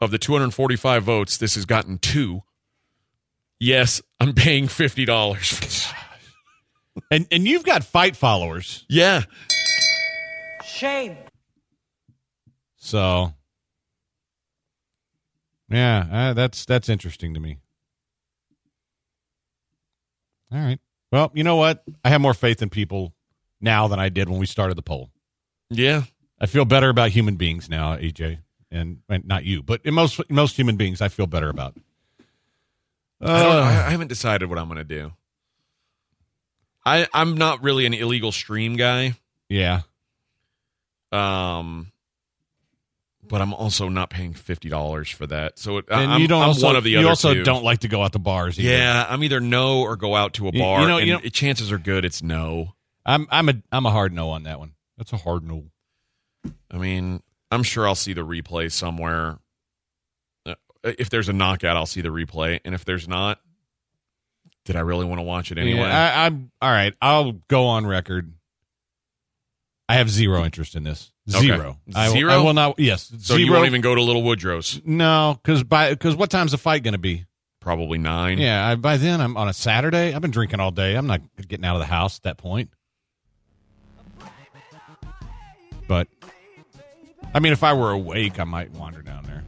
of 0.00 0.10
the 0.10 0.18
245 0.18 1.04
votes, 1.04 1.36
this 1.36 1.54
has 1.54 1.66
gotten 1.66 1.98
two. 1.98 2.42
Yes, 3.60 4.02
I'm 4.18 4.34
paying 4.34 4.66
$50. 4.66 5.94
And 7.12 7.28
and 7.30 7.46
you've 7.46 7.64
got 7.64 7.84
fight 7.84 8.16
followers. 8.16 8.84
yeah. 8.88 9.22
Shame. 10.64 11.16
So, 12.76 13.34
yeah, 15.70 16.08
uh, 16.10 16.32
that's 16.34 16.64
that's 16.64 16.88
interesting 16.88 17.34
to 17.34 17.40
me. 17.40 17.59
All 20.52 20.58
right. 20.58 20.78
Well, 21.12 21.30
you 21.34 21.44
know 21.44 21.56
what? 21.56 21.82
I 22.04 22.08
have 22.10 22.20
more 22.20 22.34
faith 22.34 22.62
in 22.62 22.70
people 22.70 23.12
now 23.60 23.88
than 23.88 23.98
I 23.98 24.08
did 24.08 24.28
when 24.28 24.38
we 24.38 24.46
started 24.46 24.76
the 24.76 24.82
poll. 24.82 25.10
Yeah. 25.70 26.04
I 26.40 26.46
feel 26.46 26.64
better 26.64 26.88
about 26.88 27.10
human 27.10 27.36
beings 27.36 27.68
now, 27.68 27.96
AJ, 27.96 28.38
and, 28.70 28.98
and 29.08 29.26
not 29.26 29.44
you, 29.44 29.62
but 29.62 29.80
in 29.84 29.92
most 29.94 30.20
most 30.30 30.56
human 30.56 30.76
beings, 30.76 31.00
I 31.00 31.08
feel 31.08 31.26
better 31.26 31.48
about. 31.50 31.74
I, 33.20 33.26
don't, 33.26 33.56
Uh, 33.56 33.60
I, 33.60 33.86
I 33.86 33.90
haven't 33.90 34.08
decided 34.08 34.48
what 34.48 34.58
I'm 34.58 34.66
going 34.66 34.78
to 34.78 34.84
do. 34.84 35.12
I 36.86 37.06
I'm 37.12 37.36
not 37.36 37.62
really 37.62 37.84
an 37.84 37.92
illegal 37.92 38.32
stream 38.32 38.76
guy. 38.76 39.16
yeah, 39.50 39.82
Um, 41.12 41.92
but 43.30 43.40
I'm 43.40 43.54
also 43.54 43.88
not 43.88 44.10
paying 44.10 44.34
fifty 44.34 44.68
dollars 44.68 45.08
for 45.08 45.26
that. 45.28 45.58
So 45.58 45.78
it, 45.78 45.86
and 45.88 46.12
I'm, 46.12 46.20
you 46.20 46.28
don't 46.28 46.42
I'm 46.42 46.48
also 46.48 46.66
one 46.66 46.76
of 46.76 46.84
the 46.84 46.96
other. 46.96 47.02
you 47.04 47.08
also 47.08 47.32
two. 47.32 47.44
don't 47.44 47.62
like 47.64 47.80
to 47.80 47.88
go 47.88 48.02
out 48.02 48.12
to 48.12 48.18
bars. 48.18 48.58
Either. 48.58 48.68
Yeah, 48.68 49.06
I'm 49.08 49.22
either 49.24 49.40
no 49.40 49.80
or 49.80 49.96
go 49.96 50.14
out 50.16 50.34
to 50.34 50.48
a 50.48 50.50
You- 50.50 50.58
you 50.58 50.62
bar. 50.64 50.86
know- 50.88 50.98
and 50.98 51.06
you 51.06 51.12
know- 51.14 51.20
chances 51.30 51.70
are 51.72 51.78
good 51.78 52.04
it's 52.04 52.22
no. 52.22 52.74
I'm 53.06 53.26
I'm 53.30 53.48
a 53.48 53.54
I'm 53.72 53.86
a 53.86 53.90
hard 53.90 54.12
no 54.12 54.30
on 54.30 54.42
that 54.42 54.58
one. 54.58 54.72
That's 54.98 55.12
a 55.12 55.16
hard 55.16 55.44
no. 55.44 55.64
I 56.70 56.76
mean, 56.76 57.22
I'm 57.50 57.62
sure 57.62 57.86
I'll 57.86 57.94
see 57.94 58.12
the 58.12 58.24
replay 58.26 58.70
somewhere. 58.70 59.38
Uh, 60.44 60.54
If 60.82 61.08
there's 61.08 61.28
a 61.28 61.32
knockout, 61.32 61.76
I'll 61.76 61.86
see 61.86 62.00
the 62.00 62.08
replay, 62.10 62.60
and 62.64 62.74
if 62.74 62.84
there's 62.84 63.06
not, 63.08 63.40
did 64.64 64.76
I 64.76 64.80
really 64.80 65.04
want 65.06 65.18
to 65.18 65.22
watch 65.22 65.50
it 65.52 65.58
anyway? 65.58 65.80
Yeah, 65.80 66.12
I, 66.16 66.26
I'm 66.26 66.50
all 66.60 66.70
right. 66.70 66.94
I'll 67.00 67.32
go 67.48 67.66
on 67.66 67.86
record. 67.86 68.32
I 69.88 69.94
have 69.94 70.08
zero 70.10 70.44
interest 70.44 70.74
in 70.76 70.84
this. 70.84 71.10
Okay. 71.34 71.46
Zero. 71.46 71.78
I, 71.94 72.08
will- 72.08 72.14
Zero? 72.14 72.32
I 72.32 72.36
will 72.38 72.54
not. 72.54 72.78
Yes. 72.78 73.04
so 73.08 73.16
zero. 73.36 73.38
you 73.40 73.52
won't 73.52 73.66
even 73.66 73.80
go 73.80 73.94
to 73.94 74.02
Little 74.02 74.22
Woodrow's? 74.22 74.80
No, 74.84 75.38
because 75.42 75.62
by 75.64 75.90
because 75.90 76.16
what 76.16 76.30
time's 76.30 76.52
the 76.52 76.58
fight 76.58 76.82
going 76.82 76.92
to 76.92 76.98
be? 76.98 77.26
Probably 77.60 77.98
nine. 77.98 78.38
Yeah, 78.38 78.66
I, 78.66 78.74
by 78.76 78.96
then 78.96 79.20
I'm 79.20 79.36
on 79.36 79.48
a 79.48 79.52
Saturday. 79.52 80.14
I've 80.14 80.22
been 80.22 80.30
drinking 80.30 80.60
all 80.60 80.70
day. 80.70 80.94
I'm 80.94 81.06
not 81.06 81.20
getting 81.46 81.64
out 81.66 81.76
of 81.76 81.80
the 81.80 81.86
house 81.86 82.16
at 82.18 82.22
that 82.22 82.38
point. 82.38 82.70
But 85.86 86.08
I 87.34 87.40
mean, 87.40 87.52
if 87.52 87.62
I 87.64 87.72
were 87.74 87.90
awake, 87.90 88.38
I 88.40 88.44
might 88.44 88.70
wander 88.72 89.02
down 89.02 89.24
there. 89.24 89.44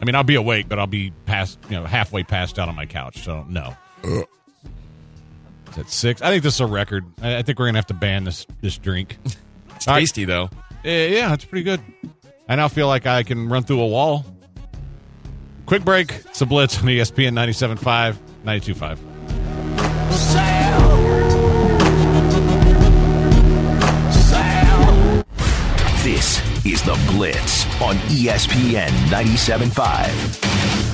I 0.00 0.04
mean, 0.04 0.14
I'll 0.14 0.24
be 0.24 0.34
awake, 0.36 0.68
but 0.68 0.78
I'll 0.78 0.86
be 0.86 1.12
past, 1.26 1.58
you 1.68 1.76
know, 1.76 1.84
halfway 1.84 2.22
passed 2.22 2.58
out 2.58 2.68
on 2.68 2.76
my 2.76 2.86
couch. 2.86 3.24
So 3.24 3.44
no. 3.48 3.76
It's 5.66 5.78
at 5.78 5.90
six. 5.90 6.22
I 6.22 6.30
think 6.30 6.42
this 6.42 6.54
is 6.54 6.60
a 6.60 6.66
record. 6.66 7.04
I, 7.20 7.36
I 7.38 7.42
think 7.42 7.58
we're 7.58 7.66
gonna 7.66 7.78
have 7.78 7.86
to 7.86 7.94
ban 7.94 8.24
this 8.24 8.46
this 8.60 8.78
drink. 8.78 9.18
It's 9.86 9.88
All 9.88 9.94
right. 9.94 10.00
tasty 10.00 10.24
though. 10.24 10.50
Yeah, 10.82 11.32
it's 11.32 11.44
pretty 11.44 11.62
good. 11.62 11.80
I 12.48 12.56
now 12.56 12.66
feel 12.66 12.88
like 12.88 13.06
I 13.06 13.22
can 13.22 13.48
run 13.48 13.62
through 13.62 13.80
a 13.82 13.86
wall. 13.86 14.26
Quick 15.66 15.84
break. 15.84 16.10
It's 16.10 16.40
a 16.40 16.46
blitz 16.46 16.76
on 16.78 16.86
ESPN 16.86 17.34
97.5, 17.34 18.16
92.5. 18.44 20.06
This 26.02 26.40
is 26.64 26.82
The 26.82 26.94
Blitz 27.12 27.64
on 27.82 27.96
ESPN 28.08 28.88
97.5. 29.10 30.85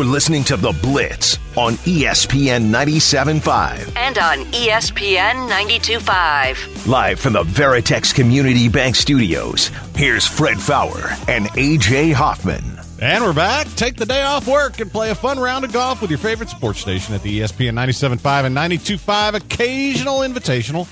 You 0.00 0.06
are 0.06 0.08
listening 0.08 0.44
to 0.44 0.56
The 0.56 0.72
Blitz 0.80 1.36
on 1.58 1.74
ESPN 1.74 2.70
97.5. 2.70 3.94
And 3.96 4.16
on 4.16 4.38
ESPN 4.50 5.50
92.5. 5.50 6.86
Live 6.86 7.20
from 7.20 7.34
the 7.34 7.42
Veritex 7.42 8.14
Community 8.14 8.70
Bank 8.70 8.96
Studios, 8.96 9.70
here's 9.94 10.26
Fred 10.26 10.58
Faour 10.58 11.10
and 11.28 11.48
AJ 11.48 12.14
Hoffman. 12.14 12.64
And 13.02 13.22
we're 13.22 13.34
back. 13.34 13.66
Take 13.74 13.96
the 13.96 14.06
day 14.06 14.22
off 14.22 14.48
work 14.48 14.80
and 14.80 14.90
play 14.90 15.10
a 15.10 15.14
fun 15.14 15.38
round 15.38 15.66
of 15.66 15.72
golf 15.74 16.00
with 16.00 16.10
your 16.10 16.18
favorite 16.18 16.48
sports 16.48 16.80
station 16.80 17.14
at 17.14 17.22
the 17.22 17.40
ESPN 17.40 17.74
97.5 17.74 18.44
and 18.46 18.56
92.5 18.56 19.34
Occasional 19.34 20.20
Invitational, 20.20 20.88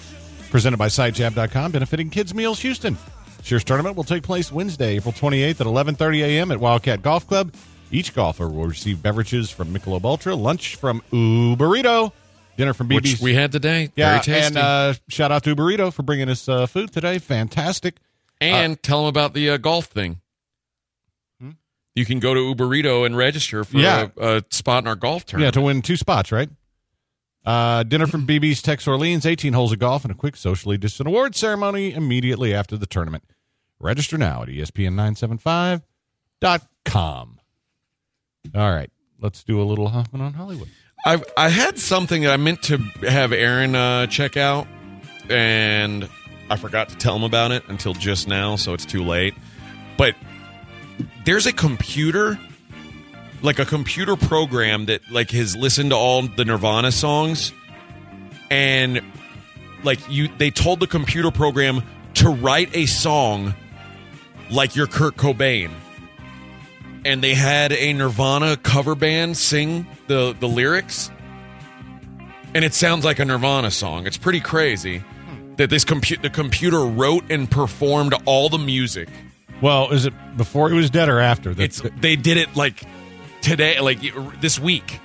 presented 0.51 0.77
by 0.77 0.89
SiteJab.com, 0.89 1.73
benefiting 1.73 2.11
Kids 2.11 2.35
Meals 2.35 2.61
Houston. 2.61 2.99
This 3.39 3.51
year's 3.51 3.65
tournament 3.65 3.97
will 3.97 4.05
take 4.05 4.23
place 4.23 4.53
Wednesday, 4.53 4.97
April 4.97 5.15
28th 5.15 5.63
at 5.63 5.67
11.30 5.67 6.19
a.m. 6.25 6.53
at 6.53 6.61
Wildcat 6.61 7.01
Golf 7.01 7.27
Club. 7.27 7.55
Each 7.91 8.15
golfer 8.15 8.49
will 8.49 8.67
receive 8.67 9.03
beverages 9.03 9.51
from 9.51 9.73
Michelob 9.73 10.05
Ultra, 10.05 10.35
lunch 10.35 10.77
from 10.77 11.01
Uberrito, 11.13 12.13
dinner 12.57 12.75
from 12.75 12.89
BB's. 12.89 13.13
Which 13.15 13.21
we 13.23 13.35
had 13.35 13.51
today. 13.53 13.91
yeah, 13.97 14.21
Very 14.21 14.23
tasty. 14.23 14.47
and 14.49 14.57
uh, 14.59 14.95
shout 15.09 15.33
out 15.33 15.45
to 15.45 15.55
Uberrito 15.57 15.93
for 15.93 16.03
bringing 16.03 16.29
us 16.29 16.47
uh, 16.49 16.67
food 16.67 16.93
today. 16.93 17.19
Fantastic. 17.19 17.97
And 18.41 18.81
tell 18.83 18.99
them 19.01 19.09
about 19.09 19.35
the 19.35 19.51
uh, 19.51 19.57
golf 19.57 19.87
thing. 19.87 20.21
You 21.95 22.05
can 22.05 22.21
go 22.21 22.33
to 22.33 22.55
Uberrito 22.55 23.05
and 23.05 23.17
register 23.17 23.65
for 23.65 23.73
Hmm? 23.73 23.79
Yeah. 23.81 24.07
a, 24.17 24.37
a 24.37 24.43
spot 24.51 24.85
in 24.85 24.89
our 24.89 24.95
golf 24.95 25.27
tournament. 25.27 25.57
Yeah, 25.57 25.61
to 25.61 25.67
win 25.67 25.83
two 25.83 25.97
spots, 25.97 26.31
right? 26.31 26.49
Uh, 27.45 27.83
dinner 27.83 28.07
from 28.07 28.25
BB's 28.25 28.63
Tex 28.63 28.87
Orleans, 28.87 29.27
18 29.27 29.53
holes 29.53 29.73
of 29.73 29.81
golf, 29.81 30.05
and 30.05 30.13
a 30.13 30.15
quick 30.15 30.37
socially 30.37 30.79
distant 30.79 31.09
award 31.09 31.35
ceremony 31.35 31.93
immediately 31.93 32.55
after 32.55 32.77
the 32.77 32.87
tournament. 32.87 33.25
Register 33.81 34.17
now 34.17 34.43
at 34.43 34.49
E 34.51 34.59
ESPN975.com. 34.61 37.38
All 38.55 38.71
right, 38.71 38.91
let's 39.21 39.45
do 39.45 39.61
a 39.61 39.65
little 39.65 39.89
Hoffman 39.89 40.23
on 40.23 40.33
Hollywood. 40.33 40.69
I 41.05 41.23
I 41.37 41.49
had 41.49 41.79
something 41.79 42.23
that 42.23 42.33
I 42.33 42.37
meant 42.37 42.63
to 42.65 42.79
have 43.09 43.33
Aaron 43.33 43.75
uh, 43.75 44.07
check 44.07 44.37
out, 44.37 44.67
and 45.29 46.09
I 46.51 46.57
forgot 46.57 46.89
to 46.91 46.97
tell 46.97 47.15
him 47.15 47.25
about 47.25 47.53
it 47.53 47.63
until 47.69 47.95
just 47.95 48.29
now, 48.29 48.57
so 48.57 48.75
it's 48.75 48.85
too 48.85 49.05
late. 49.05 49.35
But 49.97 50.15
there's 51.25 51.47
a 51.47 51.53
computer, 51.53 52.39
like 53.43 53.59
a 53.59 53.65
computer 53.65 54.17
program 54.17 54.87
that 54.87 55.01
like 55.11 55.31
has 55.31 55.57
listened 55.57 55.91
to 55.91 55.97
all 55.97 56.23
the 56.23 56.45
Nirvana 56.45 56.93
songs, 56.93 57.53
and 58.51 59.01
like 59.85 60.01
you, 60.09 60.29
they 60.39 60.51
told 60.51 60.81
the 60.81 60.87
computer 60.87 61.31
program 61.31 61.83
to 62.15 62.29
write 62.29 62.75
a 62.75 62.87
song 62.87 63.55
like 64.51 64.75
you're 64.75 64.87
Kurt 64.87 65.17
Cobain 65.17 65.71
and 67.05 67.23
they 67.23 67.35
had 67.35 67.73
a 67.73 67.93
Nirvana 67.93 68.57
cover 68.57 68.95
band 68.95 69.37
sing 69.37 69.87
the 70.07 70.35
the 70.39 70.49
lyrics, 70.49 71.11
and 72.55 72.65
it 72.65 72.75
sounds 72.75 73.05
like 73.05 73.19
a 73.19 73.25
Nirvana 73.25 73.71
song. 73.71 74.07
It's 74.07 74.17
pretty 74.19 74.41
crazy 74.41 75.03
that 75.57 75.71
this 75.71 75.85
compu- 75.85 76.21
the 76.23 76.31
computer 76.31 76.81
wrote 76.81 77.25
and 77.31 77.51
performed 77.51 78.15
all 78.25 78.49
the 78.49 78.59
music. 78.59 79.09
Well, 79.61 79.91
is 79.91 80.07
it 80.07 80.13
before 80.37 80.71
he 80.71 80.77
was 80.77 80.89
dead 80.91 81.09
or 81.09 81.21
after? 81.21 81.53
The- 81.55 81.65
It's 81.65 81.83
they 82.01 82.17
did 82.17 82.37
it 82.37 82.55
like 82.57 82.83
today, 83.43 83.81
like 83.81 83.99
this 84.41 84.59
week. 84.59 85.01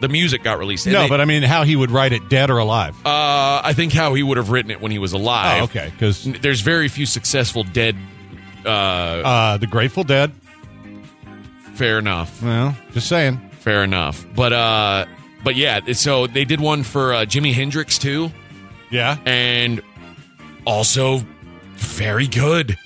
The 0.00 0.08
music 0.08 0.44
got 0.44 0.60
released. 0.60 0.86
No, 0.86 1.02
they- 1.02 1.08
but 1.08 1.20
I 1.20 1.24
mean, 1.24 1.42
how 1.42 1.64
he 1.64 1.74
would 1.74 1.90
write 1.90 2.12
it, 2.12 2.28
dead 2.28 2.50
or 2.50 2.58
alive? 2.58 2.94
uh, 3.04 3.60
I 3.64 3.72
think 3.74 3.92
how 3.92 4.14
he 4.14 4.22
would 4.22 4.36
have 4.36 4.50
written 4.50 4.70
it 4.70 4.80
when 4.80 4.92
he 4.92 4.98
was 5.00 5.12
alive. 5.12 5.60
oh, 5.60 5.64
okay, 5.64 5.90
because 5.92 6.22
There's 6.24 6.60
very 6.60 6.86
few 6.88 7.04
successful 7.04 7.64
dead. 7.64 7.96
Uh, 8.64 8.68
uh, 8.68 9.56
the 9.56 9.66
Grateful 9.66 10.04
Dead. 10.04 10.30
Fair 11.78 11.98
enough. 11.98 12.42
Well, 12.42 12.76
just 12.92 13.08
saying. 13.08 13.38
Fair 13.60 13.82
enough. 13.84 14.26
But 14.34 14.52
uh 14.52 15.06
but 15.44 15.56
yeah, 15.56 15.92
so 15.92 16.26
they 16.26 16.44
did 16.44 16.60
one 16.60 16.82
for 16.82 17.14
uh, 17.14 17.18
Jimi 17.24 17.52
Hendrix 17.54 17.96
too 17.98 18.30
Yeah, 18.90 19.16
and 19.24 19.80
also 20.66 21.22
very 21.76 22.26
good. 22.26 22.76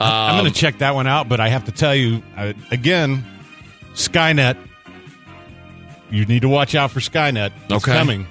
I'm 0.00 0.36
Um, 0.36 0.42
going 0.42 0.52
to 0.52 0.58
check 0.60 0.78
that 0.78 0.94
one 0.94 1.06
out, 1.06 1.26
but 1.28 1.40
I 1.40 1.48
have 1.48 1.64
to 1.64 1.72
tell 1.72 1.94
you 1.94 2.22
uh, 2.36 2.52
again, 2.70 3.24
Skynet. 3.94 4.58
You 6.10 6.26
need 6.26 6.42
to 6.42 6.48
watch 6.50 6.74
out 6.74 6.90
for 6.90 7.00
Skynet. 7.00 7.50
It's 7.64 7.72
Okay. 7.84 7.92
coming. 7.96 8.26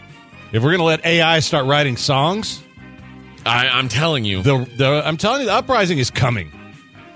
If 0.51 0.61
we're 0.63 0.69
going 0.69 0.79
to 0.79 0.83
let 0.85 1.03
AI 1.05 1.39
start 1.39 1.65
writing 1.65 1.97
songs, 1.97 2.61
I, 3.47 3.67
I'm 3.67 3.89
telling 3.89 4.25
you. 4.25 4.43
the, 4.43 4.69
the 4.77 5.01
I'm 5.05 5.17
telling 5.17 5.41
you, 5.41 5.47
the 5.47 5.53
uprising 5.53 5.97
is 5.97 6.11
coming, 6.11 6.51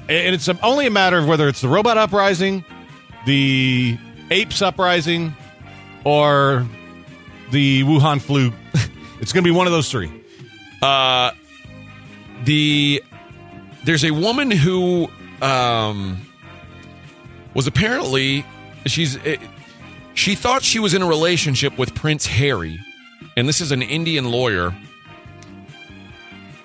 and 0.09 0.33
it's 0.35 0.49
only 0.63 0.87
a 0.87 0.91
matter 0.91 1.17
of 1.19 1.27
whether 1.27 1.47
it's 1.47 1.61
the 1.61 1.69
robot 1.69 1.97
uprising, 1.97 2.65
the 3.25 3.97
apes 4.31 4.61
uprising, 4.61 5.35
or 6.03 6.65
the 7.51 7.83
Wuhan 7.83 8.21
flu. 8.21 8.53
it's 9.19 9.33
going 9.33 9.43
to 9.43 9.49
be 9.49 9.55
one 9.55 9.67
of 9.67 9.73
those 9.73 9.91
three. 9.91 10.11
Uh, 10.81 11.31
the 12.45 13.03
there's 13.83 14.03
a 14.03 14.11
woman 14.11 14.51
who 14.51 15.09
um 15.41 16.19
was 17.53 17.67
apparently 17.67 18.45
she's 18.85 19.17
eh, 19.25 19.37
she 20.13 20.35
thought 20.35 20.63
she 20.63 20.79
was 20.79 20.93
in 20.93 21.01
a 21.01 21.07
relationship 21.07 21.77
with 21.77 21.95
Prince 21.95 22.25
Harry, 22.25 22.79
and 23.35 23.47
this 23.47 23.61
is 23.61 23.71
an 23.71 23.81
Indian 23.81 24.25
lawyer. 24.25 24.75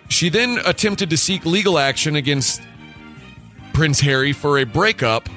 She 0.08 0.28
then 0.28 0.60
attempted 0.64 1.10
to 1.10 1.16
seek 1.16 1.44
legal 1.44 1.78
action 1.78 2.14
against 2.14 2.62
Prince 3.72 4.00
Harry 4.00 4.32
for 4.32 4.58
a 4.58 4.64
breakup. 4.64 5.28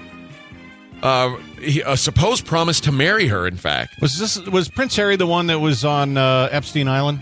Uh, 1.04 1.36
he, 1.62 1.82
a 1.82 1.96
supposed 1.96 2.46
promise 2.46 2.80
to 2.82 2.92
marry 2.92 3.28
her. 3.28 3.46
In 3.48 3.58
fact, 3.58 4.02
Was 4.02 4.18
this 4.18 4.40
was 4.48 4.68
Prince 4.68 4.96
Harry 4.96 5.16
the 5.16 5.28
one 5.28 5.48
that 5.48 5.60
was 5.60 5.86
on 5.86 6.18
uh, 6.18 6.50
Epstein 6.52 6.88
Island? 6.88 7.20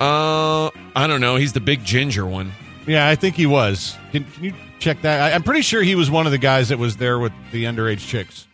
Uh, 0.00 0.70
I 0.94 1.06
don't 1.06 1.20
know. 1.20 1.36
He's 1.36 1.52
the 1.52 1.60
big 1.60 1.84
ginger 1.84 2.24
one. 2.24 2.52
Yeah, 2.86 3.08
I 3.08 3.16
think 3.16 3.34
he 3.34 3.46
was. 3.46 3.96
Can, 4.12 4.24
can 4.24 4.44
you 4.44 4.54
check 4.78 5.02
that? 5.02 5.20
I, 5.20 5.34
I'm 5.34 5.42
pretty 5.42 5.60
sure 5.62 5.82
he 5.82 5.94
was 5.94 6.10
one 6.10 6.24
of 6.26 6.32
the 6.32 6.38
guys 6.38 6.68
that 6.70 6.78
was 6.78 6.96
there 6.96 7.18
with 7.18 7.32
the 7.52 7.64
underage 7.64 8.06
chicks. 8.06 8.46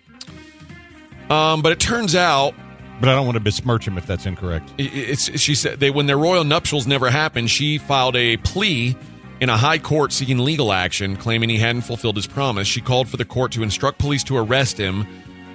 Um, 1.31 1.63
but 1.63 1.73
it 1.73 1.81
turns 1.81 2.15
out 2.15 2.55
But 3.01 3.09
I 3.09 3.15
don't 3.15 3.27
want 3.27 3.37
to 3.37 3.41
besmirch 3.41 3.87
him 3.87 3.97
if 3.99 4.07
that's 4.07 4.27
incorrect. 4.27 4.73
it's 4.79 5.39
she 5.41 5.55
said 5.55 5.81
they 5.81 5.91
when 5.91 6.07
their 6.07 6.19
royal 6.19 6.45
nuptials 6.45 6.87
never 6.87 7.11
happened. 7.11 7.51
She 7.51 7.79
filed 7.79 8.17
a 8.17 8.37
plea 8.39 8.97
in 9.41 9.49
a 9.49 9.57
high 9.57 9.79
court 9.79 10.13
seeking 10.13 10.39
legal 10.39 10.73
action, 10.73 11.17
claiming 11.17 11.49
he 11.49 11.59
hadn't 11.59 11.83
fulfilled 11.83 12.17
his 12.17 12.27
promise. 12.27 12.67
She 12.69 12.81
called 12.81 13.09
for 13.09 13.17
the 13.17 13.25
court 13.25 13.53
to 13.53 13.63
instruct 13.63 13.99
police 13.99 14.25
to 14.25 14.37
arrest 14.37 14.79
him 14.79 15.07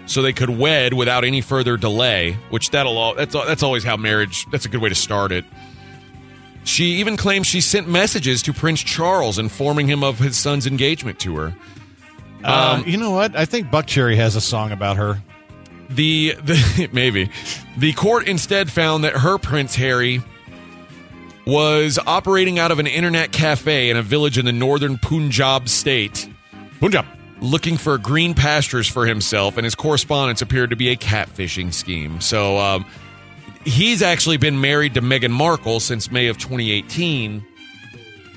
so 0.06 0.22
they 0.22 0.34
could 0.34 0.50
wed 0.50 0.94
without 0.94 1.24
any 1.24 1.42
further 1.42 1.78
delay. 1.78 2.38
Which 2.50 2.72
that'll 2.72 2.98
all 2.98 3.16
that's 3.16 3.34
that's 3.34 3.64
always 3.64 3.84
how 3.84 3.98
marriage. 3.98 4.46
That's 4.52 4.66
a 4.66 4.70
good 4.70 4.82
way 4.82 4.90
to 4.90 4.96
start 4.96 5.32
it. 5.32 5.46
She 6.64 6.98
even 7.00 7.18
claims 7.18 7.48
she 7.48 7.62
sent 7.62 7.88
messages 7.88 8.42
to 8.44 8.54
Prince 8.54 8.82
Charles 8.82 9.40
informing 9.40 9.88
him 9.88 10.04
of 10.04 10.20
his 10.20 10.38
son's 10.38 10.68
engagement 10.68 11.20
to 11.20 11.38
her. 11.38 11.56
Um, 12.44 12.84
you 12.86 12.98
know 12.98 13.12
what? 13.12 13.36
I 13.36 13.46
think 13.46 13.68
Buckcherry 13.68 14.16
has 14.16 14.36
a 14.36 14.42
song 14.42 14.72
about 14.72 14.98
her. 14.98 15.22
The, 15.90 16.36
the 16.44 16.90
maybe 16.94 17.32
the 17.78 17.94
court 17.94 18.28
instead 18.28 18.72
found 18.72 19.04
that 19.04 19.14
her 19.14 19.38
Prince 19.38 19.76
Harry 19.76 20.22
was 21.50 21.98
operating 22.06 22.60
out 22.60 22.72
of 22.72 22.78
an 22.78 22.86
internet 22.86 23.32
cafe 23.32 23.90
in 23.90 23.98
a 23.98 24.04
village 24.04 24.38
in 24.38 24.46
the 24.46 24.52
northern 24.52 24.98
Punjab 25.00 25.68
state, 25.68 26.30
Punjab. 26.80 27.06
looking 27.42 27.76
for 27.76 27.98
green 27.98 28.36
pastures 28.36 28.88
for 28.88 29.08
himself, 29.08 29.58
and 29.58 29.66
his 29.66 29.74
correspondence 29.74 30.42
appeared 30.44 30.70
to 30.70 30.76
be 30.76 30.90
a 30.90 30.96
catfishing 30.96 31.74
scheme. 31.74 32.22
So 32.22 32.58
um, 32.60 32.86
he's 33.66 34.04
actually 34.04 34.38
been 34.38 34.62
married 34.62 34.94
to 34.94 35.02
Meghan 35.02 35.32
Markle 35.32 35.80
since 35.80 36.12
May 36.12 36.28
of 36.28 36.38
2018. 36.38 37.44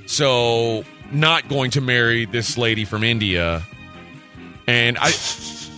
So 0.07 0.85
not 1.11 1.49
going 1.49 1.73
to 1.73 1.83
marry 1.83 2.25
this 2.25 2.57
lady 2.57 2.87
from 2.87 3.05
India, 3.05 3.63
and 4.67 4.97
I, 4.99 5.13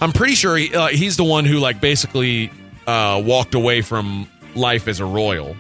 I'm 0.01 0.12
pretty 0.12 0.35
sure 0.35 0.57
he, 0.57 0.72
uh, 0.72 0.89
he's 0.89 1.16
the 1.16 1.24
one 1.24 1.45
who 1.45 1.59
like 1.59 1.80
basically 1.80 2.53
uh, 2.87 3.20
walked 3.24 3.55
away 3.55 3.80
from 3.80 4.28
life 4.55 4.87
as 4.87 5.01
a 5.01 5.05
royal. 5.05 5.57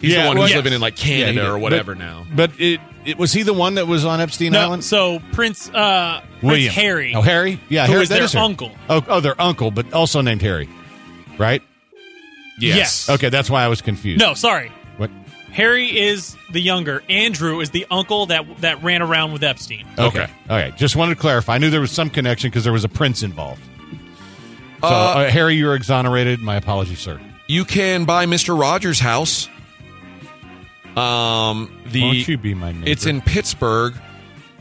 He's 0.00 0.12
Yeah, 0.12 0.22
the 0.22 0.28
one 0.28 0.36
well, 0.38 0.44
who's 0.44 0.50
yes. 0.50 0.56
living 0.56 0.72
in 0.74 0.80
like 0.80 0.98
Yeah, 0.98 1.14
he 1.14 1.20
Canada 1.22 1.40
did. 1.42 1.48
or 1.50 1.58
whatever 1.58 1.94
But- 1.94 1.98
now. 2.04 2.26
But 2.34 2.50
it, 2.58 2.80
it 3.04 3.18
was 3.18 3.32
he 3.32 3.42
the 3.42 3.54
one 3.54 3.76
that 3.76 3.86
was 3.86 4.04
on 4.04 4.20
Epstein 4.20 4.52
No, 4.52 4.60
Island? 4.60 4.84
so 4.84 5.20
Prince 5.32 5.68
uh, 5.70 6.20
William 6.42 6.64
Prince 6.72 6.74
Harry. 6.74 7.14
Oh, 7.14 7.22
Harry. 7.22 7.60
Yeah, 7.68 7.86
who 7.86 7.92
Harry. 7.92 8.02
is 8.02 8.08
that 8.10 8.16
their 8.16 8.24
is 8.24 8.32
Harry. 8.32 8.44
uncle. 8.44 8.72
Oh, 8.90 9.02
oh, 9.08 9.20
their 9.20 9.40
uncle, 9.40 9.70
but 9.70 9.92
also 9.92 10.20
named 10.20 10.42
Harry, 10.42 10.68
right? 11.38 11.62
Yes. 12.58 13.08
Okay, 13.08 13.28
that's 13.28 13.50
why 13.50 13.62
I 13.64 13.68
was 13.68 13.82
confused. 13.82 14.20
No, 14.20 14.34
sorry. 14.34 14.72
What? 14.96 15.10
Harry 15.52 15.86
is 15.98 16.36
the 16.52 16.60
younger. 16.60 17.02
Andrew 17.08 17.60
is 17.60 17.70
the 17.70 17.86
uncle 17.90 18.26
that 18.26 18.44
that 18.60 18.82
ran 18.82 19.02
around 19.02 19.32
with 19.32 19.42
Epstein. 19.44 19.86
Okay. 19.98 20.22
Okay. 20.24 20.32
Okay. 20.50 20.74
Just 20.76 20.96
wanted 20.96 21.14
to 21.14 21.20
clarify. 21.20 21.54
I 21.54 21.58
knew 21.58 21.70
there 21.70 21.80
was 21.80 21.92
some 21.92 22.10
connection 22.10 22.50
because 22.50 22.64
there 22.64 22.72
was 22.72 22.84
a 22.84 22.88
prince 22.88 23.22
involved. 23.22 23.62
So, 24.82 24.88
Uh, 24.88 24.90
uh, 24.90 25.30
Harry, 25.30 25.54
you're 25.54 25.74
exonerated. 25.74 26.40
My 26.40 26.56
apologies, 26.56 26.98
sir. 27.00 27.18
You 27.48 27.64
can 27.64 28.04
buy 28.04 28.26
Mr. 28.26 28.58
Rogers' 28.58 29.00
house. 29.00 29.48
Um, 30.96 31.82
the 31.86 32.02
Won't 32.02 32.28
you 32.28 32.38
be 32.38 32.54
my 32.54 32.72
neighbor? 32.72 32.88
It's 32.88 33.06
in 33.06 33.20
Pittsburgh. 33.20 33.94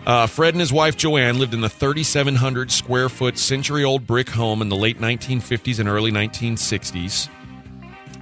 Uh, 0.05 0.27
Fred 0.27 0.53
and 0.53 0.59
his 0.59 0.71
wife 0.71 0.95
Joanne 0.97 1.39
lived 1.39 1.55
in 1.55 1.61
the 1.61 1.69
3,700 1.69 2.71
square 2.71 3.09
foot 3.09 3.39
century 3.39 3.83
old 3.83 4.05
brick 4.05 4.29
home 4.29 4.61
in 4.61 4.69
the 4.69 4.75
late 4.75 4.99
1950s 4.99 5.79
and 5.79 5.89
early 5.89 6.11
1960s. 6.11 7.27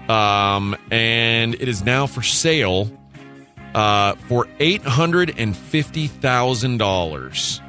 Um, 0.10 0.78
and 0.92 1.56
it 1.56 1.68
is 1.68 1.84
now 1.84 2.08
for 2.08 2.22
sale 2.22 2.90
uh, 3.74 4.14
for 4.28 4.46
$850,000. 4.60 7.60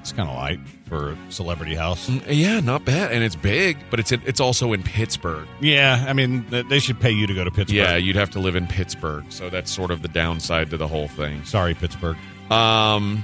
It's 0.00 0.12
kind 0.12 0.28
of 0.28 0.36
light 0.36 0.60
for 0.92 1.16
celebrity 1.30 1.74
house. 1.74 2.06
Yeah, 2.28 2.60
not 2.60 2.84
bad. 2.84 3.12
And 3.12 3.24
it's 3.24 3.34
big, 3.34 3.78
but 3.88 3.98
it's 3.98 4.12
it's 4.12 4.40
also 4.40 4.74
in 4.74 4.82
Pittsburgh. 4.82 5.48
Yeah, 5.58 6.04
I 6.06 6.12
mean, 6.12 6.44
they 6.50 6.80
should 6.80 7.00
pay 7.00 7.12
you 7.12 7.26
to 7.26 7.32
go 7.32 7.44
to 7.44 7.50
Pittsburgh. 7.50 7.76
Yeah, 7.78 7.96
you'd 7.96 8.16
have 8.16 8.28
to 8.32 8.40
live 8.40 8.56
in 8.56 8.66
Pittsburgh. 8.66 9.24
So 9.30 9.48
that's 9.48 9.70
sort 9.70 9.90
of 9.90 10.02
the 10.02 10.08
downside 10.08 10.68
to 10.68 10.76
the 10.76 10.86
whole 10.86 11.08
thing. 11.08 11.46
Sorry, 11.46 11.72
Pittsburgh. 11.72 12.18
Um, 12.50 13.22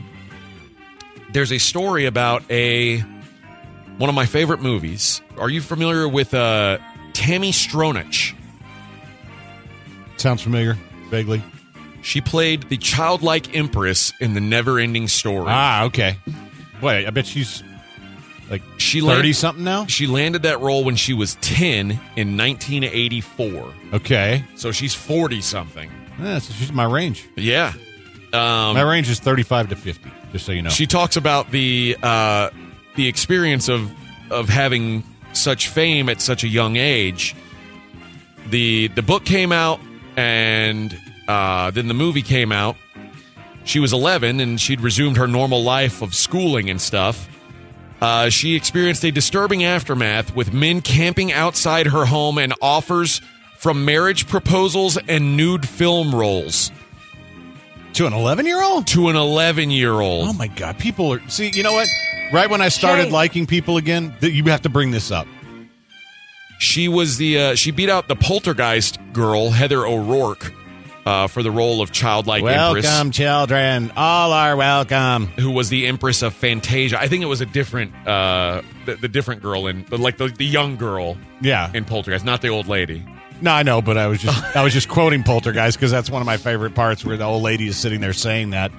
there's 1.33 1.53
a 1.53 1.59
story 1.59 2.07
about 2.07 2.43
a 2.51 3.01
one 3.99 4.09
of 4.09 4.15
my 4.15 4.25
favorite 4.25 4.63
movies. 4.63 5.21
Are 5.37 5.51
you 5.51 5.61
familiar 5.61 6.09
with 6.09 6.33
uh, 6.33 6.79
Tami 7.13 7.51
Stronach? 7.51 8.35
Sounds 10.17 10.41
familiar, 10.41 10.79
vaguely. 11.11 11.43
She 12.01 12.23
played 12.23 12.71
the 12.71 12.79
childlike 12.79 13.55
empress 13.55 14.15
in 14.21 14.33
the 14.33 14.41
Never-Ending 14.41 15.09
Story. 15.09 15.49
Ah, 15.49 15.85
okay. 15.85 16.17
Wait, 16.83 17.07
I 17.07 17.11
bet 17.11 17.27
she's 17.27 17.63
like 18.51 18.63
She 18.79 19.01
30 19.01 19.07
land- 19.23 19.37
something 19.37 19.65
now? 19.65 19.87
She 19.87 20.07
landed 20.07 20.43
that 20.45 20.61
role 20.61 20.85
when 20.85 20.97
she 20.97 21.13
was 21.15 21.37
10 21.41 21.91
in 22.17 22.37
1984. 22.37 23.75
Okay. 23.95 24.45
So 24.57 24.73
she's 24.73 24.95
40 24.95 25.41
something. 25.41 25.91
Yeah, 26.21 26.39
so 26.39 26.53
she's 26.55 26.73
my 26.73 26.85
range. 26.85 27.25
Yeah. 27.37 27.73
Um, 28.33 28.75
My 28.75 28.83
range 28.83 29.09
is 29.09 29.21
35 29.21 29.71
to 29.71 29.77
50, 29.77 30.11
just 30.33 30.45
so 30.47 30.53
you 30.53 30.63
know. 30.63 30.71
She 30.71 30.87
talks 30.87 31.17
about 31.17 31.51
the 31.51 31.97
uh, 32.03 32.51
the 32.97 33.07
experience 33.09 33.69
of 33.69 33.91
of 34.31 34.49
having 34.49 35.03
such 35.33 35.69
fame 35.69 36.09
at 36.11 36.21
such 36.21 36.45
a 36.45 36.49
young 36.49 36.77
age. 36.77 37.35
the 38.51 38.89
The 38.89 39.03
book 39.03 39.25
came 39.25 39.53
out, 39.53 39.81
and 40.17 40.95
uh, 41.29 41.71
then 41.71 41.89
the 41.89 41.95
movie 41.95 42.23
came 42.23 42.53
out. 42.53 42.77
She 43.69 43.81
was 43.81 43.93
11, 43.93 44.41
and 44.41 44.59
she'd 44.59 44.81
resumed 44.81 45.19
her 45.19 45.27
normal 45.29 45.63
life 45.63 46.01
of 46.01 46.15
schooling 46.15 46.71
and 46.71 46.81
stuff. 46.81 47.29
Uh, 48.01 48.31
she 48.31 48.55
experienced 48.57 49.05
a 49.05 49.11
disturbing 49.11 49.63
aftermath 49.63 50.35
with 50.35 50.55
men 50.55 50.81
camping 50.81 51.33
outside 51.33 51.89
her 51.89 52.07
home 52.07 52.39
and 52.39 52.55
offers 52.63 53.21
from 53.59 53.85
marriage 53.85 54.27
proposals 54.27 54.97
and 55.09 55.37
nude 55.37 55.69
film 55.69 56.15
roles 56.15 56.73
to 57.93 58.07
an 58.07 58.15
11 58.15 58.47
year 58.47 58.63
old? 58.63 58.87
to 58.87 59.09
an 59.11 59.17
11 59.17 59.71
year 59.71 59.93
old. 60.01 60.29
Oh 60.29 60.33
my 60.33 60.47
God. 60.47 60.79
People 60.79 61.13
are. 61.13 61.29
See, 61.29 61.51
you 61.53 61.63
know 61.63 61.73
what? 61.75 61.89
Right 62.33 62.49
when 62.49 62.63
I 62.63 62.69
started 62.69 63.07
Hey. 63.07 63.11
liking 63.13 63.47
people 63.47 63.77
again, 63.77 64.15
th- 64.21 64.33
you 64.33 64.45
have 64.45 64.63
to 64.63 64.69
bring 64.71 64.93
this 64.93 65.11
up. 65.11 65.27
She 66.61 66.89
was 66.89 67.19
the 67.19 67.39
uh, 67.39 67.55
she 67.55 67.71
beat 67.71 67.91
out 67.91 68.09
the 68.09 68.17
poltergeist 68.17 68.99
girl 69.13 69.51
Heather 69.51 69.85
O'Rourke 69.87 70.53
uh, 71.09 71.27
for 71.27 71.43
the 71.43 71.51
role 71.51 71.81
of 71.81 71.91
childlike 71.91 72.43
empress, 72.45 72.85
welcome, 72.85 73.11
children. 73.11 73.91
All 73.97 74.33
are 74.33 74.55
welcome. 74.57 75.27
who 75.39 75.51
was 75.51 75.69
the 75.71 75.87
empress 75.87 76.23
of 76.23 76.35
Fantasia. 76.35 77.01
I 77.01 77.09
think 77.09 77.23
it 77.23 77.27
was 77.27 77.41
a 77.41 77.47
different 77.47 77.95
uh, 78.07 78.63
the, 78.85 78.97
the 78.97 79.09
different 79.09 79.41
girl 79.43 79.67
in 79.67 79.85
the 79.89 79.97
like 79.99 80.19
the, 80.19 80.29
the 80.29 80.45
young 80.47 80.77
girl 80.77 81.17
Yeah. 81.41 81.71
in 81.73 81.85
poltergeist, 81.85 82.25
not 82.25 82.43
the 82.43 82.49
old 82.49 82.69
lady. 82.69 83.05
No, 83.41 83.53
I 83.53 83.63
know, 83.63 83.81
but 83.81 83.97
I 83.97 84.09
was 84.09 84.21
just 84.21 84.43
I 84.57 84.63
was 84.63 84.73
just 84.73 84.89
quoting 84.89 85.23
Poltergeist 85.23 85.77
because 85.79 85.91
that's 85.91 86.11
one 86.11 86.21
of 86.21 86.27
my 86.27 86.37
favorite 86.37 86.75
parts 86.75 87.05
where 87.05 87.17
the 87.17 87.25
old 87.25 87.43
lady 87.43 87.69
is 87.69 87.77
sitting 87.77 88.01
there 88.01 88.13
saying 88.13 88.51
that. 88.51 88.71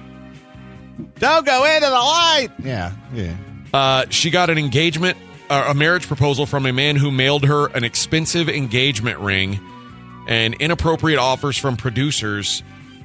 Don't 1.18 1.46
go 1.46 1.64
into 1.64 1.86
the 1.86 1.90
light. 1.92 2.48
Yeah, 2.62 2.92
yeah. 3.14 3.36
Uh, 3.72 4.04
she 4.10 4.30
got 4.30 4.50
an 4.50 4.58
engagement, 4.58 5.16
uh, 5.48 5.66
a 5.68 5.74
marriage 5.74 6.06
proposal 6.06 6.44
from 6.44 6.66
a 6.66 6.72
man 6.72 6.96
who 6.96 7.10
mailed 7.10 7.44
her 7.46 7.68
an 7.68 7.84
expensive 7.84 8.48
engagement 8.50 9.18
ring 9.18 9.58
and 10.30 10.54
inappropriate 10.54 11.18
offers 11.18 11.58
from 11.58 11.76
producers. 11.76 12.62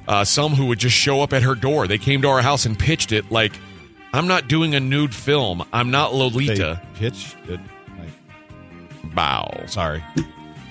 Uh, 0.08 0.24
some 0.24 0.54
who 0.54 0.66
would 0.66 0.78
just 0.78 0.96
show 0.96 1.20
up 1.20 1.32
at 1.34 1.42
her 1.42 1.54
door. 1.56 1.86
They 1.88 1.98
came 1.98 2.22
to 2.22 2.28
our 2.28 2.40
house 2.40 2.64
and 2.64 2.78
pitched 2.78 3.10
it 3.12 3.30
like, 3.30 3.52
"I'm 4.14 4.28
not 4.28 4.46
doing 4.48 4.74
a 4.74 4.80
nude 4.80 5.14
film. 5.14 5.64
I'm 5.72 5.90
not 5.90 6.12
They 6.12 6.16
Lolita." 6.18 6.80
pitched 6.94 7.34
it. 7.48 7.60
Like, 7.98 9.14
Bow. 9.14 9.64
sorry, 9.66 10.02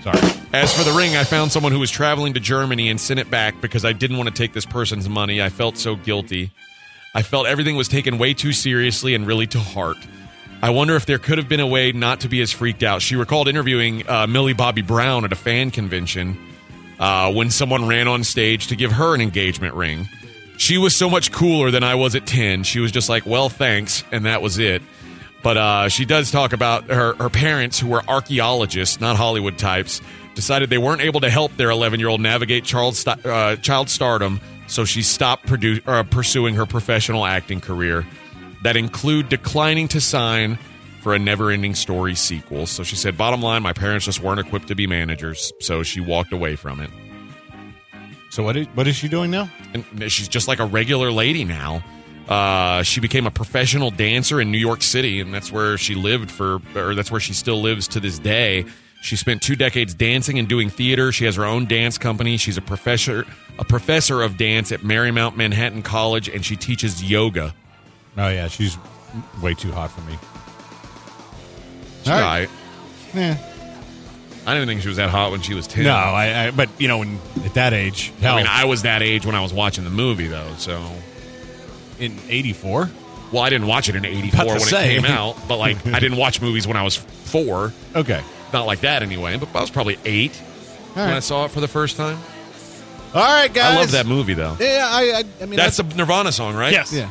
sorry. 0.04 0.20
As 0.54 0.74
for 0.74 0.86
the 0.86 0.94
ring, 0.98 1.18
I 1.18 1.26
found 1.26 1.52
someone 1.52 1.74
who 1.74 1.80
was 1.80 1.92
traveling 1.92 2.34
to 2.36 2.40
Germany 2.40 2.90
and 2.90 3.00
sent 3.00 3.20
it 3.20 3.30
back 3.30 3.60
because 3.60 3.84
I 3.84 3.92
didn't 3.92 4.16
want 4.18 4.30
to 4.30 4.36
take 4.36 4.54
this 4.54 4.66
person's 4.66 5.10
money. 5.10 5.42
I 5.42 5.50
felt 5.50 5.78
so 5.78 5.98
guilty. 5.98 6.52
I 7.14 7.22
felt 7.22 7.46
everything 7.48 7.76
was 7.76 7.90
taken 7.90 8.18
way 8.18 8.34
too 8.34 8.54
seriously 8.54 9.16
and 9.16 9.28
really 9.28 9.48
to 9.48 9.60
heart. 9.60 9.98
I 10.66 10.72
wonder 10.72 10.96
if 10.96 11.06
there 11.06 11.20
could 11.20 11.38
have 11.38 11.48
been 11.48 11.60
a 11.60 11.68
way 11.68 11.92
not 11.92 12.22
to 12.22 12.28
be 12.28 12.42
as 12.42 12.52
freaked 12.52 12.82
out. 12.82 13.04
She 13.04 13.16
recalled 13.16 13.48
interviewing 13.48 14.10
uh, 14.10 14.26
Millie 14.26 14.54
Bobby 14.54 14.82
Brown 14.82 15.24
at 15.24 15.32
a 15.32 15.36
fan 15.36 15.70
convention 15.70 16.36
uh, 17.00 17.32
when 17.32 17.52
someone 17.52 17.88
ran 17.88 18.08
on 18.08 18.24
stage 18.24 18.66
to 18.70 18.76
give 18.76 18.92
her 18.94 19.14
an 19.14 19.22
engagement 19.22 19.76
ring. 19.76 20.10
She 20.58 20.80
was 20.80 20.96
so 20.96 21.08
much 21.08 21.32
cooler 21.32 21.70
than 21.70 21.84
I 21.84 21.94
was 21.94 22.16
at 22.16 22.26
10. 22.26 22.64
She 22.64 22.80
was 22.80 22.92
just 22.92 23.10
like, 23.10 23.28
well, 23.28 23.48
thanks, 23.48 24.04
and 24.12 24.26
that 24.26 24.42
was 24.42 24.58
it. 24.58 24.82
But 25.44 25.56
uh, 25.56 25.90
she 25.90 26.04
does 26.04 26.32
talk 26.32 26.52
about 26.52 26.86
her, 26.86 27.14
her 27.14 27.30
parents, 27.30 27.80
who 27.80 27.90
were 27.90 28.02
archaeologists, 28.08 29.00
not 29.00 29.18
Hollywood 29.18 29.60
types, 29.60 30.02
decided 30.34 30.72
they 30.72 30.80
weren't 30.80 31.02
able 31.02 31.20
to 31.20 31.30
help 31.30 31.56
their 31.58 31.70
11 31.70 32.00
year 32.00 32.10
old 32.10 32.22
navigate 32.22 32.64
child, 32.64 32.96
st- 32.96 33.24
uh, 33.24 33.56
child 33.58 33.88
stardom, 33.88 34.42
so 34.66 34.84
she 34.84 35.04
stopped 35.04 35.46
produ- 35.46 35.88
uh, 35.88 36.02
pursuing 36.02 36.56
her 36.56 36.66
professional 36.66 37.24
acting 37.24 37.62
career. 37.62 38.04
That 38.66 38.76
include 38.76 39.30
declining 39.30 39.88
to 39.90 40.02
sign 40.02 40.58
for 41.04 41.14
a 41.14 41.20
never 41.20 41.52
ending 41.52 41.76
story 41.76 42.16
sequel. 42.16 42.66
So 42.66 42.82
she 42.82 42.96
said, 42.96 43.16
bottom 43.16 43.40
line, 43.40 43.62
my 43.62 43.74
parents 43.74 44.06
just 44.06 44.24
weren't 44.24 44.40
equipped 44.40 44.70
to 44.70 44.76
be 44.76 44.88
managers, 44.88 45.54
so 45.60 45.84
she 45.84 46.00
walked 46.00 46.34
away 46.34 46.56
from 46.56 46.80
it. 46.80 46.90
So 48.32 48.42
what 48.42 48.58
is, 48.58 48.66
what 48.74 48.88
is 48.88 48.96
she 48.96 49.08
doing 49.08 49.30
now? 49.30 49.52
and 49.76 50.12
she's 50.12 50.28
just 50.28 50.48
like 50.48 50.58
a 50.58 50.66
regular 50.66 51.12
lady 51.12 51.46
now. 51.46 51.84
Uh, 52.28 52.82
she 52.82 53.00
became 53.02 53.28
a 53.28 53.30
professional 53.30 53.92
dancer 53.92 54.42
in 54.42 54.52
New 54.52 54.58
York 54.58 54.82
City, 54.82 55.22
and 55.22 55.32
that's 55.32 55.52
where 55.52 55.78
she 55.78 55.94
lived 55.94 56.32
for, 56.32 56.60
or 56.76 56.96
that's 56.96 57.12
where 57.12 57.22
she 57.22 57.34
still 57.34 57.62
lives 57.62 57.88
to 57.90 58.00
this 58.00 58.18
day. 58.18 58.66
She 59.04 59.16
spent 59.16 59.44
two 59.44 59.56
decades 59.56 59.94
dancing 59.94 60.40
and 60.40 60.50
doing 60.50 60.72
theater. 60.72 61.12
She 61.12 61.26
has 61.26 61.36
her 61.36 61.46
own 61.46 61.68
dance 61.68 62.00
company. 62.00 62.38
She's 62.38 62.58
a 62.58 62.64
professor, 62.64 63.28
a 63.60 63.64
professor 63.64 64.24
of 64.24 64.38
dance 64.38 64.72
at 64.72 64.80
Marymount 64.80 65.36
Manhattan 65.36 65.84
College, 65.84 66.30
and 66.30 66.44
she 66.44 66.56
teaches 66.56 67.04
yoga. 67.04 67.54
Oh 68.18 68.30
yeah, 68.30 68.48
she's 68.48 68.78
way 69.42 69.54
too 69.54 69.72
hot 69.72 69.92
for 69.92 70.02
me. 70.02 70.18
She's 72.00 72.10
All 72.10 72.16
all 72.16 72.22
right. 72.22 72.48
right. 73.14 73.16
Yeah. 73.16 73.38
I 74.48 74.54
didn't 74.54 74.68
think 74.68 74.82
she 74.82 74.88
was 74.88 74.98
that 74.98 75.10
hot 75.10 75.32
when 75.32 75.42
she 75.42 75.54
was 75.56 75.66
ten. 75.68 75.86
No, 75.86 75.94
I, 75.94 76.48
I 76.48 76.52
but 76.52 76.70
you 76.80 76.88
know, 76.88 77.00
when, 77.00 77.20
at 77.44 77.56
that 77.56 77.74
age, 77.74 78.14
hell, 78.22 78.36
I 78.36 78.38
mean, 78.38 78.48
I 78.48 78.66
was 78.66 78.84
that 78.84 79.02
age 79.02 79.26
when 79.26 79.34
I 79.36 79.42
was 79.42 79.52
watching 79.52 79.84
the 79.84 79.90
movie, 79.90 80.28
though. 80.28 80.54
So, 80.58 80.84
in 82.00 82.20
'84. 82.30 82.92
well, 83.32 83.42
I 83.42 83.50
didn't 83.50 83.68
watch 83.68 83.90
it 83.90 83.96
in 83.96 84.06
'84 84.06 84.46
when 84.46 84.60
say. 84.60 84.98
it 84.98 85.02
came 85.02 85.12
out, 85.12 85.36
but 85.48 85.58
like, 85.58 85.86
I 85.88 86.00
didn't 86.00 86.20
watch 86.20 86.42
movies 86.42 86.68
when 86.68 86.78
I 86.78 86.84
was 86.84 86.96
four. 86.96 87.74
Okay. 87.96 88.22
Not 88.54 88.68
like 88.68 88.82
that 88.82 89.02
anyway. 89.02 89.38
But 89.38 89.50
I 89.56 89.62
was 89.62 89.72
probably 89.72 89.98
eight 90.06 90.36
when 90.94 91.10
I 91.10 91.20
saw 91.20 91.46
it 91.46 91.52
for 91.52 91.60
the 91.60 91.68
first 91.68 91.98
time. 91.98 92.20
All 93.16 93.24
right, 93.24 93.52
guys. 93.52 93.76
I 93.76 93.80
love 93.80 93.92
that 93.92 94.06
movie, 94.06 94.34
though. 94.34 94.56
Yeah, 94.60 94.88
I, 94.90 95.02
I, 95.20 95.24
I 95.42 95.46
mean, 95.46 95.56
That's 95.56 95.80
a 95.80 95.84
Nirvana 95.84 96.32
song, 96.34 96.54
right? 96.56 96.72
Yes. 96.74 96.92
yeah. 96.94 97.10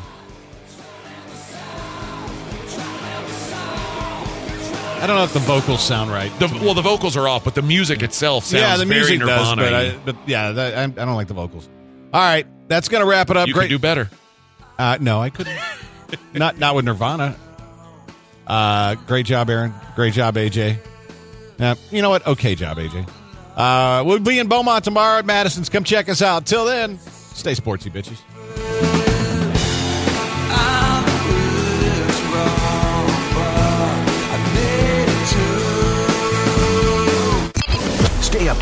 I 5.04 5.06
don't 5.06 5.16
know 5.16 5.24
if 5.24 5.34
the 5.34 5.40
vocals 5.40 5.82
sound 5.82 6.10
right. 6.10 6.32
The, 6.38 6.46
well, 6.62 6.72
the 6.72 6.80
vocals 6.80 7.14
are 7.14 7.28
off, 7.28 7.44
but 7.44 7.54
the 7.54 7.60
music 7.60 8.02
itself 8.02 8.44
sounds 8.44 8.62
yeah, 8.62 8.76
the 8.78 8.86
music 8.86 9.20
does, 9.20 9.54
but, 9.54 9.74
I, 9.74 9.94
but 10.02 10.16
yeah, 10.24 10.52
that, 10.52 10.78
I, 10.78 10.82
I 10.84 10.86
don't 10.86 11.14
like 11.14 11.28
the 11.28 11.34
vocals. 11.34 11.68
All 12.10 12.22
right, 12.22 12.46
that's 12.68 12.88
gonna 12.88 13.04
wrap 13.04 13.28
it 13.28 13.36
up. 13.36 13.46
you 13.46 13.52
Great. 13.52 13.64
could 13.64 13.74
do 13.74 13.78
better. 13.78 14.08
Uh, 14.78 14.96
no, 15.02 15.20
I 15.20 15.28
couldn't. 15.28 15.58
not 16.32 16.58
not 16.58 16.74
with 16.74 16.86
Nirvana. 16.86 17.36
Uh, 18.46 18.94
great 18.94 19.26
job, 19.26 19.50
Aaron. 19.50 19.74
Great 19.94 20.14
job, 20.14 20.36
AJ. 20.36 20.78
Uh, 21.60 21.74
you 21.90 22.00
know 22.00 22.08
what? 22.08 22.26
Okay 22.26 22.54
job, 22.54 22.78
AJ. 22.78 23.06
Uh, 23.56 24.04
we'll 24.06 24.20
be 24.20 24.38
in 24.38 24.48
Beaumont 24.48 24.84
tomorrow 24.84 25.18
at 25.18 25.26
Madison's. 25.26 25.68
Come 25.68 25.84
check 25.84 26.08
us 26.08 26.22
out. 26.22 26.46
Till 26.46 26.64
then, 26.64 26.98
stay 26.98 27.52
sportsy, 27.52 27.92
bitches. 27.92 28.20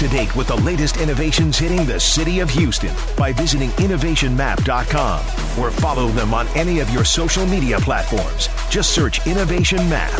To 0.02 0.08
date 0.08 0.34
with 0.34 0.48
the 0.48 0.56
latest 0.56 0.96
innovations 0.96 1.56
hitting 1.56 1.86
the 1.86 2.00
city 2.00 2.40
of 2.40 2.50
Houston 2.50 2.92
by 3.16 3.32
visiting 3.32 3.70
innovationmap.com 3.70 5.20
or 5.62 5.70
follow 5.70 6.08
them 6.08 6.34
on 6.34 6.48
any 6.56 6.80
of 6.80 6.90
your 6.90 7.04
social 7.04 7.46
media 7.46 7.78
platforms. 7.78 8.48
Just 8.68 8.90
search 8.94 9.24
Innovation 9.28 9.88
Map. 9.88 10.10